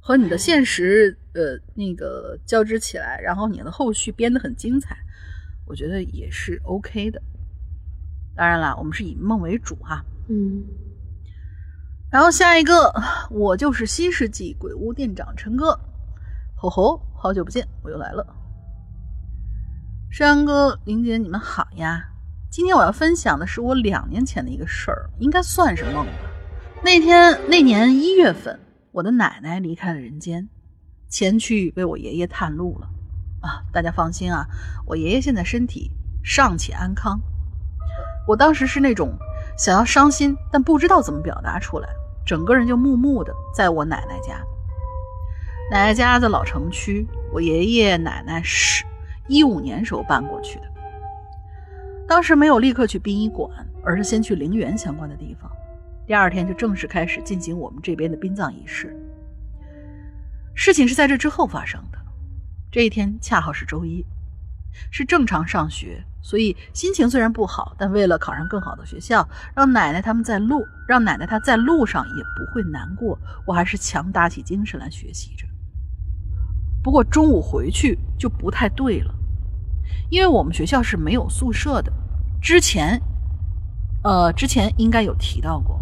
[0.00, 4.96] 和你的现实呃那个交织起来，然后你的后续编的很精彩，
[5.64, 7.22] 我觉得也是 OK 的。
[8.36, 10.04] 当然了，我们是以梦为主哈。
[10.28, 10.62] 嗯。
[12.10, 12.92] 然后下一个，
[13.30, 15.78] 我就是新世纪鬼屋店长陈哥。
[16.56, 18.26] 吼吼，好久不见，我又来了。
[20.10, 22.04] 山哥、林姐，你们好呀！
[22.50, 26.12] 今天我要分享的是我两年前的一个事儿，应该算是梦吧。
[26.84, 28.60] 那天那年一月份，
[28.92, 30.48] 我的奶奶离开了人间，
[31.08, 32.88] 前去为我爷爷探路了。
[33.40, 34.46] 啊，大家放心啊，
[34.86, 35.90] 我爷爷现在身体
[36.22, 37.20] 尚且安康。
[38.26, 39.12] 我当时是那种
[39.56, 41.88] 想要伤心，但不知道怎么表达出来，
[42.24, 44.42] 整个人就木木的，在我奶奶家。
[45.70, 48.84] 奶奶家在老城区，我爷爷奶奶是
[49.28, 50.64] 一五年时候搬过去的。
[52.06, 53.50] 当时没有立刻去殡仪馆，
[53.82, 55.50] 而是先去陵园相关的地方。
[56.06, 58.94] 第二天就正式开始进行我们这边的殡葬仪式。
[60.54, 61.98] 事情是在这之后发生的。
[62.70, 64.04] 这一天恰好是周一，
[64.90, 75.46] 是正常上学，所以心情虽然不好，但为了考上更好的学校，让奶奶他们在路，让奶奶她在路上也不会难过，我还是强打起精神来学习着。
[76.82, 79.14] 不过中午回去就不太对了，
[80.08, 81.92] 因为我们学校是没有宿舍的，
[82.40, 82.98] 之前，
[84.02, 85.78] 呃，之前应该有提到过，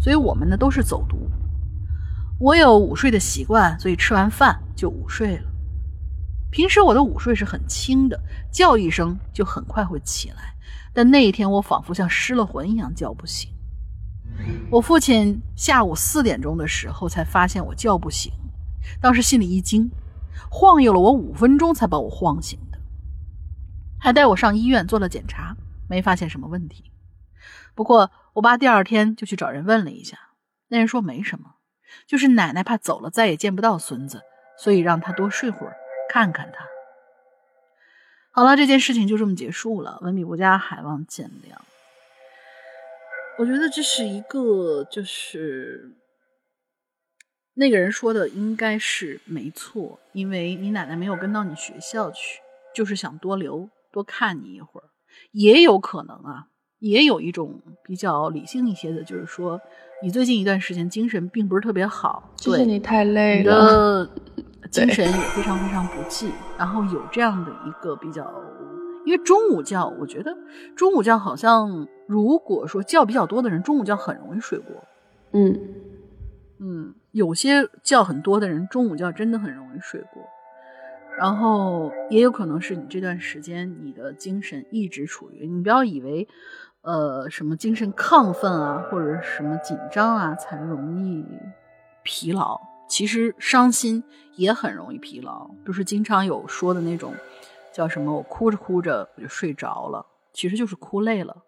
[0.00, 1.30] 所以我们呢都是走读。
[2.40, 5.47] 我有午睡的习惯，所以吃完饭就午睡了。
[6.50, 8.20] 平时我的午睡是很轻的，
[8.52, 10.54] 叫一声就很快会起来，
[10.92, 13.50] 但那一天我仿佛像失了魂一样叫不醒。
[14.70, 18.32] 我父亲下午四点钟的时候才发现我叫不醒，
[19.00, 19.90] 当时心里一惊。
[20.50, 22.78] 晃悠了我五分钟才把我晃醒的，
[23.98, 25.54] 还带我上医院做了检查，
[25.88, 26.90] 没发现什么问题。
[27.74, 30.16] 不过我爸第二天就去找人问了一下，
[30.68, 31.56] 那人说没什么，
[32.06, 34.22] 就是奶奶怕走了再也见不到孙子，
[34.58, 35.76] 所以让他多睡会儿，
[36.08, 36.66] 看看他。
[38.30, 39.98] 好了，这件事情就这么结束了。
[40.02, 41.56] 文笔不佳，还望见谅。
[43.38, 45.94] 我觉得这是一个，就是。
[47.54, 52.38] 那个人说的应该是没错，因为你奶奶没有跟到你学校去，
[52.72, 54.84] 就是想多留多看你一会儿。
[55.32, 56.46] 也有可能啊，
[56.78, 59.60] 也有一种比较理性一些的，就是说
[60.04, 64.08] 你最近一段时间精神并不是特别好，就是，你太累了，
[64.70, 66.32] 精神也非常非常不济。
[66.58, 68.30] 然后有这样的一个比较，
[69.04, 70.36] 因为中午觉，我觉得
[70.76, 74.84] 中午觉好像如果说觉比较多的人，中午觉很容易睡过。
[75.32, 75.60] 嗯
[76.58, 76.94] 嗯。
[77.12, 80.22] 有些觉很多的人，中午觉真的很容易睡过。
[81.16, 86.28] 然后也有可能是你这段时间你的精神一直处于，你不要以为，
[86.82, 91.24] 呃，什么精神亢奋啊，或者什么紧张啊，才容易
[92.04, 92.60] 疲劳。
[92.88, 94.02] 其实伤心
[94.36, 97.14] 也很容易疲劳，就是经常有说的那种，
[97.72, 98.12] 叫什么？
[98.12, 101.44] 我哭着哭着我就睡着了，其实就是哭累了。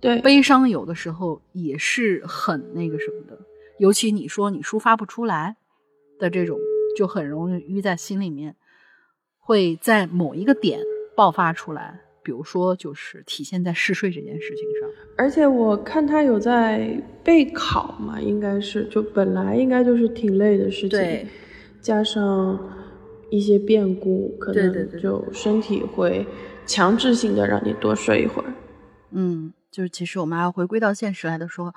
[0.00, 3.38] 对，悲伤有的时候也是很那个什么的，
[3.78, 5.56] 尤其你说你抒发不出来
[6.18, 6.58] 的这种，
[6.96, 8.56] 就很容易淤在心里面。
[9.38, 10.80] 会在某一个点
[11.14, 14.90] 爆发出来，比如说就是体现在嗜睡这件事情上。
[15.16, 21.28] 而且我看他有在备考嘛，应该是就本来应该就是挺累的事情，
[21.80, 22.58] 加上
[23.30, 26.26] 一些变故，可能就身体会
[26.66, 28.52] 强制性的让你多睡一会儿。
[29.12, 31.72] 嗯，就是其实我们还要回归到现实来的说，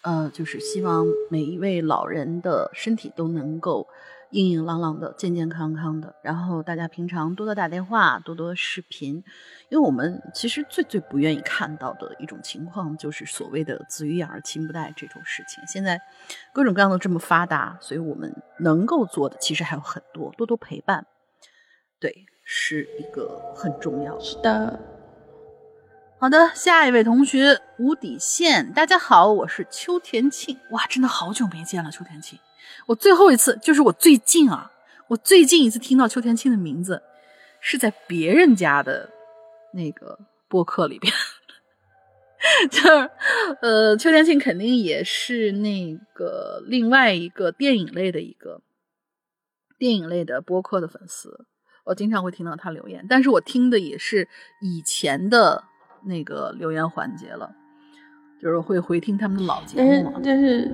[0.00, 3.86] 呃，就是希望每一位老人的身体都能够。
[4.32, 6.14] 硬硬朗朗的，健健康康的。
[6.22, 9.22] 然后大家平常多多打电话，多多视频，
[9.68, 15.62] 因为我们其实最最不愿意看到的一种情况，就是所谓的子欲养而亲不待这种事情。
[15.66, 16.00] 现在
[16.52, 21.06] 各种各样的这么发达，所以我们能够做的其实还有很多，多多陪伴，
[22.00, 24.24] 对，是一个很重要的。
[24.24, 24.80] 是的，
[26.18, 30.58] 好的，下一位同学无底线，大家好，我是邱田庆。
[30.70, 32.38] 哇，真的好久没见了，邱田庆。
[32.86, 34.72] 我最后一次就是我最近啊，
[35.08, 37.02] 我最近一次听到邱田庆的名字，
[37.60, 39.08] 是在别人家的
[39.72, 40.18] 那个
[40.48, 41.12] 播客里边，
[42.70, 43.10] 就是
[43.60, 48.62] 呃，邱田庆肯定也是那个另外一个电影类的一个
[49.78, 51.46] 电影类的播客的粉丝，
[51.84, 54.28] 我经常会听到他留言，但是我听的也是
[54.60, 55.64] 以前的
[56.04, 57.54] 那个留言环节了，
[58.40, 60.70] 就是会回听他们的老节目嘛，但是。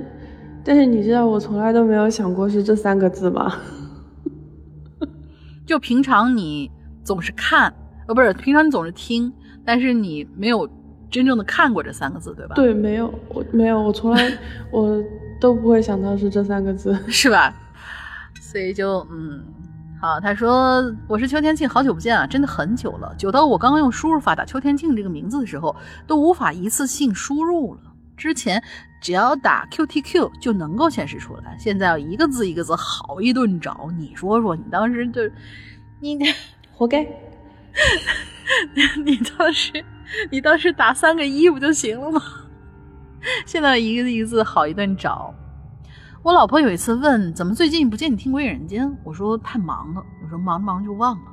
[0.64, 3.54] 但是你知道我从来都没有想过是这三个字吗？
[5.66, 6.70] 就平常你
[7.04, 7.72] 总是看，
[8.06, 9.32] 呃，不是平常你总是听，
[9.64, 10.68] 但是你没有
[11.10, 12.54] 真正的看过这三个字，对吧？
[12.54, 14.32] 对，没有，我没有，我从来
[14.72, 15.02] 我
[15.40, 17.54] 都不会想到是这三个字，是吧？
[18.40, 19.42] 所以就嗯，
[20.00, 25.76] 好，他说我是邱天庆，好久不见啊，真的很久了，久到我刚刚用输入法打邱天庆这个名字的时候，
[26.06, 27.80] 都无法一次性输入了。
[28.16, 28.62] 之前
[29.00, 33.88] 只要打 QTQ 就能够显示出来，现在要一个字一个字好一顿找。
[33.96, 35.22] 你说说，你当时就
[36.00, 36.18] 你
[36.72, 37.06] 活该，
[39.04, 39.84] 你当时
[40.30, 42.22] 你当时打三个一不就行了吗？
[43.46, 45.34] 现在一个一个字好一顿找。
[46.22, 51.32] 我老婆有一次问怎么最近不见你听《鬼影人间》，我说太忙了，有时候忙着忙就忘了。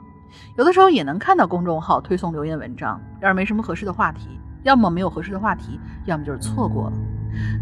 [0.58, 4.30] 有的时候也能看到公众号推送留言文章，要是没什么合适的话题。
[4.64, 6.98] 要么没有合适的话题，要么就是错过了。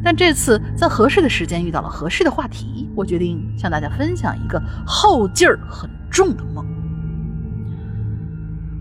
[0.03, 6.65] 但这次在合适的时间遇到了合适的话题，我决定向大家分享一个后劲儿很重的梦。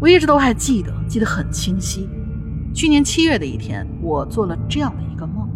[0.01, 2.09] 我一直都还记得，记得很清晰。
[2.75, 5.49] 去年七月的一天，我做了这样的一个梦。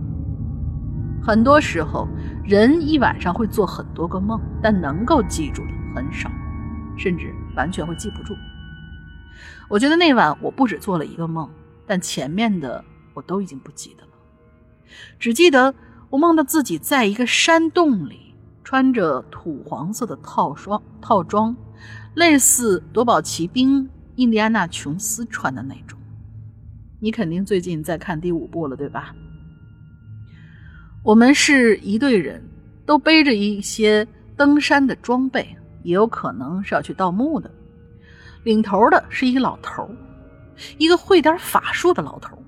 [1.23, 2.07] 很多时候，
[2.45, 6.31] 人一晚上会做很多个梦，但能够记住的很少，
[6.97, 8.35] 甚至完全会记不住。
[9.69, 11.51] 我觉得那晚我不止做了一个梦。
[11.89, 12.85] 但前面的
[13.15, 14.06] 我都已经不记得，
[15.19, 15.75] 只记得
[16.11, 18.35] 我梦到自己在一个山洞里，
[18.65, 21.57] 穿着土黄色的套装套装，
[22.15, 25.99] 类似夺宝奇兵印第安纳琼斯穿的那种。
[27.01, 29.15] 你肯定最近在看第五部了，对吧？
[31.03, 32.43] 我们是一队人，
[32.85, 34.07] 都背着一些
[34.37, 37.51] 登山的装备，也有可能是要去盗墓的。
[38.45, 39.89] 领头的是一个老头。
[40.79, 42.43] 一个会点法术的老头，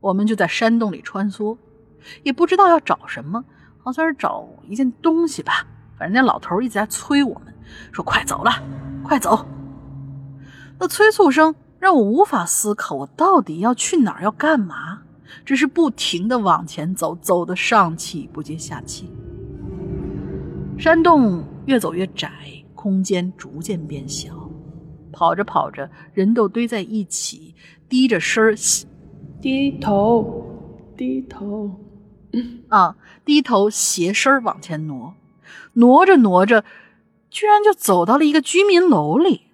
[0.00, 1.56] 我们就在山洞里穿梭，
[2.22, 3.44] 也不知道要找什么，
[3.78, 5.66] 好像是找一件东西吧。
[5.98, 7.54] 反正那老头一直在催我们，
[7.92, 8.50] 说：“快走了，
[9.02, 9.46] 快走。”
[10.80, 15.02] 那催促声让我无法思考，我到底要去哪儿，要干嘛？
[15.44, 19.12] 只是不停的往前走，走的上气不接下气。
[20.78, 22.32] 山洞越走越窄，
[22.74, 24.50] 空间逐渐变小。
[25.12, 27.54] 跑着跑着，人都堆在一起，
[27.88, 28.56] 低着身儿，
[29.40, 31.80] 低头，低头，
[32.68, 35.14] 啊，低头斜身往前挪，
[35.72, 36.64] 挪着挪着，
[37.30, 39.46] 居然就走到了一个居民楼里。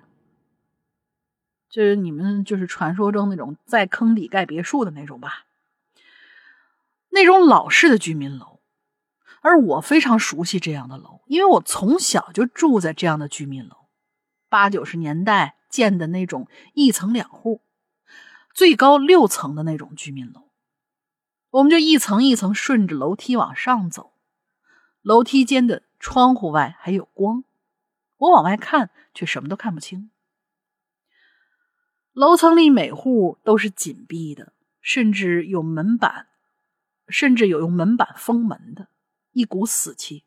[1.70, 5.44] 就是你们就是传说中那种在坑底盖别墅的那种吧，
[7.10, 8.60] 那种老式的居民楼。
[9.42, 13.76] 而我非常熟悉这样的楼，因为我从小就住在这样的居民楼。
[14.48, 17.60] 八九十年代建的那种一层两户、
[18.56, 20.48] 最高六层的那种居民楼，
[21.50, 24.14] 我们就一层一层顺着楼梯往上走，
[25.02, 27.44] 楼梯间的窗户外还有光，
[28.16, 30.10] 我往外看，却什么都看不清。
[32.14, 36.28] 楼层里每户都是紧闭的，甚至有门板，
[37.08, 38.88] 甚至有用门板封门的，
[39.32, 40.24] 一股死气。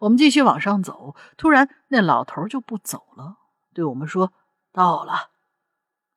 [0.00, 3.36] 我们继续往上走，突然那老头就不走了，
[3.74, 4.32] 对我们说
[4.72, 5.32] ：“到了，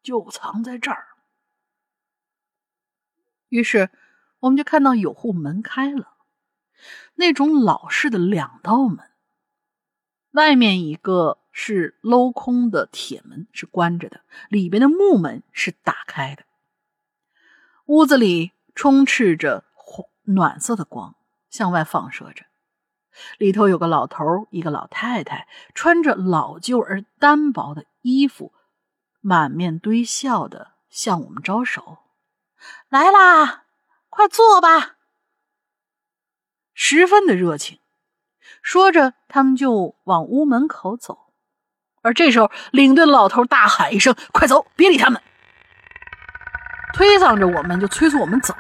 [0.02, 1.08] 就藏在这儿。”
[3.50, 3.90] 于是
[4.40, 6.14] 我们就看到有户门开了，
[7.16, 9.12] 那种老式的两道门，
[10.32, 11.38] 外面一个。
[11.54, 16.46] 是镂空的铁门，是关着的；里边的木门是打开的。
[17.88, 19.66] 屋子里充斥着
[20.24, 21.14] 暖色的光，
[21.50, 22.46] 向外放射着。
[23.38, 28.54] 里头有个老头，一个老太太，穿着老旧而单薄的衣服，
[29.22, 32.00] 满面堆笑的向我们招手
[32.90, 33.64] ：“来啦，
[34.10, 34.96] 快坐吧！”
[36.74, 37.80] 十分的热情。
[38.62, 41.32] 说着，他们就往屋门口走。
[42.02, 45.22] 而这时候，领队的老头大喊一声：“快走，别理他们！”
[46.94, 48.56] 推搡着我们就催促我们走。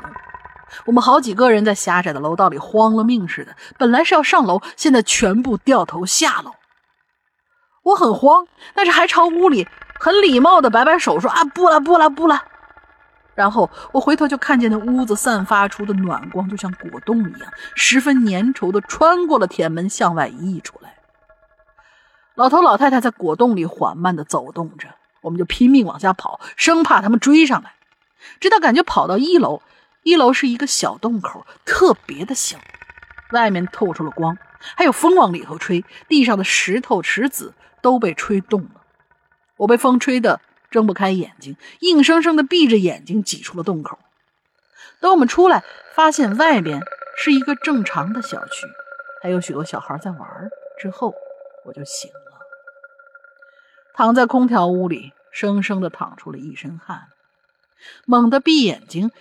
[0.85, 6.53] 我们好几个人在狭窄的楼道里慌了命似的，本来是要上楼，现在全部掉头下楼。
[7.83, 9.67] 我很慌，但是还朝屋里
[9.99, 12.39] 很礼貌的摆摆手说：“啊，不了，不了，不了。”
[13.33, 20.95] 然后我回头就看见那屋子散发出的暖光，就像果冻一样，十分粘稠的穿过了铁门向外溢出来。
[22.35, 24.89] 老头老太太在果冻里缓慢地走动着，
[25.21, 27.73] 我们就拼命往下跑，生怕他们追上来。
[28.39, 29.61] 直到感觉跑到一楼，
[30.03, 32.57] 一楼是一个小洞口，特别的小，
[33.31, 34.37] 外面透出了光，
[34.75, 38.81] 还有风往里头吹，地上的石头、石子都被吹动了。
[39.57, 43.99] 我被风吹得睁不开眼睛，硬生生地闭着眼睛挤出了洞口。
[44.99, 45.63] 等我们出来，
[45.93, 46.81] 发现外边
[47.17, 48.67] 是一个正常的小区，
[49.21, 50.49] 还有许多小孩在玩。
[50.79, 51.13] 之后
[51.65, 52.39] 我就醒了。
[53.93, 57.07] 躺在空调屋里，生生的淌出了一身汗。
[58.05, 59.11] 猛地闭眼睛，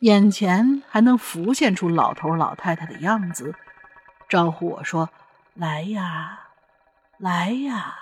[0.00, 3.54] 眼前还能浮现出老头老太太的样子，
[4.28, 5.10] 招呼我说
[5.54, 6.48] ：“来呀，
[7.22, 7.94] 来呀！”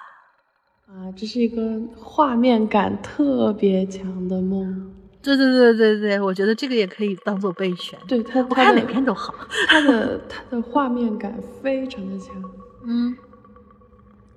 [0.90, 4.92] 啊，这是一个画面感特别强的梦。
[5.22, 7.98] 对对对对对，我觉得这个也可以当做备选。
[8.09, 9.34] 对他，我看哪篇都好。
[9.68, 12.34] 他的他的画面感非常的强。
[12.84, 13.16] 嗯，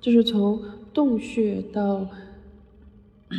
[0.00, 0.62] 就是从。
[0.94, 2.06] 洞穴到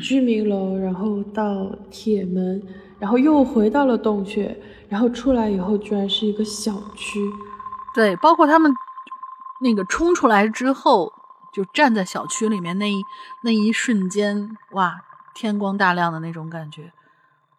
[0.04, 2.62] 居民楼，然后到铁门，
[3.00, 4.60] 然后又回到了洞穴，
[4.90, 7.18] 然后出来以后居然是一个小区。
[7.96, 8.70] 对，包括他们
[9.62, 11.14] 那个冲出来之后，
[11.56, 13.02] 就站在小区里面那一
[13.44, 15.00] 那一瞬间，哇，
[15.34, 16.92] 天光大亮的那种感觉，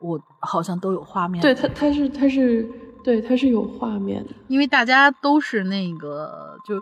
[0.01, 1.41] 我好像都有画面。
[1.41, 2.86] 对他，他是他是。
[3.07, 6.75] 对，它是有画面的，因为大家都是那个，就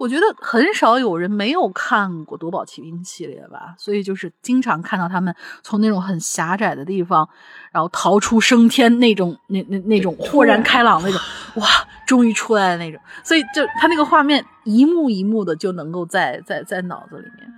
[0.00, 5.32] 我觉得很少有人没有看过《夺宝奇兵》系列吧，所以就是经常看到他们
[5.62, 7.28] 从那种很狭窄的地方，
[7.70, 11.20] 然后逃出升天那种，那那那种豁然开朗那种，
[11.62, 11.68] 哇，
[12.04, 17.48] 终于出来的那种，所以就他那个画面一幕一幕的就能够在在在脑子里面。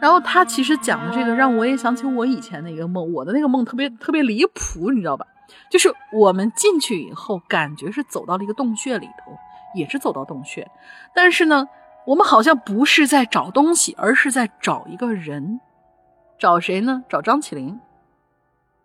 [0.00, 5.24] 然后他其实讲的这个，让我也想起我以前的一个梦，我的那个梦特别特别离谱，你知道吧？
[5.70, 9.36] 就是我们进去以后，感觉是走到了一个洞穴里头，
[9.74, 10.70] 也是走到洞穴，
[11.14, 11.68] 但是呢，
[12.06, 15.60] 我们好像不是在找东西，而是在找一个人，
[16.38, 17.04] 找谁呢？
[17.08, 17.80] 找张起灵。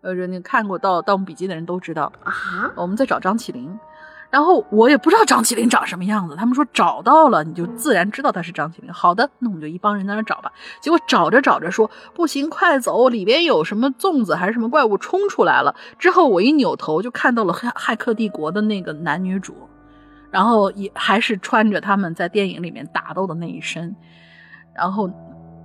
[0.01, 3.79] 呃，人家看过《盗盗墓笔记》的人都知道啊，我们在找张起灵。
[4.29, 8.91] 然后我也不知道张起灵长什么样子，他们说找到了你就自然知道他是张起灵。
[8.91, 10.51] 好的，那我们就一帮人在那找吧。
[10.81, 15.73] 结果找着找着说不行，快走，里边有什么粽子还是什么怪物冲出来了。
[15.97, 19.55] 之后我一扭头就看到了《骇骇客帝国》的那个男女主，
[20.29, 23.95] 然后也还是穿着他们在电影里面打斗的那一身，
[24.75, 25.09] 然后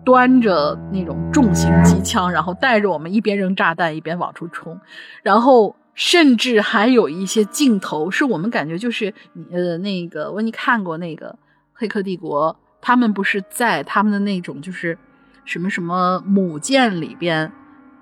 [0.05, 4.81] 端着那种重型机枪，然后带着我们一边扔炸弹一边往出冲，
[5.25, 5.75] 然后。
[5.95, 9.13] 甚至还有一些镜头是我们感觉就是
[9.51, 11.31] 呃那个温妮看过那个
[11.73, 14.99] 《黑客帝国》，他们不是在他们的那种就是
[15.45, 17.53] 什么什么母舰里边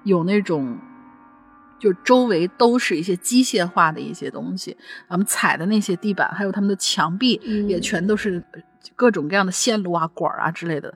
[0.04, 0.78] 有那种，
[1.78, 4.76] 就周围都是一些机械化的一些东西，
[5.08, 8.44] 咱们踩的那些地板，还有他们的墙壁也全都是
[8.94, 10.94] 各种各样的线路啊、管啊之类的。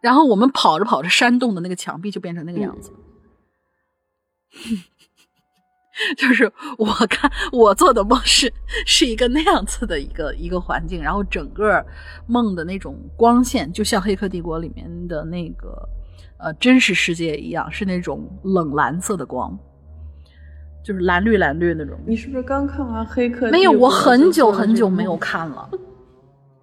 [0.00, 2.92] 然后我们跑着跑着，山洞的那个墙壁就变成那个样子。
[6.16, 8.52] 就是我看我做的梦是
[8.86, 11.84] 是一个那样子的一个一个环境，然后整个
[12.26, 15.88] 梦的那种光线就像《黑客帝国》里面的那个
[16.38, 19.58] 呃真实世界一样，是那种冷蓝色的光，
[20.82, 21.98] 就是蓝绿蓝绿那种。
[22.06, 23.48] 你是不是刚看完《黑客》？
[23.50, 25.68] 没有，我很久很久没有看了。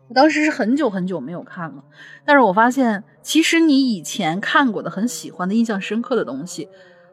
[0.07, 1.83] 我当时是很久很久没有看了，
[2.25, 6.67] 但是我发现，其实你以前看过的、很喜欢的、印象深刻的东西，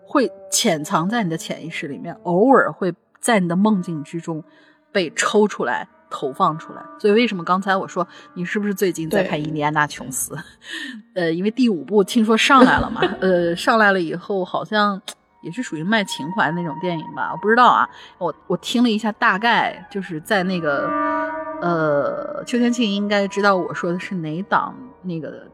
[0.07, 4.43] 会潜藏在你的潜意识里面，偶尔会在你的梦境之中
[4.93, 6.83] 被抽出来、投放出来。
[6.99, 10.35] 所以，为什么刚才我说你是不是最近在看《印第安纳琼斯》？
[11.15, 15.01] 呃，因为第五部听说上来了嘛， 呃，上来了以后好像
[15.43, 17.89] 也是属于卖情怀那种电影吧，我不知道啊。
[18.19, 20.91] 我我听了一下，大概就是在那个。
[21.63, 25.49] 呃，邱天庆应该知道我说的是哪档那个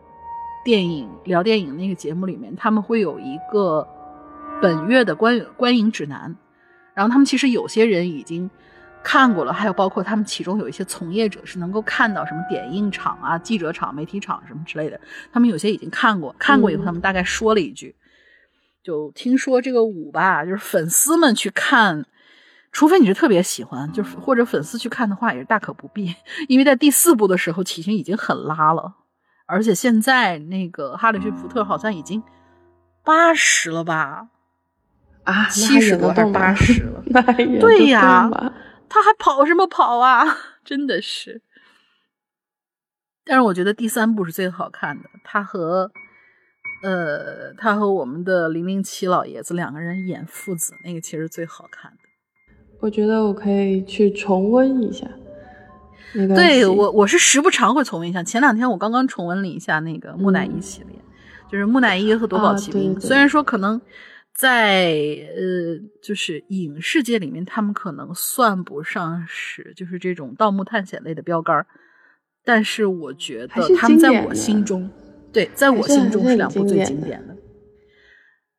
[0.64, 3.86] 电影聊电影那个节目里面，他们会有一个
[4.62, 6.36] 本月的观观影指南，
[6.94, 8.48] 然后他们其实有些人已经
[9.02, 15.00] 看过了，还有包括他们其中有一些从业者是能够看到什么点映场啊、记者场、媒体场什么之类的，
[15.32, 17.96] 他们有些已经看过，看过以后他们大概说了一句，
[18.84, 22.06] 就听说这个舞吧，就是粉丝们去看。
[22.70, 26.14] 除非你是特别喜欢，就是或者粉丝去看的话，也是大可不必。
[26.48, 28.94] 因为在第四部的时候，体型已经很拉了，
[29.44, 32.22] 而且现在那个哈里逊福特好像已经
[33.04, 34.28] 八十了吧？
[35.24, 37.02] 啊，七十多还是八十了？
[37.60, 38.28] 对呀，
[38.88, 40.24] 他还跑什么跑啊？
[40.64, 41.42] 真的是。
[43.24, 45.90] 但是我觉得第三部是最好看的，他和
[46.82, 51.98] 呃，他和我们的零零七老爷子两个人演父子，那个其实最好看的。
[52.80, 55.06] 我觉得我可以去重温一下，
[56.34, 58.24] 对我我是时不常会重温一下。
[58.24, 60.96] 前两天我刚刚重温了一下那个木乃伊系列，
[61.48, 63.00] 就是木乃伊和夺宝奇兵。
[63.00, 63.80] 虽然说可能
[64.34, 71.66] 在呃，就是影视界里面，他们可能算不上是就是这种盗墓探险类的标杆
[72.44, 74.90] 但是我觉得他们在我心中，
[75.32, 77.36] 对，在我心中是两部最经典的。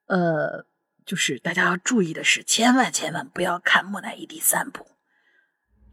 [0.08, 0.66] 呃。
[1.06, 4.88] 就是大家要注意的是，千万千万不要看《木乃伊》第三部。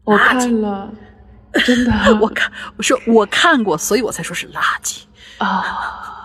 [0.05, 0.89] 我看了，
[1.65, 1.91] 真的，
[2.21, 5.03] 我看，我说我看过，所以我才说是垃圾
[5.37, 6.20] 啊！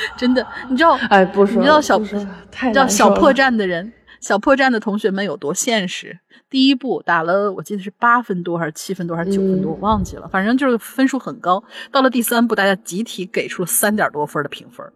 [0.16, 0.98] 真的，你知道？
[1.10, 6.18] 哎，不说，你知道小，你知道小破站的人， 小破站的同学们有多现实？
[6.50, 10.26] 第一步打了，我记得是八分多，还是七分多，还是九分多，我忘记了。
[10.28, 11.62] 反正就是分数很高。
[11.92, 14.86] 到了第三部，大家集体给出了三点多分的评分。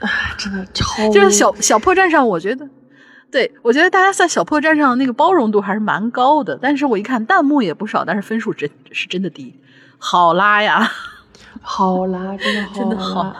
[0.00, 0.08] 啊，
[0.38, 2.68] 真的超就是小小破站上，我觉得，
[3.30, 6.56] 对我觉得大家在小破站上那个包容度还是蛮高的。
[6.62, 9.58] 但是我一看弹幕也不少，但是分数真是真的低，
[9.98, 10.88] 好拉呀，
[11.60, 13.34] 好拉，真的 真的好。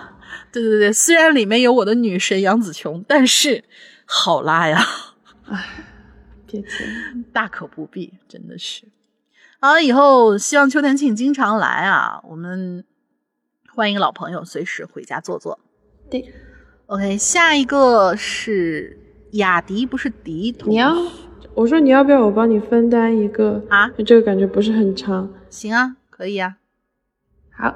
[0.54, 3.64] 对对对，虽然里面有我的女神杨紫琼，但是
[4.04, 4.80] 好拉呀。
[5.50, 5.84] 唉，
[6.46, 6.68] 别提，
[7.32, 8.84] 大可不必，真的是。
[9.58, 12.84] 好，以后希望邱天庆经常来啊，我们
[13.74, 15.58] 欢迎老朋友随时回家坐坐。
[16.08, 16.32] 对。
[16.86, 18.98] OK，下一个是
[19.32, 20.54] 雅迪，不是迪。
[20.66, 20.94] 你要
[21.54, 23.88] 我说你要不要我帮你分担一个啊？
[24.06, 25.32] 这个感觉不是很长。
[25.48, 26.56] 行啊，可以啊。
[27.50, 27.74] 好，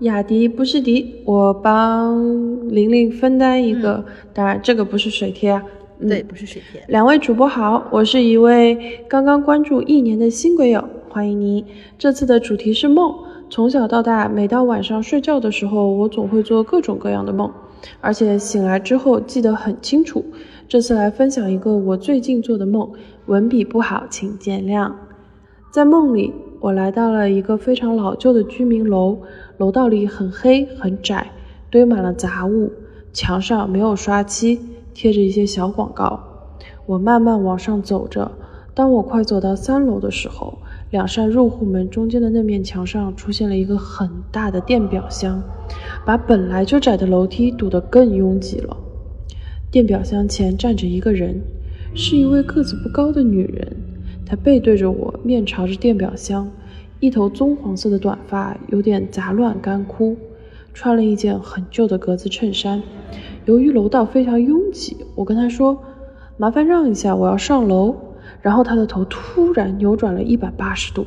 [0.00, 4.04] 雅迪不是迪，我帮玲玲分担一个。
[4.34, 5.64] 当然，这个不是水贴啊。
[5.98, 6.84] 对，不是水贴。
[6.88, 11.64] 两位主播好，我是一位刚刚关注一年的新鬼友，欢迎您。
[11.96, 13.14] 这次的主题是梦。
[13.48, 17.50] 从小到大，每到晚上睡觉的时候，我总会做各种各样的梦。
[18.02, 20.22] 而且醒来之后记得很清楚。
[20.68, 22.90] 这次来分享一个我最近做的梦，
[23.24, 24.92] 文笔不好，请见谅。
[25.70, 29.18] 在梦里，我来到了一个非常老旧的居民楼，
[29.58, 31.32] 楼道里很黑很窄，
[31.70, 32.72] 堆满了杂物，
[33.12, 34.60] 墙上没有刷漆，
[34.94, 36.20] 贴着一些小广告。
[36.86, 38.32] 我慢慢往上走着，
[38.74, 40.58] 当我快走到三楼的时候。
[40.90, 45.42] 两扇入户门中间的那面墙上出现了一个很大的电表箱，
[46.06, 48.76] 把本来就窄的楼梯堵得更拥挤了。
[49.68, 51.42] 电表箱前站着一个人，
[51.92, 53.76] 是一位个子不高的女人。
[54.24, 56.48] 她背对着我，面朝着电表箱，
[56.98, 60.16] 一头棕黄色的短发有点杂乱干枯，
[60.72, 62.82] 穿了一件很旧的格子衬衫。
[63.44, 65.82] 由于楼道非常拥挤，我跟他说
[66.38, 67.94] ：“麻烦让一下，我要上楼。”
[68.42, 71.06] 然后他的头突然扭转了一百八十度，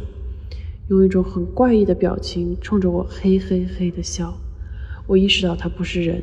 [0.89, 4.33] 用一种很怪异的表情冲着我嘿嘿嘿的笑。
[5.07, 6.21] 我意识到他不是人，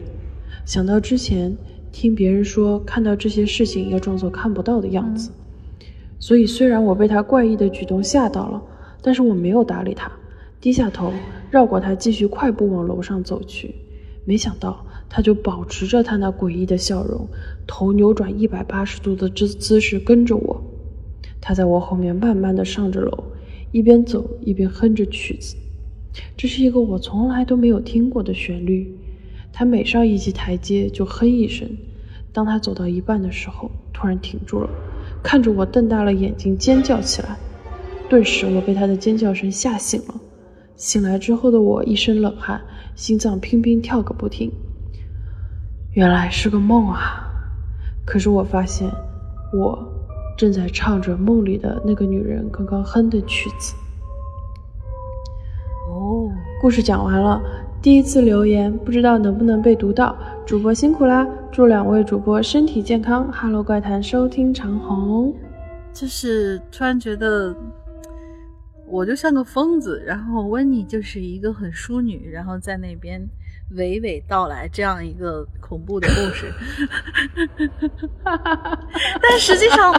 [0.65, 1.57] 想到之前
[1.91, 5.31] 听别人说看到这些事情要装作看不到的样子，
[6.19, 8.63] 所以虽然我被他怪异的举动吓到了，
[9.07, 10.11] 但是我没有搭理他，
[10.61, 11.13] 低下头
[11.49, 13.73] 绕过他继续快步往楼上走去。
[14.25, 17.29] 没想到他就保持着他那诡异的笑容，
[17.69, 20.61] 头扭转一百八十度的姿姿势跟着我。
[21.41, 23.23] 他在我后面慢慢的上着楼，
[23.71, 25.55] 一边走一边哼着曲子。
[26.37, 28.93] 这是一个我从来都没有听过的旋律。
[29.53, 31.71] 他每上一级台阶就哼一声。
[32.33, 34.69] 当他走到一半的时候，突然停住了，
[35.23, 37.39] 看着我瞪大了眼睛尖叫起来。
[38.09, 40.15] 顿时我被他的尖叫声吓醒了。
[40.77, 42.61] 醒来之后的我一身冷汗，
[42.95, 44.53] 心脏乒乒跳个不停。
[45.93, 47.27] 原来是个梦啊！
[48.05, 48.87] 可是我发现，
[49.53, 49.79] 我
[50.37, 53.75] 正在唱着梦里的那个女人刚刚哼的曲子。
[55.89, 56.31] 哦，
[56.61, 57.41] 故事讲完了，
[57.81, 60.15] 第一次留言不知道能不能被读到，
[60.45, 61.27] 主播辛苦啦！
[61.51, 63.33] 祝两位主播身体健康。
[63.33, 65.35] Hello 怪谈收听长虹，
[65.95, 67.57] 就是突然觉得。
[68.87, 73.21] 我就像个疯子，然后温妮就是一个很淑女，然后在那边
[73.75, 76.53] 娓娓道来这样一个恐怖的故事。
[79.21, 79.93] 但实际上，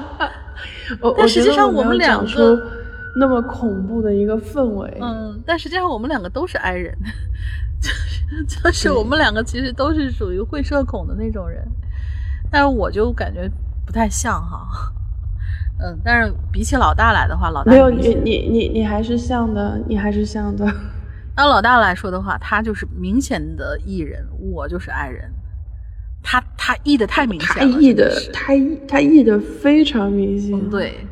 [1.18, 2.72] 但实际上我们两个
[3.20, 6.98] 那么恐怖的一个氛围，嗯，但实际上我们两个都是 I 人，
[7.82, 11.68] 就是就是我们两个其实都是属于会社恐的那种人，
[12.50, 13.52] 但是我就感觉
[13.86, 14.94] 不太像哈。
[15.80, 20.66] 嗯，但是比起老大来的话，老大没有你你你你还是像的，你还是像的。
[21.38, 25.32] 那老大来说的话，他就是明显的艺人，我就是爱人。
[26.24, 28.54] 他他艺的太明显了，他艺的他
[28.88, 31.06] 他艺的非常明显，对，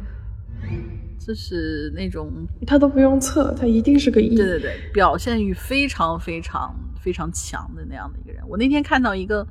[1.19, 2.31] 就是那种
[2.65, 4.35] 他都不用测，他一定是个艺。
[4.35, 8.41] 对对对，表现欲非常非常非常强的那样的一个人。
[8.49, 9.45] 我那天看到一个。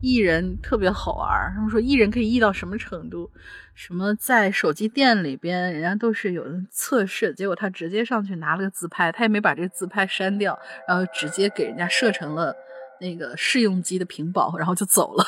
[0.00, 3.30] 艺人特别好玩，他们说艺人可以艺到什么程度？
[3.74, 10.58] 什么在手机店里边，人家都是有人测试，结果他直接上去拿了个自拍，他也没把这个自拍删掉，
[10.88, 12.54] 然后直接给人家设成了
[13.00, 15.24] 那个试用机的屏保，然后就走了。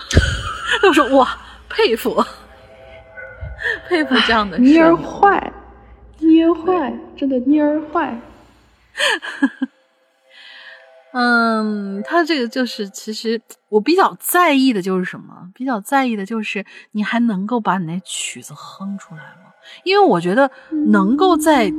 [0.88, 2.24] 我说哇，佩服，
[3.88, 5.52] 佩服这样的蔫儿坏，
[6.18, 8.18] 蔫儿坏，真的妮儿坏。
[11.18, 13.40] 嗯，他这个就是其实
[13.70, 15.50] 我比较在意的就是什么？
[15.54, 16.62] 比较在意的就是
[16.92, 19.50] 你还能够把你那曲子哼出来吗？
[19.82, 20.50] 因为我觉得
[20.88, 21.72] 能够在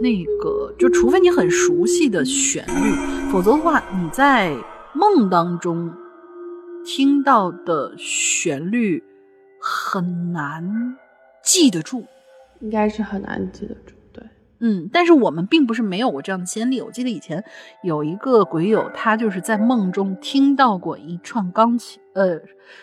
[0.00, 4.52] 那个，就除非你很熟悉的旋律，否则的话你在
[4.92, 5.94] 梦当中
[6.84, 9.00] 听到的旋律
[9.60, 10.96] 很难
[11.44, 12.04] 记得住，
[12.60, 13.93] 应该是很难记得住。
[14.66, 16.80] 嗯，但是我们并不是没有过这样的先例。
[16.80, 17.44] 我记得以前
[17.82, 22.40] 有一个鬼友，他就是在梦中听到过一串钢琴，呃，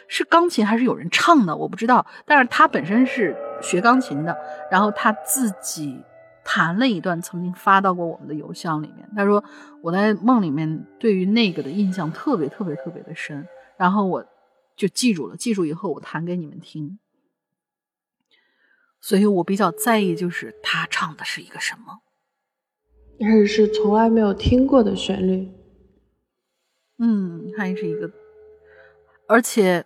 [0.07, 2.05] 是钢琴还是有人唱的，我不知道。
[2.23, 4.37] 但是他本身是学钢琴的，
[4.69, 5.99] 然后他自己
[6.45, 9.09] 弹了一段，曾经发到过我们的邮箱里面。
[9.15, 9.43] 他说
[9.81, 14.23] 我在梦里面对于那个的印象特别特别特别的深，然后我
[14.75, 16.99] 就记住了，记住以后我弹给你们听。
[19.01, 21.99] 所以我比较在意，就是他唱的是一个什么，
[23.19, 25.49] 而且是从来没有听过的旋律。
[26.99, 28.11] 嗯，还是一个，
[29.27, 29.83] 而且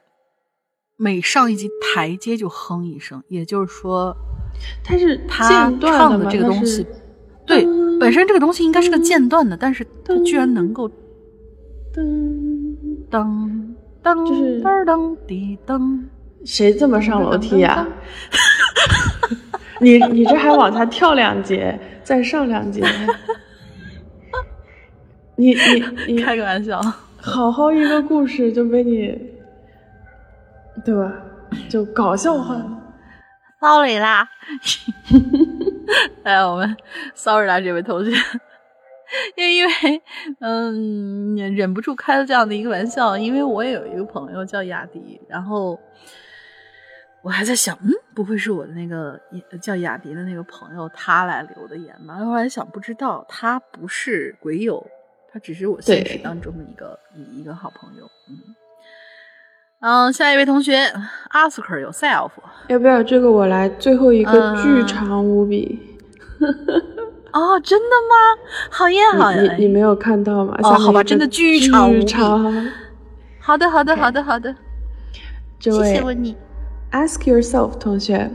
[0.97, 4.13] 每上一级台阶就哼一声，也就是说，
[4.83, 6.85] 他是他唱的这个东西，
[7.47, 7.65] 对，
[7.97, 10.89] 本身这个东西应该是个间断的，但是他居然能够
[11.93, 12.03] 噔
[13.09, 13.73] 噔
[14.03, 16.03] 噔，就是噔噔滴噔，
[16.43, 17.87] 谁这么上楼梯呀？
[19.81, 22.81] 你你这还往下跳两节，再上两节，
[25.35, 26.81] 你你你开个玩笑，
[27.17, 29.13] 好好一个故事就被你，
[30.85, 31.11] 对吧？
[31.67, 32.55] 就搞笑化
[33.59, 34.27] ，sorry 啦，
[36.23, 36.77] 哎，我们
[37.13, 38.11] sorry 啦，这位同学，
[39.35, 39.71] 因为因为
[40.39, 45.77] 嗯，忍不住开了这样的一个玩笑，因为我也有一个朋友叫雅迪，然后。
[47.25, 49.19] 我还在想，嗯，不会是我的那个
[49.59, 52.13] 叫雅迪的那个朋友他来留的言吧？
[52.23, 54.85] 后来想，不知道，他不是鬼友，
[55.33, 58.05] 他只是我现实当中的一个一一个好朋友。
[58.29, 58.37] 嗯，
[59.79, 60.85] 嗯，下一位同学
[61.31, 62.29] ，ask yourself，
[62.67, 63.67] 要不要这个我来？
[63.69, 65.97] 最后一个巨长无比。
[67.33, 68.15] 哦，真的吗？
[68.69, 69.55] 好耶，好耶！
[69.57, 70.55] 你没有看到吗？
[70.61, 72.13] 哦，好吧，真的巨长无比。
[73.39, 74.55] 好的，好的，好的，好的。
[75.59, 76.37] 这位，谢谢问你。
[76.95, 78.31] Ask yourself，同学。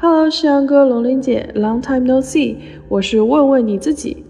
[0.00, 2.56] Hello，世阳哥，龙玲姐，Long time no see。
[2.88, 4.24] 我是问问你自己。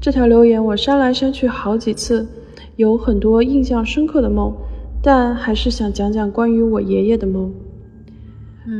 [0.00, 2.28] 这条留言我删来删去好几次，
[2.76, 4.54] 有很多印象深刻的梦，
[5.02, 7.52] 但还是想讲讲关于我爷爷的梦。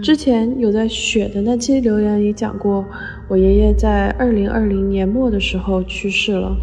[0.00, 2.84] 之前有在雪的那期留言里讲过，
[3.26, 6.56] 我爷爷在二零二零年末的时候去世了。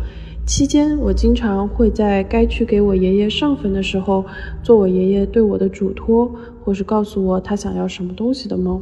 [0.45, 4.23] 期间，我经常会在该去给我爷爷上坟的时候，
[4.63, 6.33] 做我爷爷对我的嘱托，
[6.67, 8.81] 或是告诉我他想要什么东西的梦。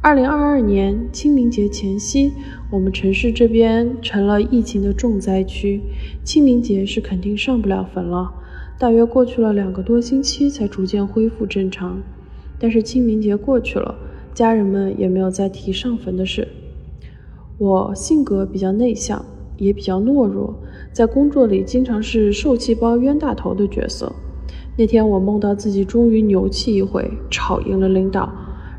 [0.00, 2.30] 二零二二年清明节前夕，
[2.70, 5.80] 我们城市这边成了疫情的重灾区，
[6.22, 8.32] 清明节是肯定上不了坟了。
[8.78, 12.00] 大约过去了两个多星期，才逐渐恢复正常。
[12.60, 13.92] 但是清明节过去了，
[14.32, 16.46] 家人们也没有再提上坟的事。
[17.58, 19.24] 我性格比较内向，
[19.56, 20.54] 也比较懦弱，
[20.92, 24.14] 在工作里经常是受气包冤大头的角色。
[24.76, 28.28] 那天我梦到自己终于牛气一回，吵赢了领导，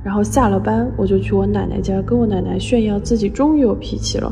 [0.03, 4.29] 然后下了班我就去我奶奶家跟我奶奶炫耀自己终于有脾气了。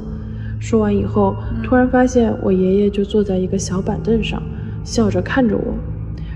[0.60, 1.34] 说完以后，
[1.64, 4.44] 突然发现我爷爷就坐在一个小板凳上，
[4.84, 5.74] 笑着看着我，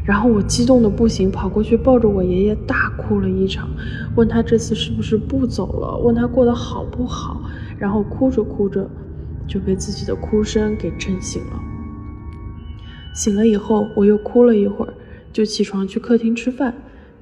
[0.05, 3.67] 然后我激动的不行，跑过去抱着我爷爷大哭了一场，
[4.15, 7.41] 问他这次是不是不走了，问他过得好不好，
[7.77, 8.89] 然后哭着哭着
[9.45, 11.59] 就被自己的哭声给震醒了。
[13.13, 14.93] 醒了以后，我又哭了一会儿。
[15.31, 16.73] 就起床去客厅吃饭，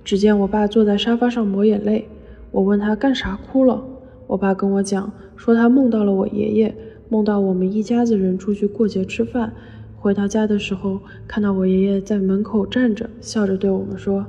[0.03, 2.07] 只见我爸坐在沙发上抹眼泪。
[2.52, 3.84] 我问他干啥哭了，
[4.27, 6.76] 我爸跟我讲说他梦到了我爷爷，
[7.10, 9.53] 梦到我们一家子人出去过节吃饭，
[9.98, 14.26] 回到家的时候看到我爷爷在门口站着，笑着对我们说：“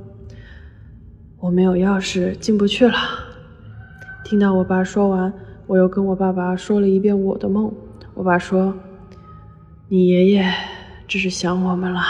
[1.39, 2.95] 我没有钥匙进不去了。”
[4.25, 5.31] 听到我爸说完，
[5.67, 7.71] 我又跟我爸爸说了一遍我的梦。
[8.13, 8.73] 我爸说
[9.87, 10.51] ：“你爷爷
[11.07, 12.01] 这是想我们了。”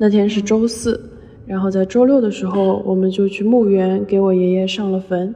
[0.00, 1.10] 那天是周四，
[1.44, 5.34] 然后在周六的时候，我们就去墓园给我爷爷上了坟。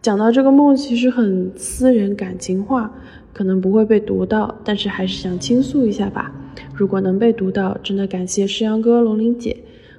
[0.00, 2.90] 讲到这个梦，其实很私人感情化，
[3.34, 6.34] 可能不会被读到，但是还是想倾诉一下吧。
[6.74, 9.54] 如果能被读到，真的感谢诗阳哥、龙玲姐。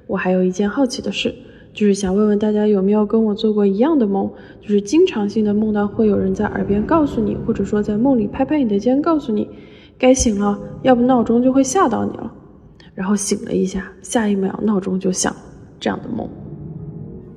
[0.08, 1.32] 我还有一件好奇的事，
[1.72, 4.28] 就是想问问大家有没有跟我做过一样的梦，
[4.60, 9.48] 就是经常性的梦到会有人在耳边告诉你，或者说在梦里拍拍你的肩，告诉你
[9.96, 12.34] 该醒了，要不闹钟就会吓到你了。
[12.94, 15.34] 然后醒了一下，下一秒闹钟就响，
[15.80, 16.28] 这样的梦，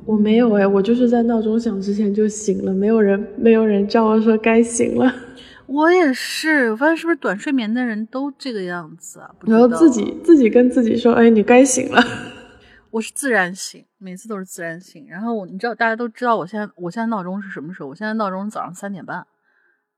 [0.05, 5.13] 我没有哎，我就是在闹钟响之前就醒了，没有人没有人叫我说该醒了。
[5.67, 9.33] 我也是，我发现是不是短睡眠的人都这个样子啊？
[9.47, 11.99] 然后自己自己跟自己说，哎，你该醒了。
[12.91, 15.07] 我是自然醒，每次都是自然醒。
[15.09, 17.89] 然后我，你知道，大家都知道我现在我现在闹钟是什么时候？
[17.89, 19.25] 我现在闹钟是早上三点半，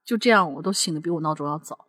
[0.06, 1.87] 就这样，我都醒的比我闹钟要早。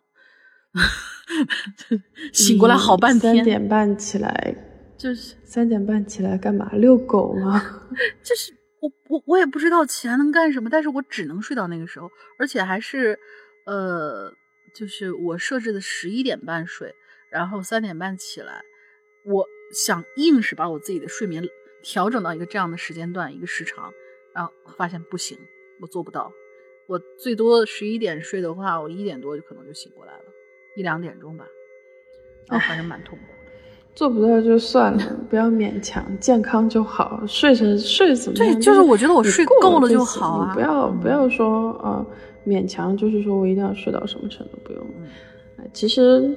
[2.33, 4.55] 醒过来好半天，三点半起来，
[4.97, 6.71] 就是三点半起来干嘛？
[6.75, 7.89] 遛狗吗？
[8.23, 13.19] 就是我我我也不知道起来能干什么，但是我只能睡到那个时候，而且还是
[13.67, 14.33] 呃，
[14.75, 16.95] 就是我设置的十一点半睡，
[17.31, 18.63] 然后三点半起来。
[19.25, 21.43] 我想硬是把我自己的睡眠
[21.83, 23.93] 调整到一个这样的时间段，一个时长，
[24.35, 25.39] 然后发现不行，
[25.81, 26.33] 我做不到。
[26.87, 30.25] 我最多十一点睡的话，我一点多就可能就醒过来了。
[30.79, 31.45] 一两点钟吧，
[32.47, 33.25] 啊，反正蛮痛苦。
[33.97, 38.55] 做不到就算了，不要勉强，健康就好，睡成睡怎么样？
[38.55, 42.07] 对，就是我觉得我睡够了就好啊，不要不要说啊，
[42.47, 44.87] 勉强就是说我一定要睡到什么程度，不用。
[45.73, 46.33] 其实，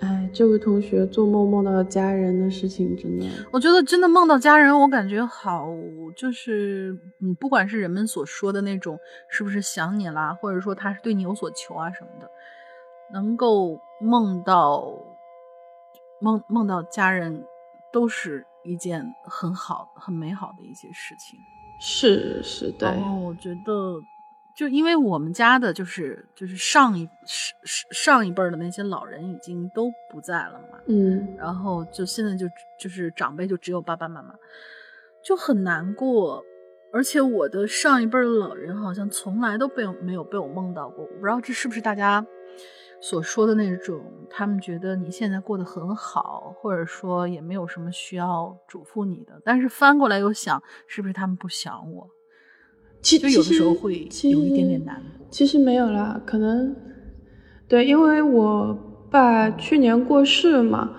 [0.00, 5.68] 哎，这位同学做梦梦到家人的事情，真的，我觉得真的梦到家人，我感觉好，
[6.16, 8.98] 就是嗯，不管是人们所说的那种
[9.30, 12.28] 是不是想你啦，或者说他是对你有所求啊什么的。
[13.12, 14.92] 能够梦到
[16.20, 17.44] 梦梦到家人，
[17.92, 21.38] 都是一件很好很美好的一些事情。
[21.78, 22.88] 是是，对。
[22.88, 23.94] 然后我觉得，
[24.56, 27.56] 就因为我们家的，就是就是上一上
[27.90, 30.78] 上一辈的那些老人已经都不在了嘛。
[30.88, 31.36] 嗯。
[31.36, 32.46] 然后就现在就
[32.80, 34.34] 就是长辈就只有爸爸妈妈，
[35.22, 36.42] 就很难过。
[36.92, 41.04] 而且我的上一辈的老人好像从来都被没有被我梦到过。
[41.04, 42.24] 我不知道这是不是大家。
[43.08, 49.40] 所说的那种，他们觉得你现在过得很好，或者说也没有什么需要嘱咐你的。
[49.44, 52.10] 但是翻过来又想，是不是他们不想我？
[53.00, 55.28] 其实有的时候会有一点点难过。
[55.30, 56.74] 其实没有啦，可能
[57.68, 58.76] 对，因为我
[59.08, 60.90] 爸去年过世嘛，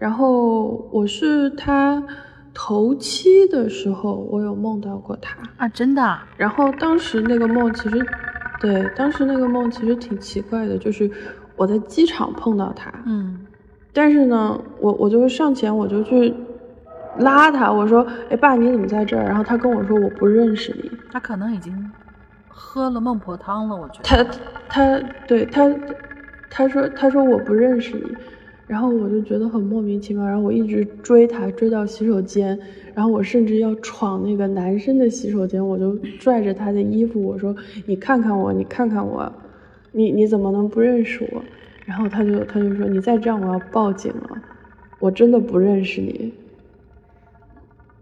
[0.00, 2.04] 然后我是他
[2.52, 6.18] 头七的时候，我有梦到过他啊，真的。
[6.36, 8.04] 然后当时那个梦其实，
[8.60, 11.08] 对，当时那个梦其实挺奇怪的，就是。
[11.56, 13.38] 我在机场碰到他，嗯，
[13.92, 16.32] 但是呢，我我就上前，我就去
[17.18, 21.90] 拉他，我说：“哎，爸，你怎么在这儿？”然后他跟我说：“我不认识你。”他可能已经
[22.48, 24.24] 喝了孟婆汤了，我觉得。
[24.24, 25.70] 他他对他
[26.48, 28.02] 他说他说我不认识你，
[28.66, 32.58] 然后我就觉得很莫名其妙，然后我一直追他，追到洗手间，
[32.94, 37.54] 然后我甚至要闯那个男生的洗手间，我就拽着他的衣服，我说
[37.84, 39.30] ：“你看看我，你看看我。”
[39.92, 41.42] 你你怎么能不认识我？
[41.86, 44.42] 然后他就他就说你再这样我要报警了，
[44.98, 46.32] 我真的不认识你。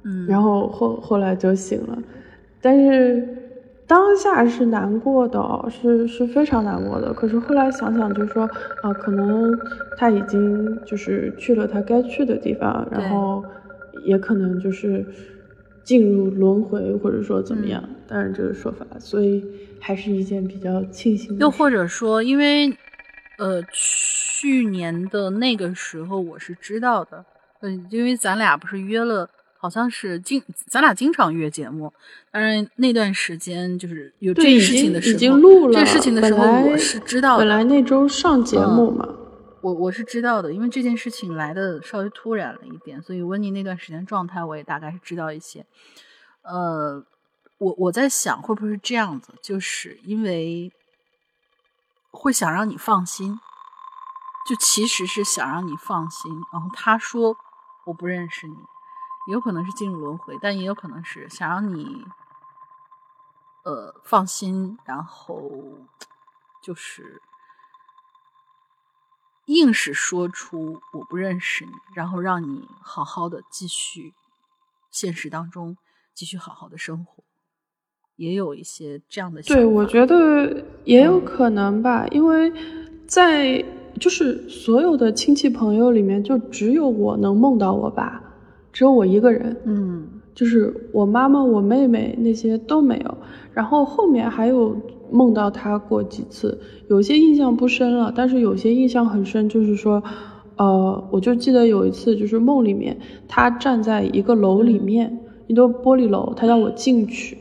[0.04, 2.02] 嗯，然后后后来就醒了，
[2.60, 3.28] 但是
[3.86, 7.12] 当下是难过的，是是非常难过的。
[7.12, 8.44] 可是后来想想就说
[8.82, 9.58] 啊，可能
[9.96, 13.44] 他已经就是去了他该去的地方，然后
[14.04, 15.04] 也可能就是。
[15.82, 17.82] 进入轮回，或者说怎么样？
[18.06, 19.42] 当然这个说法，所以
[19.81, 21.36] 还是一件比较庆幸。
[21.39, 22.77] 又或者说，因为
[23.39, 27.24] 呃，去年的那个时候我是知道的，
[27.62, 29.28] 嗯，因为咱俩不是约了，
[29.59, 31.93] 好像是经咱俩经常约节目，
[32.31, 37.44] 当然那段时间就是有这个事情的时候，已经录了这事情的时候，我是知道的。
[37.44, 39.16] 本来那周上节目嘛。
[39.62, 45.66] 我我是知道的，因为这件事情来的稍微突然了一点，所以温妮那段时间状态我也大概是知道一些。
[46.40, 47.05] 呃，
[47.60, 50.72] 我我在想会不会是这样子，就是因为
[52.10, 53.38] 会想让你放心，
[54.48, 56.32] 就其实是想让你放心。
[56.52, 57.36] 然后他说
[57.84, 58.56] 我不认识你，
[59.26, 62.06] 也有可能是进入轮回，但也有可能是想让你
[63.64, 65.50] 呃放心，然后
[66.62, 67.22] 就是。
[69.46, 74.14] 硬是说出我不认识你，然后让你好好的继续
[74.92, 75.76] 现实当中
[76.14, 77.24] 继续好好的生活，
[78.20, 79.40] 也有一些这样的。
[79.42, 82.52] 对，我觉得也有可能吧，因为
[83.06, 83.64] 在
[83.98, 88.22] 就是所有的亲戚朋友里面，就只有我能梦到我爸，
[88.72, 89.56] 只有我一个人。
[89.64, 93.18] 嗯，就是我妈妈、我妹妹那些都没有，
[93.55, 94.76] 然后后面还有。
[95.12, 96.56] 梦到他过几次，
[96.86, 100.01] 有些印象不深了，但是有些印象很深，就是说，
[100.55, 105.18] 呃，我就记得有一次，就是梦里面他站在一个楼里面，
[105.48, 107.36] 一栋玻璃楼，他让我进去，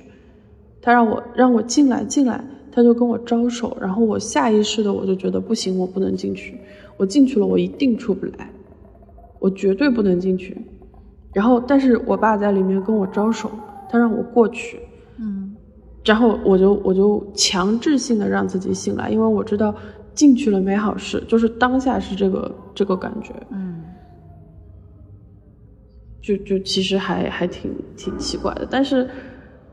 [0.82, 6.58] 他让我让我进来进来，他就跟我招手，然后我下意识的我就觉得不行，我不能进去，
[6.98, 8.50] 我进去了我一定出不来，
[9.40, 10.58] 我绝对不能进去，
[11.34, 13.52] 然后但是我爸在里面跟我招手，
[13.90, 14.80] 他让我过去。
[15.18, 15.56] 嗯。
[16.06, 19.76] 然后我就我就强制性的让自己醒来，因为我知道
[20.16, 23.84] 进去了没好事，就是当下是这个这个感觉，嗯，
[26.22, 29.08] 就就其实还还挺挺奇怪的，但是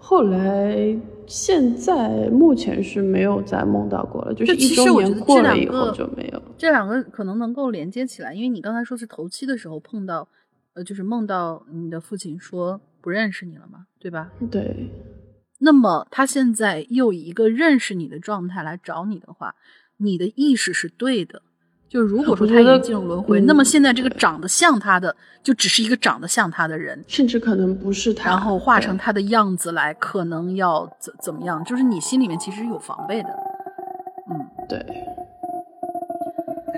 [0.08, 0.96] 后来
[1.26, 6.40] 现在目前是没有再梦到过了，就是一周年过了以后就没有。
[6.56, 10.28] 这两个可能能够连接起来，因为你刚才说是头七的时候碰到，
[10.74, 14.30] 呃，就是梦到你的父亲说不认识你了嘛，对吧？
[14.48, 14.88] 对。
[15.58, 19.56] 那么他现在又以一个认识你的状态来找你的话，
[19.96, 21.42] 你的意识是对的。
[21.96, 31.64] 就如果说他已经进入轮回，那么现在这个长得像他的，就只是一个长得像他的人，甚至可能不是他，然后化成他的样子来，可能要怎怎么样？
[31.64, 33.30] 就是你心里面其实有防备的。
[34.30, 34.78] 嗯，对。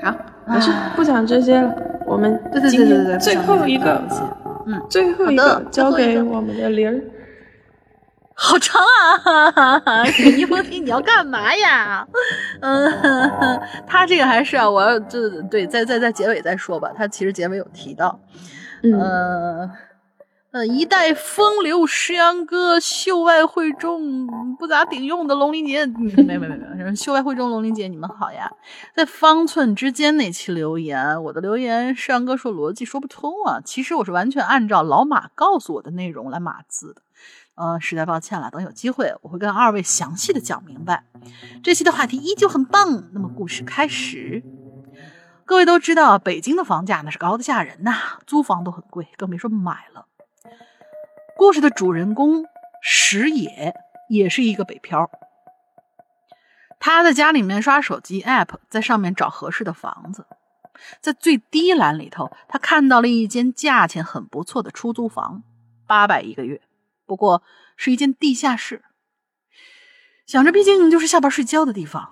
[0.04, 0.14] 好，
[0.46, 1.74] 没事，不讲这些了。
[2.06, 4.00] 我们对对对对对最后一个，
[4.66, 7.02] 嗯，最后一个交给我们的玲儿。
[8.40, 8.80] 好长
[9.24, 10.04] 啊！
[10.16, 12.06] 给你封信，你要干嘛呀？
[12.62, 16.92] 嗯，他这个还是啊，我要就对，在在在结尾再说吧。
[16.96, 18.20] 他其实结尾有提到，
[18.84, 19.68] 呃
[20.52, 28.52] 呃，一代风流诗阳歌，秀外慧中不咋顶用的龙鳞姐，没没没没，秀外慧中龙鳞姐，你们好呀！
[28.94, 37.02] 在方寸之间那期留言，我的留言诗阳哥说逻辑说不通啊，其实我是完全按照老马告诉我的内容来码字的。
[37.58, 41.02] 呃，实在抱歉了，等有机会我会跟二位详细的讲明白。
[41.62, 44.44] 这期的话题依旧很棒，那么故事开始。
[45.44, 50.06] 各位都知道，北京的房价那是高的吓人呐，租房都很贵，更别说买了。
[51.36, 52.44] 故事的主人公
[52.80, 53.74] 石野
[54.08, 55.10] 也是一个北漂，
[56.78, 60.26] 他在家里面刷手机 app，在上面找合适的房子，
[61.00, 65.42] 在最低栏里头，他看到了一间价钱很不错的出租房，
[65.88, 66.60] 八百一个月。
[67.08, 67.42] 不过
[67.74, 68.84] 是一间地下室，
[70.26, 72.10] 想着毕竟就是下班睡觉的地方，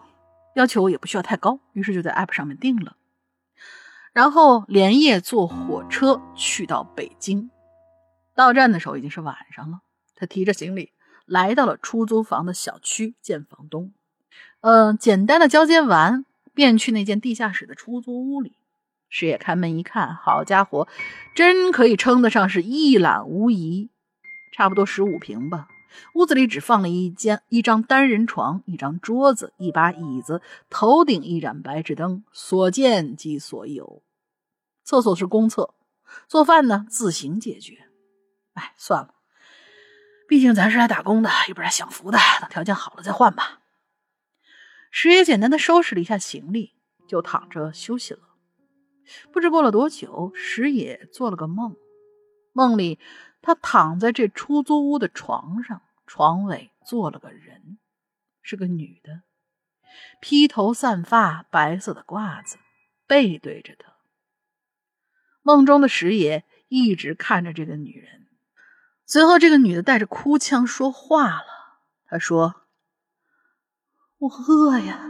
[0.54, 2.96] 要求也不需要太高，于是就在 app 上面订了，
[4.14, 7.50] 然后连夜坐火车去到北京。
[8.34, 9.80] 到站的时候已经是晚上了，
[10.14, 10.92] 他提着行李
[11.26, 13.92] 来到了出租房的小区见房东，
[14.62, 16.24] 嗯，简单的交接完，
[16.54, 18.56] 便去那间地下室的出租屋里。
[19.08, 20.88] 师爷开门一看，好家伙，
[21.34, 23.90] 真可以称得上是一览无遗。
[24.56, 25.68] 差不多十五平吧，
[26.14, 34.02] 屋子里只放了一间一张单人床、一张桌子、一把椅子，头顶一盏白炽灯，所见即所有。
[34.82, 35.74] 厕所是公厕，
[36.26, 37.86] 做饭呢自行解决。
[38.54, 39.14] 哎，算了，
[40.26, 43.60] 毕竟咱是来打工的，又不是来享福的，等条件好了再换吧。
[44.90, 46.72] 石爷简单的收拾了一下行李，
[47.06, 48.20] 就躺着休息了。
[49.30, 51.76] 不知过了多久，石野做了个梦，
[52.54, 52.98] 梦里。
[53.46, 57.78] 他躺在这出租屋的床上，床尾坐了个人，
[58.42, 59.22] 是个女的，
[60.20, 62.58] 披头散发，白色的褂子，
[63.06, 63.92] 背对着他。
[65.42, 68.26] 梦中的石爷一直看着这个女人，
[69.06, 71.46] 随后，这个女的带着哭腔说话了。
[72.08, 72.62] 她说
[74.18, 75.08] ：“我饿呀，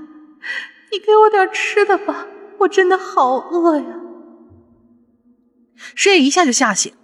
[0.93, 2.27] 你给我点吃的吧，
[2.59, 4.01] 我真的好饿呀。”
[5.97, 6.95] 师爷一下就吓醒，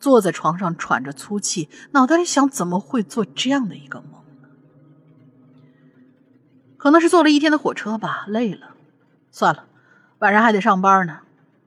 [0.00, 4.24] 坐在床上喘着粗气，脑袋里想：怎么会做这样的一个梦？
[6.76, 8.74] 可能是坐了一天的火车吧，累了。
[9.30, 9.66] 算了，
[10.18, 11.20] 晚上还得上班呢，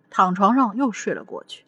[0.09, 1.63] 躺床上又睡了过去。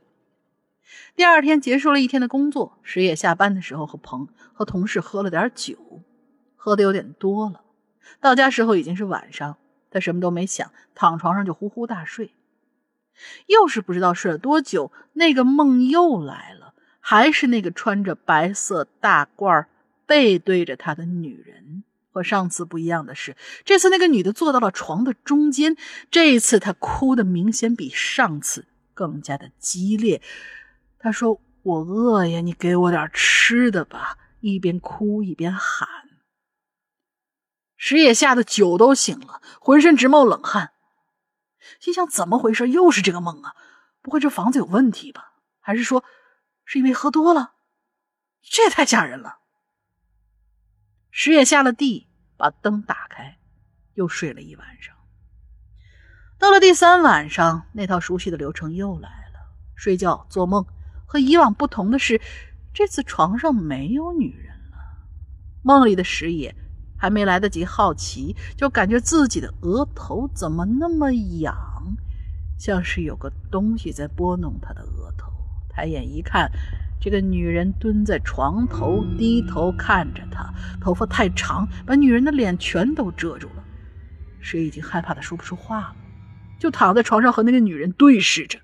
[1.16, 5.78] 第二天结束了一天的工作，石野下班的时候和朋和同事喝了点酒，
[6.56, 7.62] 喝的有点多了。
[8.20, 9.58] 到家时候已经是晚上，
[9.90, 12.35] 他什么都没想，躺床上就呼呼大睡。
[13.48, 19.66] 又是不知道睡了多久，那个梦又来了，还是那个穿着白色大褂、
[20.06, 21.84] 背对着他的女人。
[22.12, 23.36] 和上次不一样的是，
[23.66, 25.76] 这次那个女的坐到了床的中间。
[26.10, 30.22] 这一次她哭的明显比上次更加的激烈。
[30.98, 35.90] 她说：“我饿呀，你给我点吃的吧。”一边哭一边喊。
[37.76, 40.72] 石野吓得酒都醒了，浑身直冒冷汗，
[41.80, 42.70] 心想：怎么回事？
[42.70, 43.56] 又是这个梦啊？
[44.02, 45.34] 不会这房子有问题吧？
[45.60, 46.04] 还是说
[46.64, 47.54] 是因为喝多了？
[48.42, 49.40] 这也太吓人了。
[51.10, 53.40] 石野下了地，把灯打开，
[53.94, 54.96] 又睡了一晚上。
[56.38, 59.40] 到了第三晚上，那套熟悉的流程又来了：
[59.76, 60.66] 睡觉、做梦。
[61.08, 62.20] 和以往不同的是，
[62.74, 64.78] 这次床上没有女人了。
[65.64, 66.54] 梦里的石野
[66.98, 71.56] 还没来得及好奇，就感觉自己的额头怎么那么痒，
[72.58, 75.32] 像是有个东西在拨弄他的额头。
[75.70, 76.50] 抬眼一看。
[76.98, 80.52] 这个女人蹲在床头，低头看着他，
[80.82, 83.64] 头发太长，把女人的脸全都遮住了。
[84.40, 85.96] 谁已经害怕的说不出话了，
[86.58, 88.58] 就躺在床上和那个女人对视着。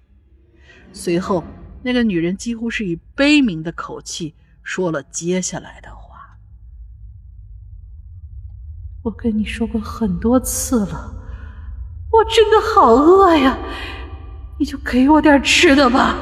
[0.91, 1.43] 随后，
[1.83, 4.33] 那个女人几乎是以悲鸣的口气
[4.63, 6.00] 说了接下来的话
[9.03, 11.13] ：“我跟你说过很多次了，
[12.11, 13.57] 我真的好饿呀，
[14.59, 16.15] 你就给我点吃的吧。”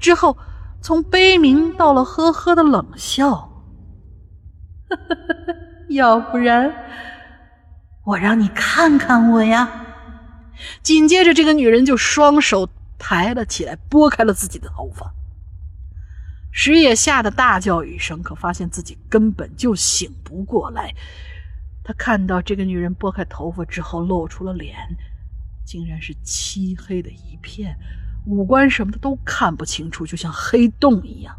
[0.00, 0.36] 之后。
[0.84, 3.50] 从悲鸣到了呵呵的冷笑，
[5.88, 6.70] 要不然
[8.04, 9.66] 我让你看看我呀！
[10.82, 12.68] 紧接着，这个女人就双手
[12.98, 15.10] 抬了起来，拨开了自己的头发。
[16.56, 20.94] 石野吓得大叫一声，可发现自己根本就醒不过来。
[21.82, 24.76] 他看到这个女人拨开头发之后，露出了脸，
[25.64, 27.76] 竟然是漆黑的一片。
[28.24, 31.36] 五官什么的都看不清楚，就像黑洞一样，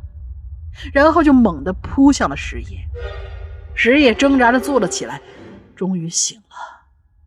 [0.91, 2.85] 然后就猛地扑向了石野。
[3.73, 5.21] 石野挣扎着坐了起来，
[5.77, 6.55] 终于醒了，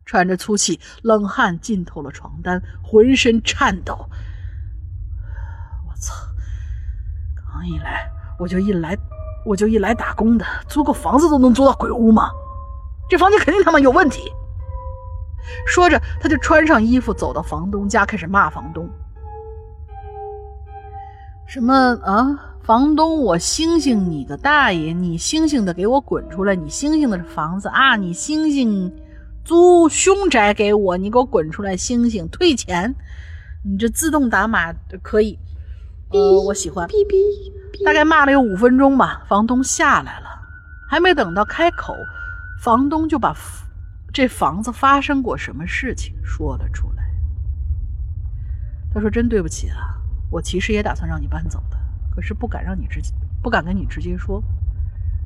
[0.05, 4.11] 喘着粗气，冷汗浸透了床单，浑身颤抖。
[5.89, 6.13] 我操！
[7.35, 8.97] 刚一来我就一来
[9.45, 12.31] 我就一来打工的，租个房子都能租到鬼屋吗？
[13.09, 14.31] 这房间肯定他妈有问题！
[15.67, 18.89] 说着，他就穿上衣服走到房东家，开始骂房东。
[21.47, 24.93] 什么啊，房东，我星星你个大爷！
[24.93, 26.55] 你星星的给我滚出来！
[26.55, 28.95] 你星星的房子啊，你星星
[29.43, 31.75] 租凶宅给我，你给我滚出来！
[31.75, 32.95] 星星退钱！
[33.65, 34.71] 你这自动打码
[35.03, 35.39] 可以，
[36.11, 36.89] 呃，我喜欢。
[36.89, 40.27] 哔哔大概骂了有五分钟吧，房东下来了，
[40.89, 41.95] 还没等到开口，
[42.61, 43.37] 房东就把
[44.13, 47.05] 这房子发生过什么事情说了出来。
[48.93, 49.95] 他说：“真对不起啊。”
[50.31, 51.79] 我其实也打算让你搬走的，
[52.15, 54.43] 可是不敢让你直接，不敢跟你直接说。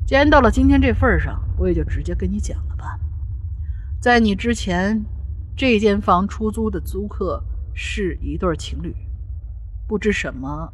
[0.05, 2.99] 既然到了今天这份上，我也就直接跟你讲了吧。
[3.99, 5.03] 在你之前，
[5.55, 7.43] 这间房出租的租客
[7.73, 8.95] 是一对情侣，
[9.87, 10.71] 不知什么，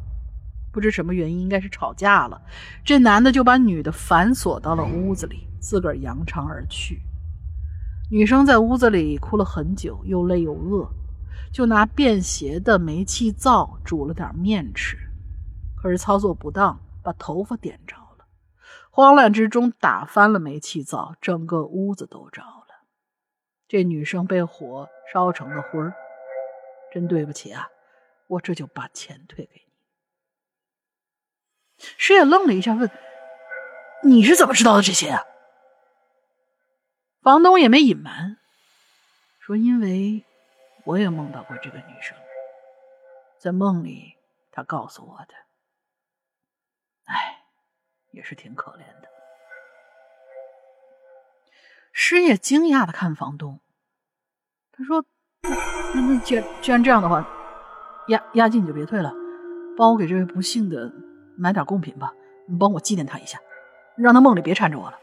[0.72, 2.40] 不知什么原因，应该是吵架了。
[2.84, 7.02] 这男的就把女的反锁到了屋子里，自个儿扬长而去。
[8.10, 10.88] 女生在屋子里哭了很久，又累又饿。
[11.52, 14.96] 就拿便携的煤气灶煮了点面吃，
[15.76, 18.24] 可是操作不当，把头发点着了。
[18.88, 22.86] 慌乱之中打翻了煤气灶，整个屋子都着了。
[23.66, 25.92] 这女生被火烧成了灰儿，
[26.92, 27.66] 真对不起啊！
[28.30, 29.72] 我这就把钱退给你。
[31.96, 32.90] 师爷愣了一下，问
[34.04, 35.24] ：“你是怎么知道的这些啊？”
[37.22, 38.38] 房东也没隐瞒，
[39.40, 40.24] 说：“因为。”
[40.84, 42.16] 我也梦到过这个女生，
[43.38, 44.16] 在梦里，
[44.50, 45.34] 她告诉我的。
[47.04, 47.44] 哎，
[48.12, 49.08] 也是挺可怜的。
[51.92, 53.60] 师爷惊讶的看房东，
[54.72, 55.04] 他说
[55.94, 57.20] ：“那那既然既然这样的话，
[58.10, 59.12] 押押金你就别退了，
[59.76, 60.92] 帮我给这位不幸的
[61.36, 62.12] 买点贡品吧，
[62.46, 63.38] 你帮我纪念他一下，
[63.96, 64.98] 让他梦里别缠着我了。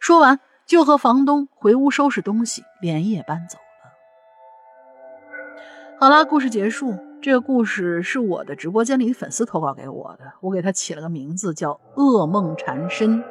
[0.00, 3.62] 说完，就和房东回屋收拾东西，连夜搬走了。
[6.00, 6.96] 好了，故事结束。
[7.20, 13.22] 这个故事是我的直播间里的粉丝投稿给我的，我给他起了个名字叫“噩梦缠身”，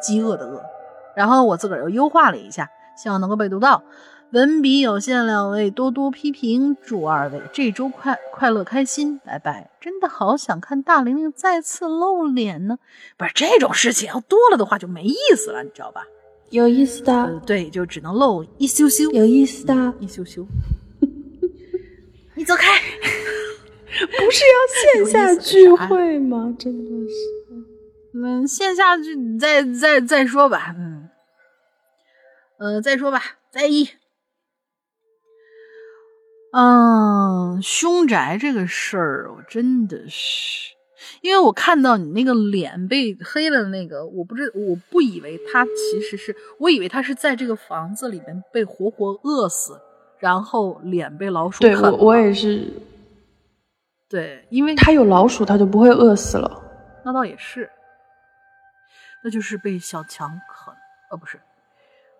[0.00, 0.62] 饥饿的饿。
[1.14, 3.82] 然后我自个儿又优化了一下，希望能够被读到。
[4.32, 9.70] 文笔有限，两位多多批评，祝二位这周快快乐开心，拜拜！
[9.80, 12.78] 真的好想看大玲玲再次露脸呢，
[13.16, 16.06] 不是这种事情要多了的话就没意思了，你知道吧？
[16.50, 20.46] 有意思的，对，就只能露一羞羞，有意思的，一羞羞。
[22.34, 22.70] 你走开，
[23.90, 26.54] 不是要线下聚会吗？
[26.58, 27.14] 真的是，
[28.14, 31.08] 嗯，线下聚再再再说吧，嗯，
[32.58, 33.88] 呃，再说吧，再一。
[36.52, 40.74] 嗯，凶宅这个事儿，我真的是，
[41.20, 49.78] 因为我看到你那个脸被黑了，那个我不知，我不以为他其实是，我以为他是在这个房子里面被活活饿死，
[50.18, 52.66] 然后脸被老鼠对我我也是，
[54.08, 56.62] 对，因为他有老鼠，他就不会饿死了。
[57.04, 57.70] 那倒也是，
[59.22, 60.74] 那就是被小强啃，
[61.10, 61.38] 呃，不是。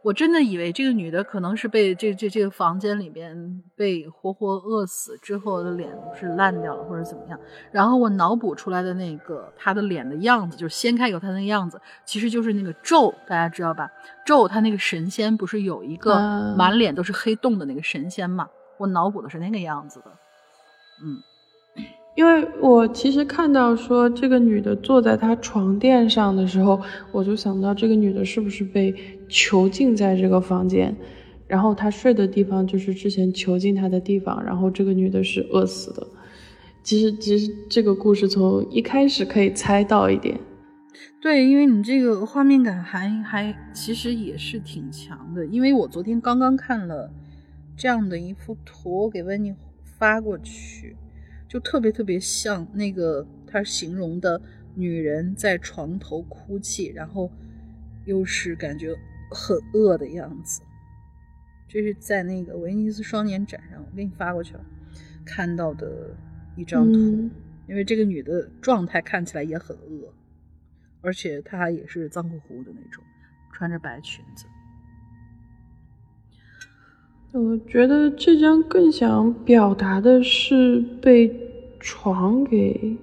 [0.02, 7.38] 我真的以为这个女的可能是被这这这个房间里边被活活饿死之后的脸是烂掉了或者怎么样，
[7.72, 13.90] 然后我脑补出来的那个她的脸的样子，就是掀开以后她那个样子，其实就是那个咒，大家知道吧？
[14.24, 18.48] 咒他那个神仙不是有一个满脸都是黑洞的那个神仙嘛？
[18.78, 20.12] 我脑补的是那个样子的，
[21.02, 21.22] 嗯。
[22.18, 26.80] 因为我其实看到说这个女的坐在她床垫上的时候，
[27.12, 28.92] 我就想到这个女的是不是被
[29.28, 30.92] 囚禁在这个房间，
[31.46, 36.04] 然后她睡的地方就是之前囚禁她的地方，然后这个女的是饿死的。
[36.82, 40.40] 其实，其实这个故事从一开始可以猜到一点。
[41.20, 47.12] 对，因为你这个画面感还还其实也是挺强的，因为我昨天刚刚看了
[47.76, 49.54] 这样的一幅图，我给温妮
[49.84, 50.96] 发过去。
[51.48, 54.40] 就特别特别像那个他形容的
[54.74, 57.30] 女人在床头哭泣，然后
[58.04, 58.94] 又是感觉
[59.30, 60.62] 很饿的样子。
[61.66, 64.64] 这是在那个威尼斯双年展上，我给你发过去了，
[65.24, 66.16] 看到的
[66.56, 67.30] 一张图。
[67.66, 70.10] 因为这个女的状态看起来也很饿，
[71.02, 73.04] 而且她也是脏乎乎的那种，
[73.52, 74.46] 穿着白裙子。
[77.32, 81.30] 我觉得这张更想表达的是被
[81.78, 82.96] 床给，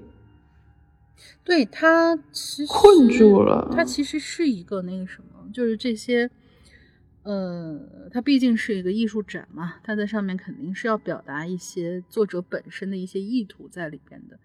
[1.43, 3.71] 对他其实困住了。
[3.71, 6.29] 他其实是一个那个什么，就是这些，
[7.21, 7.79] 呃，
[8.11, 14.39] 它毕竟是一个艺术展嘛，它在上面肯定是要表达一些作者本身的一些意图在里边的。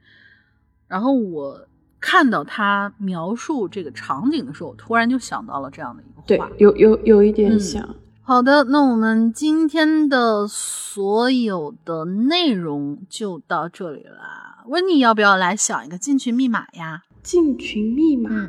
[0.87, 1.67] 然后我
[1.99, 7.97] 看到他描述这个场景的时候，我突然就想到了这样的一个话，对，有有有一点像。
[8.31, 14.63] 好的，那我们今天的所有的内容就到这里了。
[14.69, 17.03] 温妮要不要来想一个进群密码呀？
[17.25, 18.49] 进群密码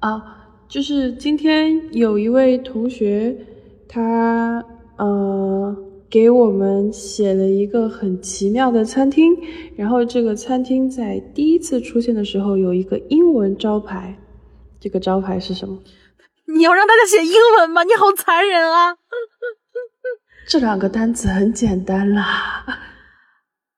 [0.00, 3.36] 啊，就是今天有一位同学，
[3.86, 4.60] 他
[4.96, 5.76] 呃
[6.08, 9.36] 给我们写了一个很奇妙的餐厅，
[9.76, 14.18] 然后这个餐厅在第一次出现的时候有一个英文招牌，
[14.80, 15.78] 这个招牌是什么？
[16.54, 17.82] 你要让大家写英文吗？
[17.84, 18.96] 你好残忍啊！
[20.48, 22.64] 这两个单词很简单啦，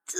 [0.07, 0.19] 这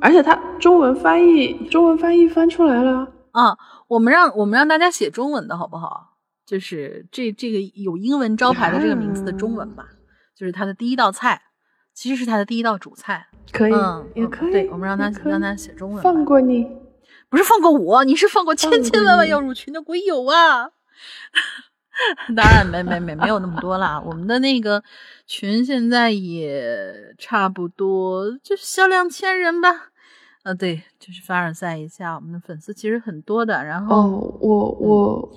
[0.00, 3.56] 而且它中文翻译，中文翻译翻出来了啊！
[3.88, 6.16] 我们让我们让大家写中文的好不好？
[6.46, 9.84] 就是这这个有英文招牌的这个名字的中文吧，
[10.34, 11.42] 就是它的第一道菜，
[11.92, 13.72] 其实是它的第一道主菜，可以，
[14.14, 14.52] 也可以。
[14.52, 16.02] 对，我们让他让他写中文。
[16.02, 16.66] 放过你，
[17.28, 20.70] 不是放过我，你是放过千千万万要入群的鬼友啊！
[22.34, 24.82] 当然没没没没有那么多啦，我们的那个
[25.26, 29.90] 群现在也差不多，就是小两千人吧。
[30.42, 33.62] 啊，对，就是凡尔赛一下，我们的粉丝其实很多的。
[33.64, 35.32] 然后，哦，我我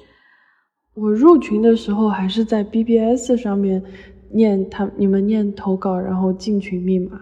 [0.94, 3.84] 我入群的时候还是在 BBS 上面
[4.32, 7.20] 念他你们念投稿，然后进群密码，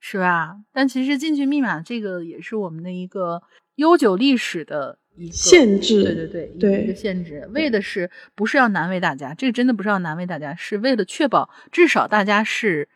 [0.00, 0.56] 是吧？
[0.72, 3.42] 但其实进群密码这个也是我们的一个
[3.74, 4.98] 悠久历史的。
[5.32, 9.34] 限制，对对对，对一个限制，为的是不是要难为大家？
[9.34, 12.88] 这个真的不是要难为大家，是为了确保至少大家是，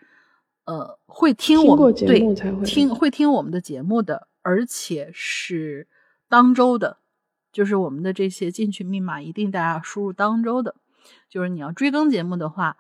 [0.65, 2.35] 呃，会听我们对
[2.65, 5.89] 听会听我们的节目的，而且是
[6.29, 6.99] 当周的，
[7.53, 10.77] 就是我们的这些进群密码一定大家要输入当周的，
[11.29, 12.77] 就是你要追更节目的话，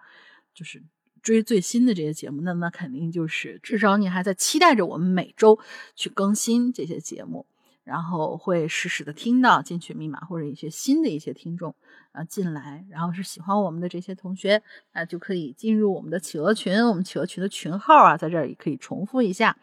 [0.54, 0.82] 就是
[1.22, 5.58] 追最新的这些节目，那那肯定就是至少你还在期待着我们每周
[5.96, 7.46] 去更新这些节目。
[7.84, 11.74] 然后会实时的听到进群密码或者一些新的一些听众
[12.12, 19.56] 啊进来，然后是喜欢我们的这些同学啊就可以进入我们的企鹅群，我们企鹅群的群号啊在这儿也可以重复一下：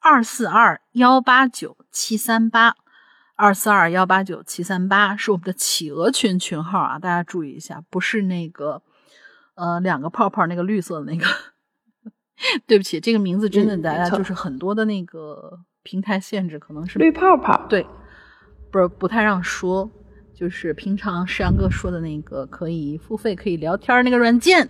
[0.00, 2.76] 二四二幺八九七三八，
[3.36, 8.82] 二四二幺八九七三八是我们的企鹅群群号啊，大家注意一下，不是那个
[9.54, 11.26] 呃两个泡泡那个绿色的那个。
[12.66, 15.60] 对不起，这个名字真的大家就是很多的那个。
[15.82, 17.84] 平台限制可能是绿泡泡，对，
[18.70, 19.90] 不是不太让说，
[20.34, 24.68] 就是平常石阳哥说的那个可以付费可以聊天那个软件，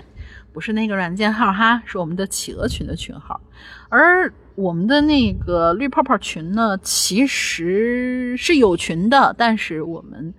[0.53, 3.41] 不是那个软件号哈，是我们的企鹅群的群号，
[3.89, 10.33] 而我们的那个绿泡泡群呢，其实是有群的，但是我们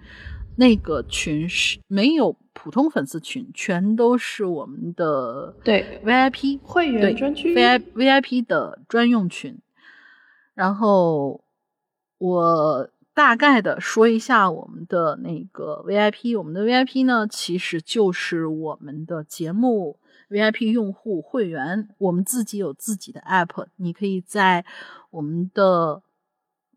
[0.55, 9.57] 那个群是没有普通粉丝群，全都是我们的对 VIP 会员专区 VIP VIP 的专用群。
[10.61, 11.43] 然后
[12.19, 19.97] 我大概的说一下我们的那个 VIP，我们的 VIP 呢，其实就是我们的节目
[20.29, 24.63] VIP 用户会员，我们自己有自己的 app，你可以在
[25.09, 26.03] 我们的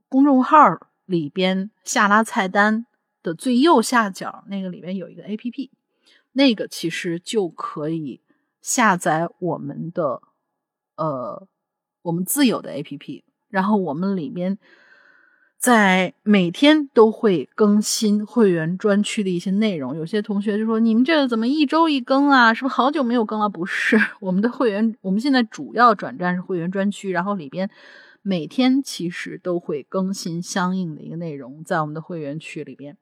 [0.09, 2.87] 公众号里边下拉菜单
[3.23, 5.71] 的最右下角那个里面有一个 app，
[6.33, 8.23] 那个其实就可以
[8.63, 10.23] 下载我们的
[10.97, 11.47] 呃
[12.01, 13.23] 我们自有的 app。
[13.55, 14.59] 然后我们里边
[15.57, 19.97] 在每天都会更新会员专区的一些内容。
[19.97, 22.53] 有些同学就说：“你们这个怎么一周一更啊？
[22.53, 27.71] 是不是好久没有更了？”不是， 我们的会员，我们现在主要转战是会员专区，然后里边
[28.23, 32.97] 每天其实都会更新相应的一个内容在我们的会员区里边。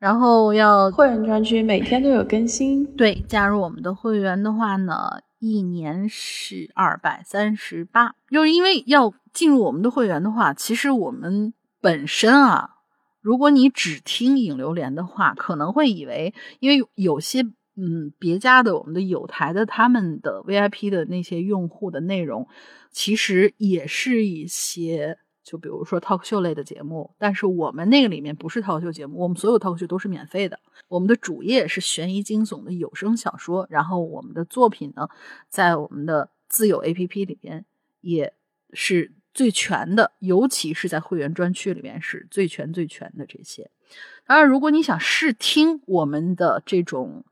[0.00, 2.84] 然后要会员专区每天都有更新。
[2.96, 9.14] 对，加入我们的会员的话呢，一年是二百三十八，就是因为要。
[9.32, 12.78] 进入我们的会员的话，其实我们本身啊，
[13.20, 17.42] 如果你只听影流连的话，可能会以为，因为有些
[17.76, 22.48] 嗯别家的我们的有台的他们的 VIP 的那些用户的内容，
[22.90, 25.16] 其实也是一些，
[25.50, 35.08] 就比如说 talk show 类的节目，但是我们那个里面不是 talk show 节目，我们所有 talk show 都是免费的，我们的主页是悬疑惊悚的有声小说，然后我们的作品呢，
[35.48, 37.64] 在我们的自有 APP 里边
[38.00, 38.32] 也
[38.72, 39.12] 是。
[39.32, 43.70] 最全的，尤其是在会员专区里面是最全最全的这些。
[44.26, 47.24] 当然，如果你想试听我们的这种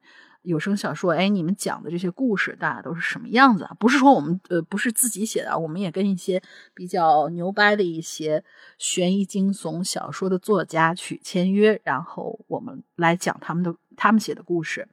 [0.48, 3.76] 有声小说，哎，你们讲的这些故事大家都是什么样子啊？
[3.78, 6.42] 不是说我们呃不是自己写的，我们也跟一些
[6.74, 8.42] 比较牛掰的一些
[8.78, 14.88] 悬疑惊悚小说的作家去签约，然后我们来讲他们的他们写的故事。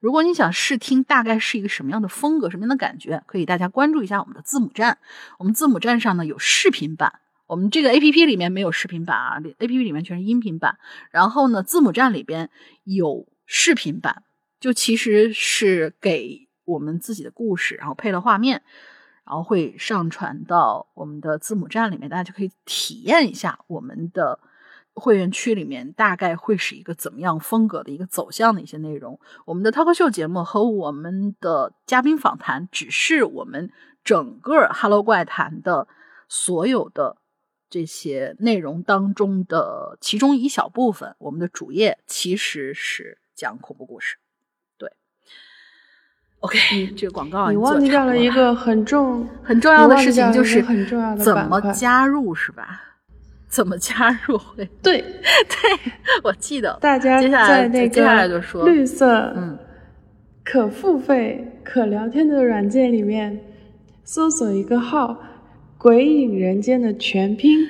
[0.00, 4.98] 如果你想试听，大概是一个什么样的风格、什么样的感觉，可以大家关注一下我们的字母站。
[5.38, 10.78] 我们字母站上呢有视频版，我们这个 A P P 里面没有视频版啊，A P P 里面全是音频版。
[11.10, 12.50] 然后呢，字母站里边
[12.84, 14.22] 有视频版，
[14.60, 18.62] 就其实是给我们自己的故事，然后配了画面，
[19.24, 24.40] 然后会上传到我们的字母站里面，大家就可以体验一下我们的。
[25.00, 29.20] 会员区里面大概会是一个怎么样风格的一个走向的一些内容。
[29.44, 33.70] 我们的 talk show 节目和我们的嘉宾访谈，只是我们
[34.02, 35.86] 整个 Hello 怪谈的
[36.28, 37.18] 所有的
[37.70, 41.14] 这些内容当中的其中一小部分。
[41.18, 44.16] 我们的主页其实是讲恐怖故事。
[46.40, 52.82] 对，OK， 这个广告 你忘记掉了一个很重很重要的事情，就是很重要的怎么加入，是吧？
[53.48, 54.68] 怎么加入会？
[54.82, 55.00] 对
[55.48, 55.92] 对，
[56.22, 56.76] 我记得。
[56.80, 59.58] 大家在那个绿色嗯
[60.44, 63.38] 可付费可聊天的软件里面
[64.04, 65.18] 搜索一个号
[65.78, 67.66] “鬼影人间”的全拼，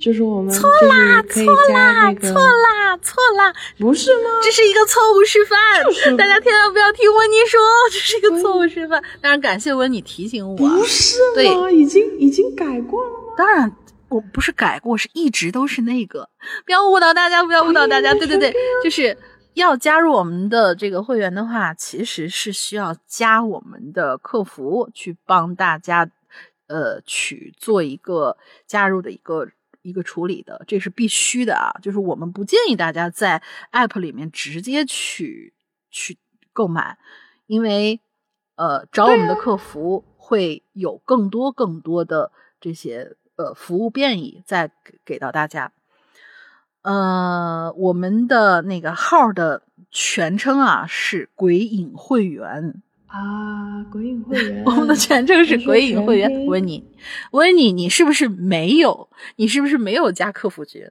[0.00, 4.30] 就是我们错啦错啦错啦错啦，不是吗？
[4.42, 7.60] 这是一个错误示范，大家千万不要听温妮说，
[7.92, 9.02] 这是一个错误示范。
[9.20, 11.18] 当然感谢温妮提醒我，不是
[11.54, 11.70] 吗？
[11.70, 13.34] 已经已经改过了吗？
[13.36, 13.76] 当然。
[14.10, 16.28] 我不是改过，是一直都是那个。
[16.66, 18.12] 不要误导大家，不要误导大家。
[18.12, 18.52] 对对对，
[18.82, 19.16] 就是
[19.54, 26.10] 要加入我们的这个会员的话，其实是需要加我们的客服去帮大家，
[26.66, 28.36] 呃，去做一个
[28.66, 29.46] 加入的一个
[29.82, 31.72] 一个处理的，这是必须的啊。
[31.82, 33.42] 就是我们不建议大家在
[33.72, 35.54] App 里面直接去
[35.90, 36.18] 去
[36.52, 36.98] 购买，
[37.46, 38.00] 因为
[38.56, 43.16] 呃，找我们的客服会有更多更多的这些。
[43.36, 45.72] 呃，服务便利再给给到大家。
[46.82, 56.46] 呃，我们的那个号的全称啊是“鬼影会员”，啊，鬼影会员， 我们的全称是鬼影会员。
[56.46, 56.84] 问你，
[57.32, 59.08] 我问你，你是不是没有？
[59.36, 60.88] 你是不是没有加客服群？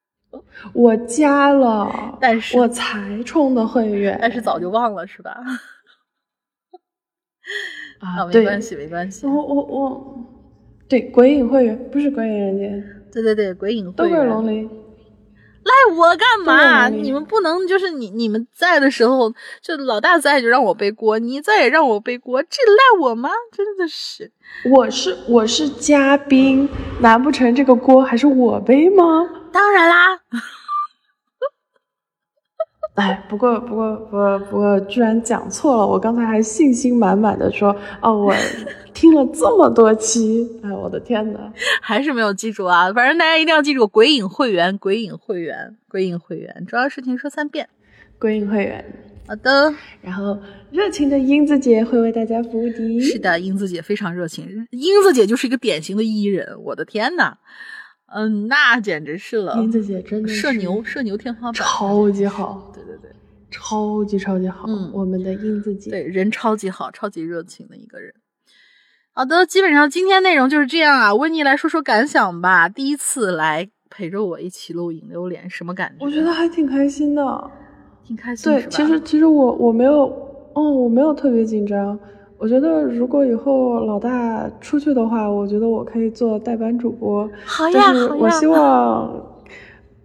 [0.74, 5.40] 我加了， 但是我才充的会员，但是早就忘了，是吧？
[8.00, 9.32] 啊，没对关系，没关系我。
[9.34, 10.24] 我我，
[10.86, 14.20] 对鬼影会员不是鬼影人间，对对对，鬼影都会员。
[14.20, 14.68] 是龙鳞。
[15.66, 16.88] 赖我干嘛？
[16.88, 23.30] 你们不能就是你你们在的时候，就老大在就让我背锅，你在也让我背锅，这赖我吗？
[23.54, 24.30] 真的是。
[24.70, 26.68] 我是我是嘉宾，
[27.00, 29.28] 难不成这个锅还是我背吗？
[29.52, 30.20] 当然啦，
[32.96, 35.86] 哎，不过不过不过不过，居然讲错了！
[35.86, 38.34] 我刚才还信心满满的说，哦，我
[38.94, 41.52] 听了这么多期，哎，我的天呐！
[41.82, 42.90] 还是没有记住啊！
[42.94, 47.68] 反正大家一定要记住，鬼影会员，鬼影会员，鬼影会员，重要事情说三遍。
[48.18, 48.82] 鬼影会员，
[49.26, 50.38] 好的，然后
[50.70, 52.98] 热情的英子姐会为大家服务的。
[52.98, 57.36] 是的，英子姐非常热情，英子姐就是一个典型的 E 人，我的天呐，
[58.06, 63.10] 嗯，那简直是了，英子姐真的是社牛，社牛天花板，超级好，对对对
[63.50, 64.64] 超级超级好。
[64.68, 68.14] 嗯我们的英子姐，对，人超级好，超级热情的一个人。
[69.12, 71.14] 好的，基本上今天内容就是这样啊。
[71.14, 76.04] 温妮来说说感想吧，第一次来陪着我一起录影榴莲，什么感觉？
[76.04, 77.50] 我觉得还挺开心的。
[78.04, 80.04] 挺开心，对，其实其实我我没有，
[80.54, 81.98] 嗯，我没有特别紧张。
[82.38, 87.28] 我觉得如果以后老大出去的话，我觉得我可以做代班主播。
[87.44, 89.26] 好呀，但是好呀我希望，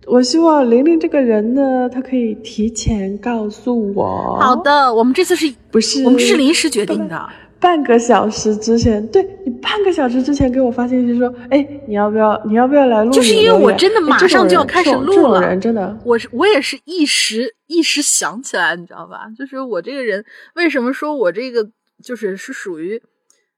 [0.08, 4.38] 我希望玲玲这个人呢，她可以提前告诉我。
[4.40, 7.30] 好，的，我们这次是不是我们是临时决定的。
[7.60, 13.12] 半个小时之前，对你半个小时之前给我发信息说，哎，你要不要你要不要来录？
[13.12, 19.28] 就是因为我真的马上就要开始录了人真的，我是我也是一时一时想起来，你知道吧？
[19.38, 20.26] 就是我这个人，
[20.56, 21.70] 为什么说我这个
[22.02, 23.02] 就是是属于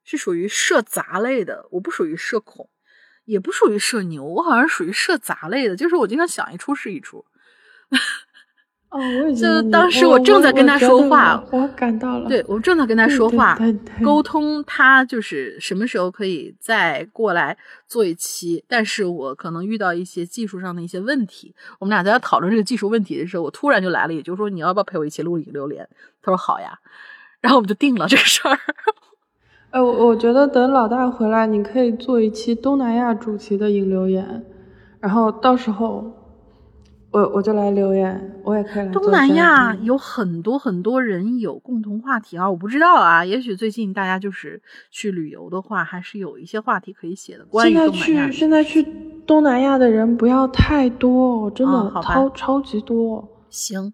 [0.04, 1.66] 是属于社杂类的？
[1.72, 2.70] 我不属于社恐，
[3.26, 5.76] 也不属于社牛，我好像属于社杂类的。
[5.76, 7.26] 就是我经常想一出是一出。
[8.90, 12.30] 哦，我已经就当时我我正在跟他说话我感到了。
[12.30, 17.58] 对我正在跟他说话，对对沟通他就是什么时候可以再过来
[17.88, 25.90] 做一期，但是我可能遇到一些技术上的一些问题，我们俩在讨论这个技术问题的时候，我突然就来了，也就是说你要不要陪我一起录一个榴莲？
[26.22, 26.78] 他说好呀，
[27.44, 28.58] 然后我们就定了这个事儿。
[29.72, 34.46] 哎，我我觉得等老大回来，你可以做一期东南亚主题的引流言，
[35.02, 36.14] 然后到时候
[37.12, 47.44] 我我就来留言，我也可以来东南亚有很多很多人有共同话题啊，我不知道啊，也许最近大家就是去旅游的话，还是有一些话题可以写的。
[47.46, 48.88] 关于现在东南亚去现在去
[49.28, 53.28] 东南亚的人不要太多，真的超、超级多。
[53.50, 53.94] 行，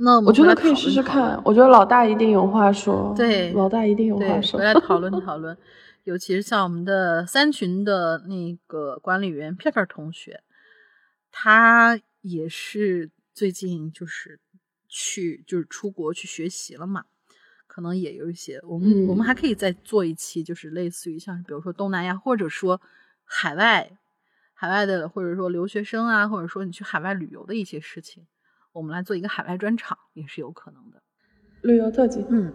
[0.00, 3.12] 那我我觉得可以试试看，我觉得老大一定有话说。
[3.16, 4.64] 对老大一定有话，说回。
[4.64, 5.56] 来讨论讨论，
[6.04, 10.42] 尤其是像我们的三群的那个管理员片片同学，
[11.32, 14.40] 他也是最近就是
[14.88, 17.04] 去就是出国去学习了嘛，
[17.66, 22.80] 可能也有一些我们、我们嗯还可以再做一期，就是类似于像比如说东南亚，或者说
[23.24, 23.90] 海外
[24.54, 28.24] 海外的，或者说留学生啊，或者说你去海外旅游的一些事情，
[28.78, 31.02] 我们来做一个海外专场也是有可能的。
[31.62, 32.54] 旅游特辑，嗯。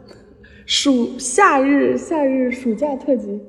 [0.65, 3.41] 暑夏日夏日暑假特辑，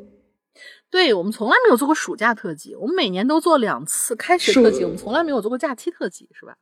[0.90, 6.56] 对我们从来没有做过暑假特辑，我们每年都做两次开学特辑，我们从来没有做过假期特辑，是吧？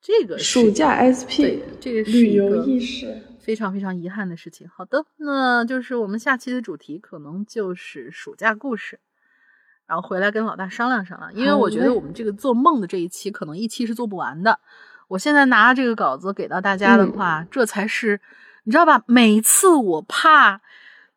[0.00, 3.20] 这个是暑假 SP，这个是旅游意识。
[3.38, 4.66] 非常非常遗憾的事情。
[4.68, 8.98] 好的，那就是我们下期的主题可能就是暑假故事，
[9.86, 14.60] 然后回来跟老大商量商量，因为我觉得我们这个做梦的这一期可能一期是做不完的。
[15.10, 18.20] 我现在拿这个稿子给到大家的嗯话，这才是
[18.62, 19.02] 你知道吧？
[19.06, 20.60] 每次我怕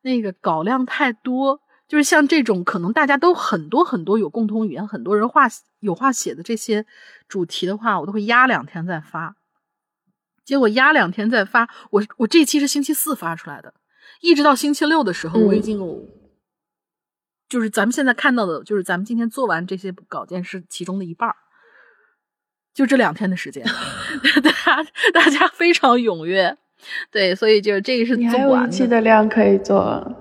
[0.02, 5.48] 那个稿量太多，就是像这种可能大家都很多很多有共同语言，很多人话
[5.80, 6.88] 有话写的这些
[7.28, 9.36] 主题的话，我都会压两天再发。
[10.44, 13.76] 结果压两天再发，我我这期是星期四发出来的，
[14.22, 16.04] 一直到星期六的时候，嗯我已经有，
[17.48, 21.36] 就是咱们现在看到的，就是咱们今天做完这些稿件是其中的一半儿，
[22.74, 23.64] 就这两天的时间，
[24.44, 26.58] 大家大家非常踊跃，
[27.12, 30.18] 对，所以就是这个是你还有一做不完期的量可以做。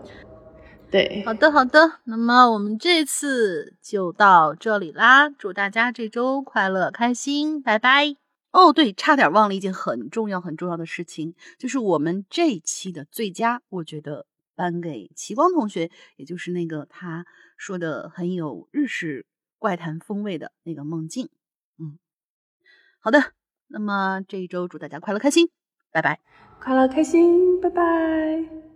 [0.91, 8.15] 对，好的，好的，那么我们这次就到这里啦，祝大家这周快乐开心，拜拜。
[8.51, 17.25] 哦，对，差点忘了一件很重要很重要的事情，就是我们这一期的最佳，我觉得颁给齐光同学，也就是那个他
[17.57, 19.25] 说的很有日式
[19.59, 21.31] 怪谈风味的那个梦境。
[23.05, 23.33] 好的，
[23.67, 25.51] 那么这一周祝大家快乐开心，
[25.91, 26.21] 拜拜，
[26.61, 28.72] 快乐开心，拜拜。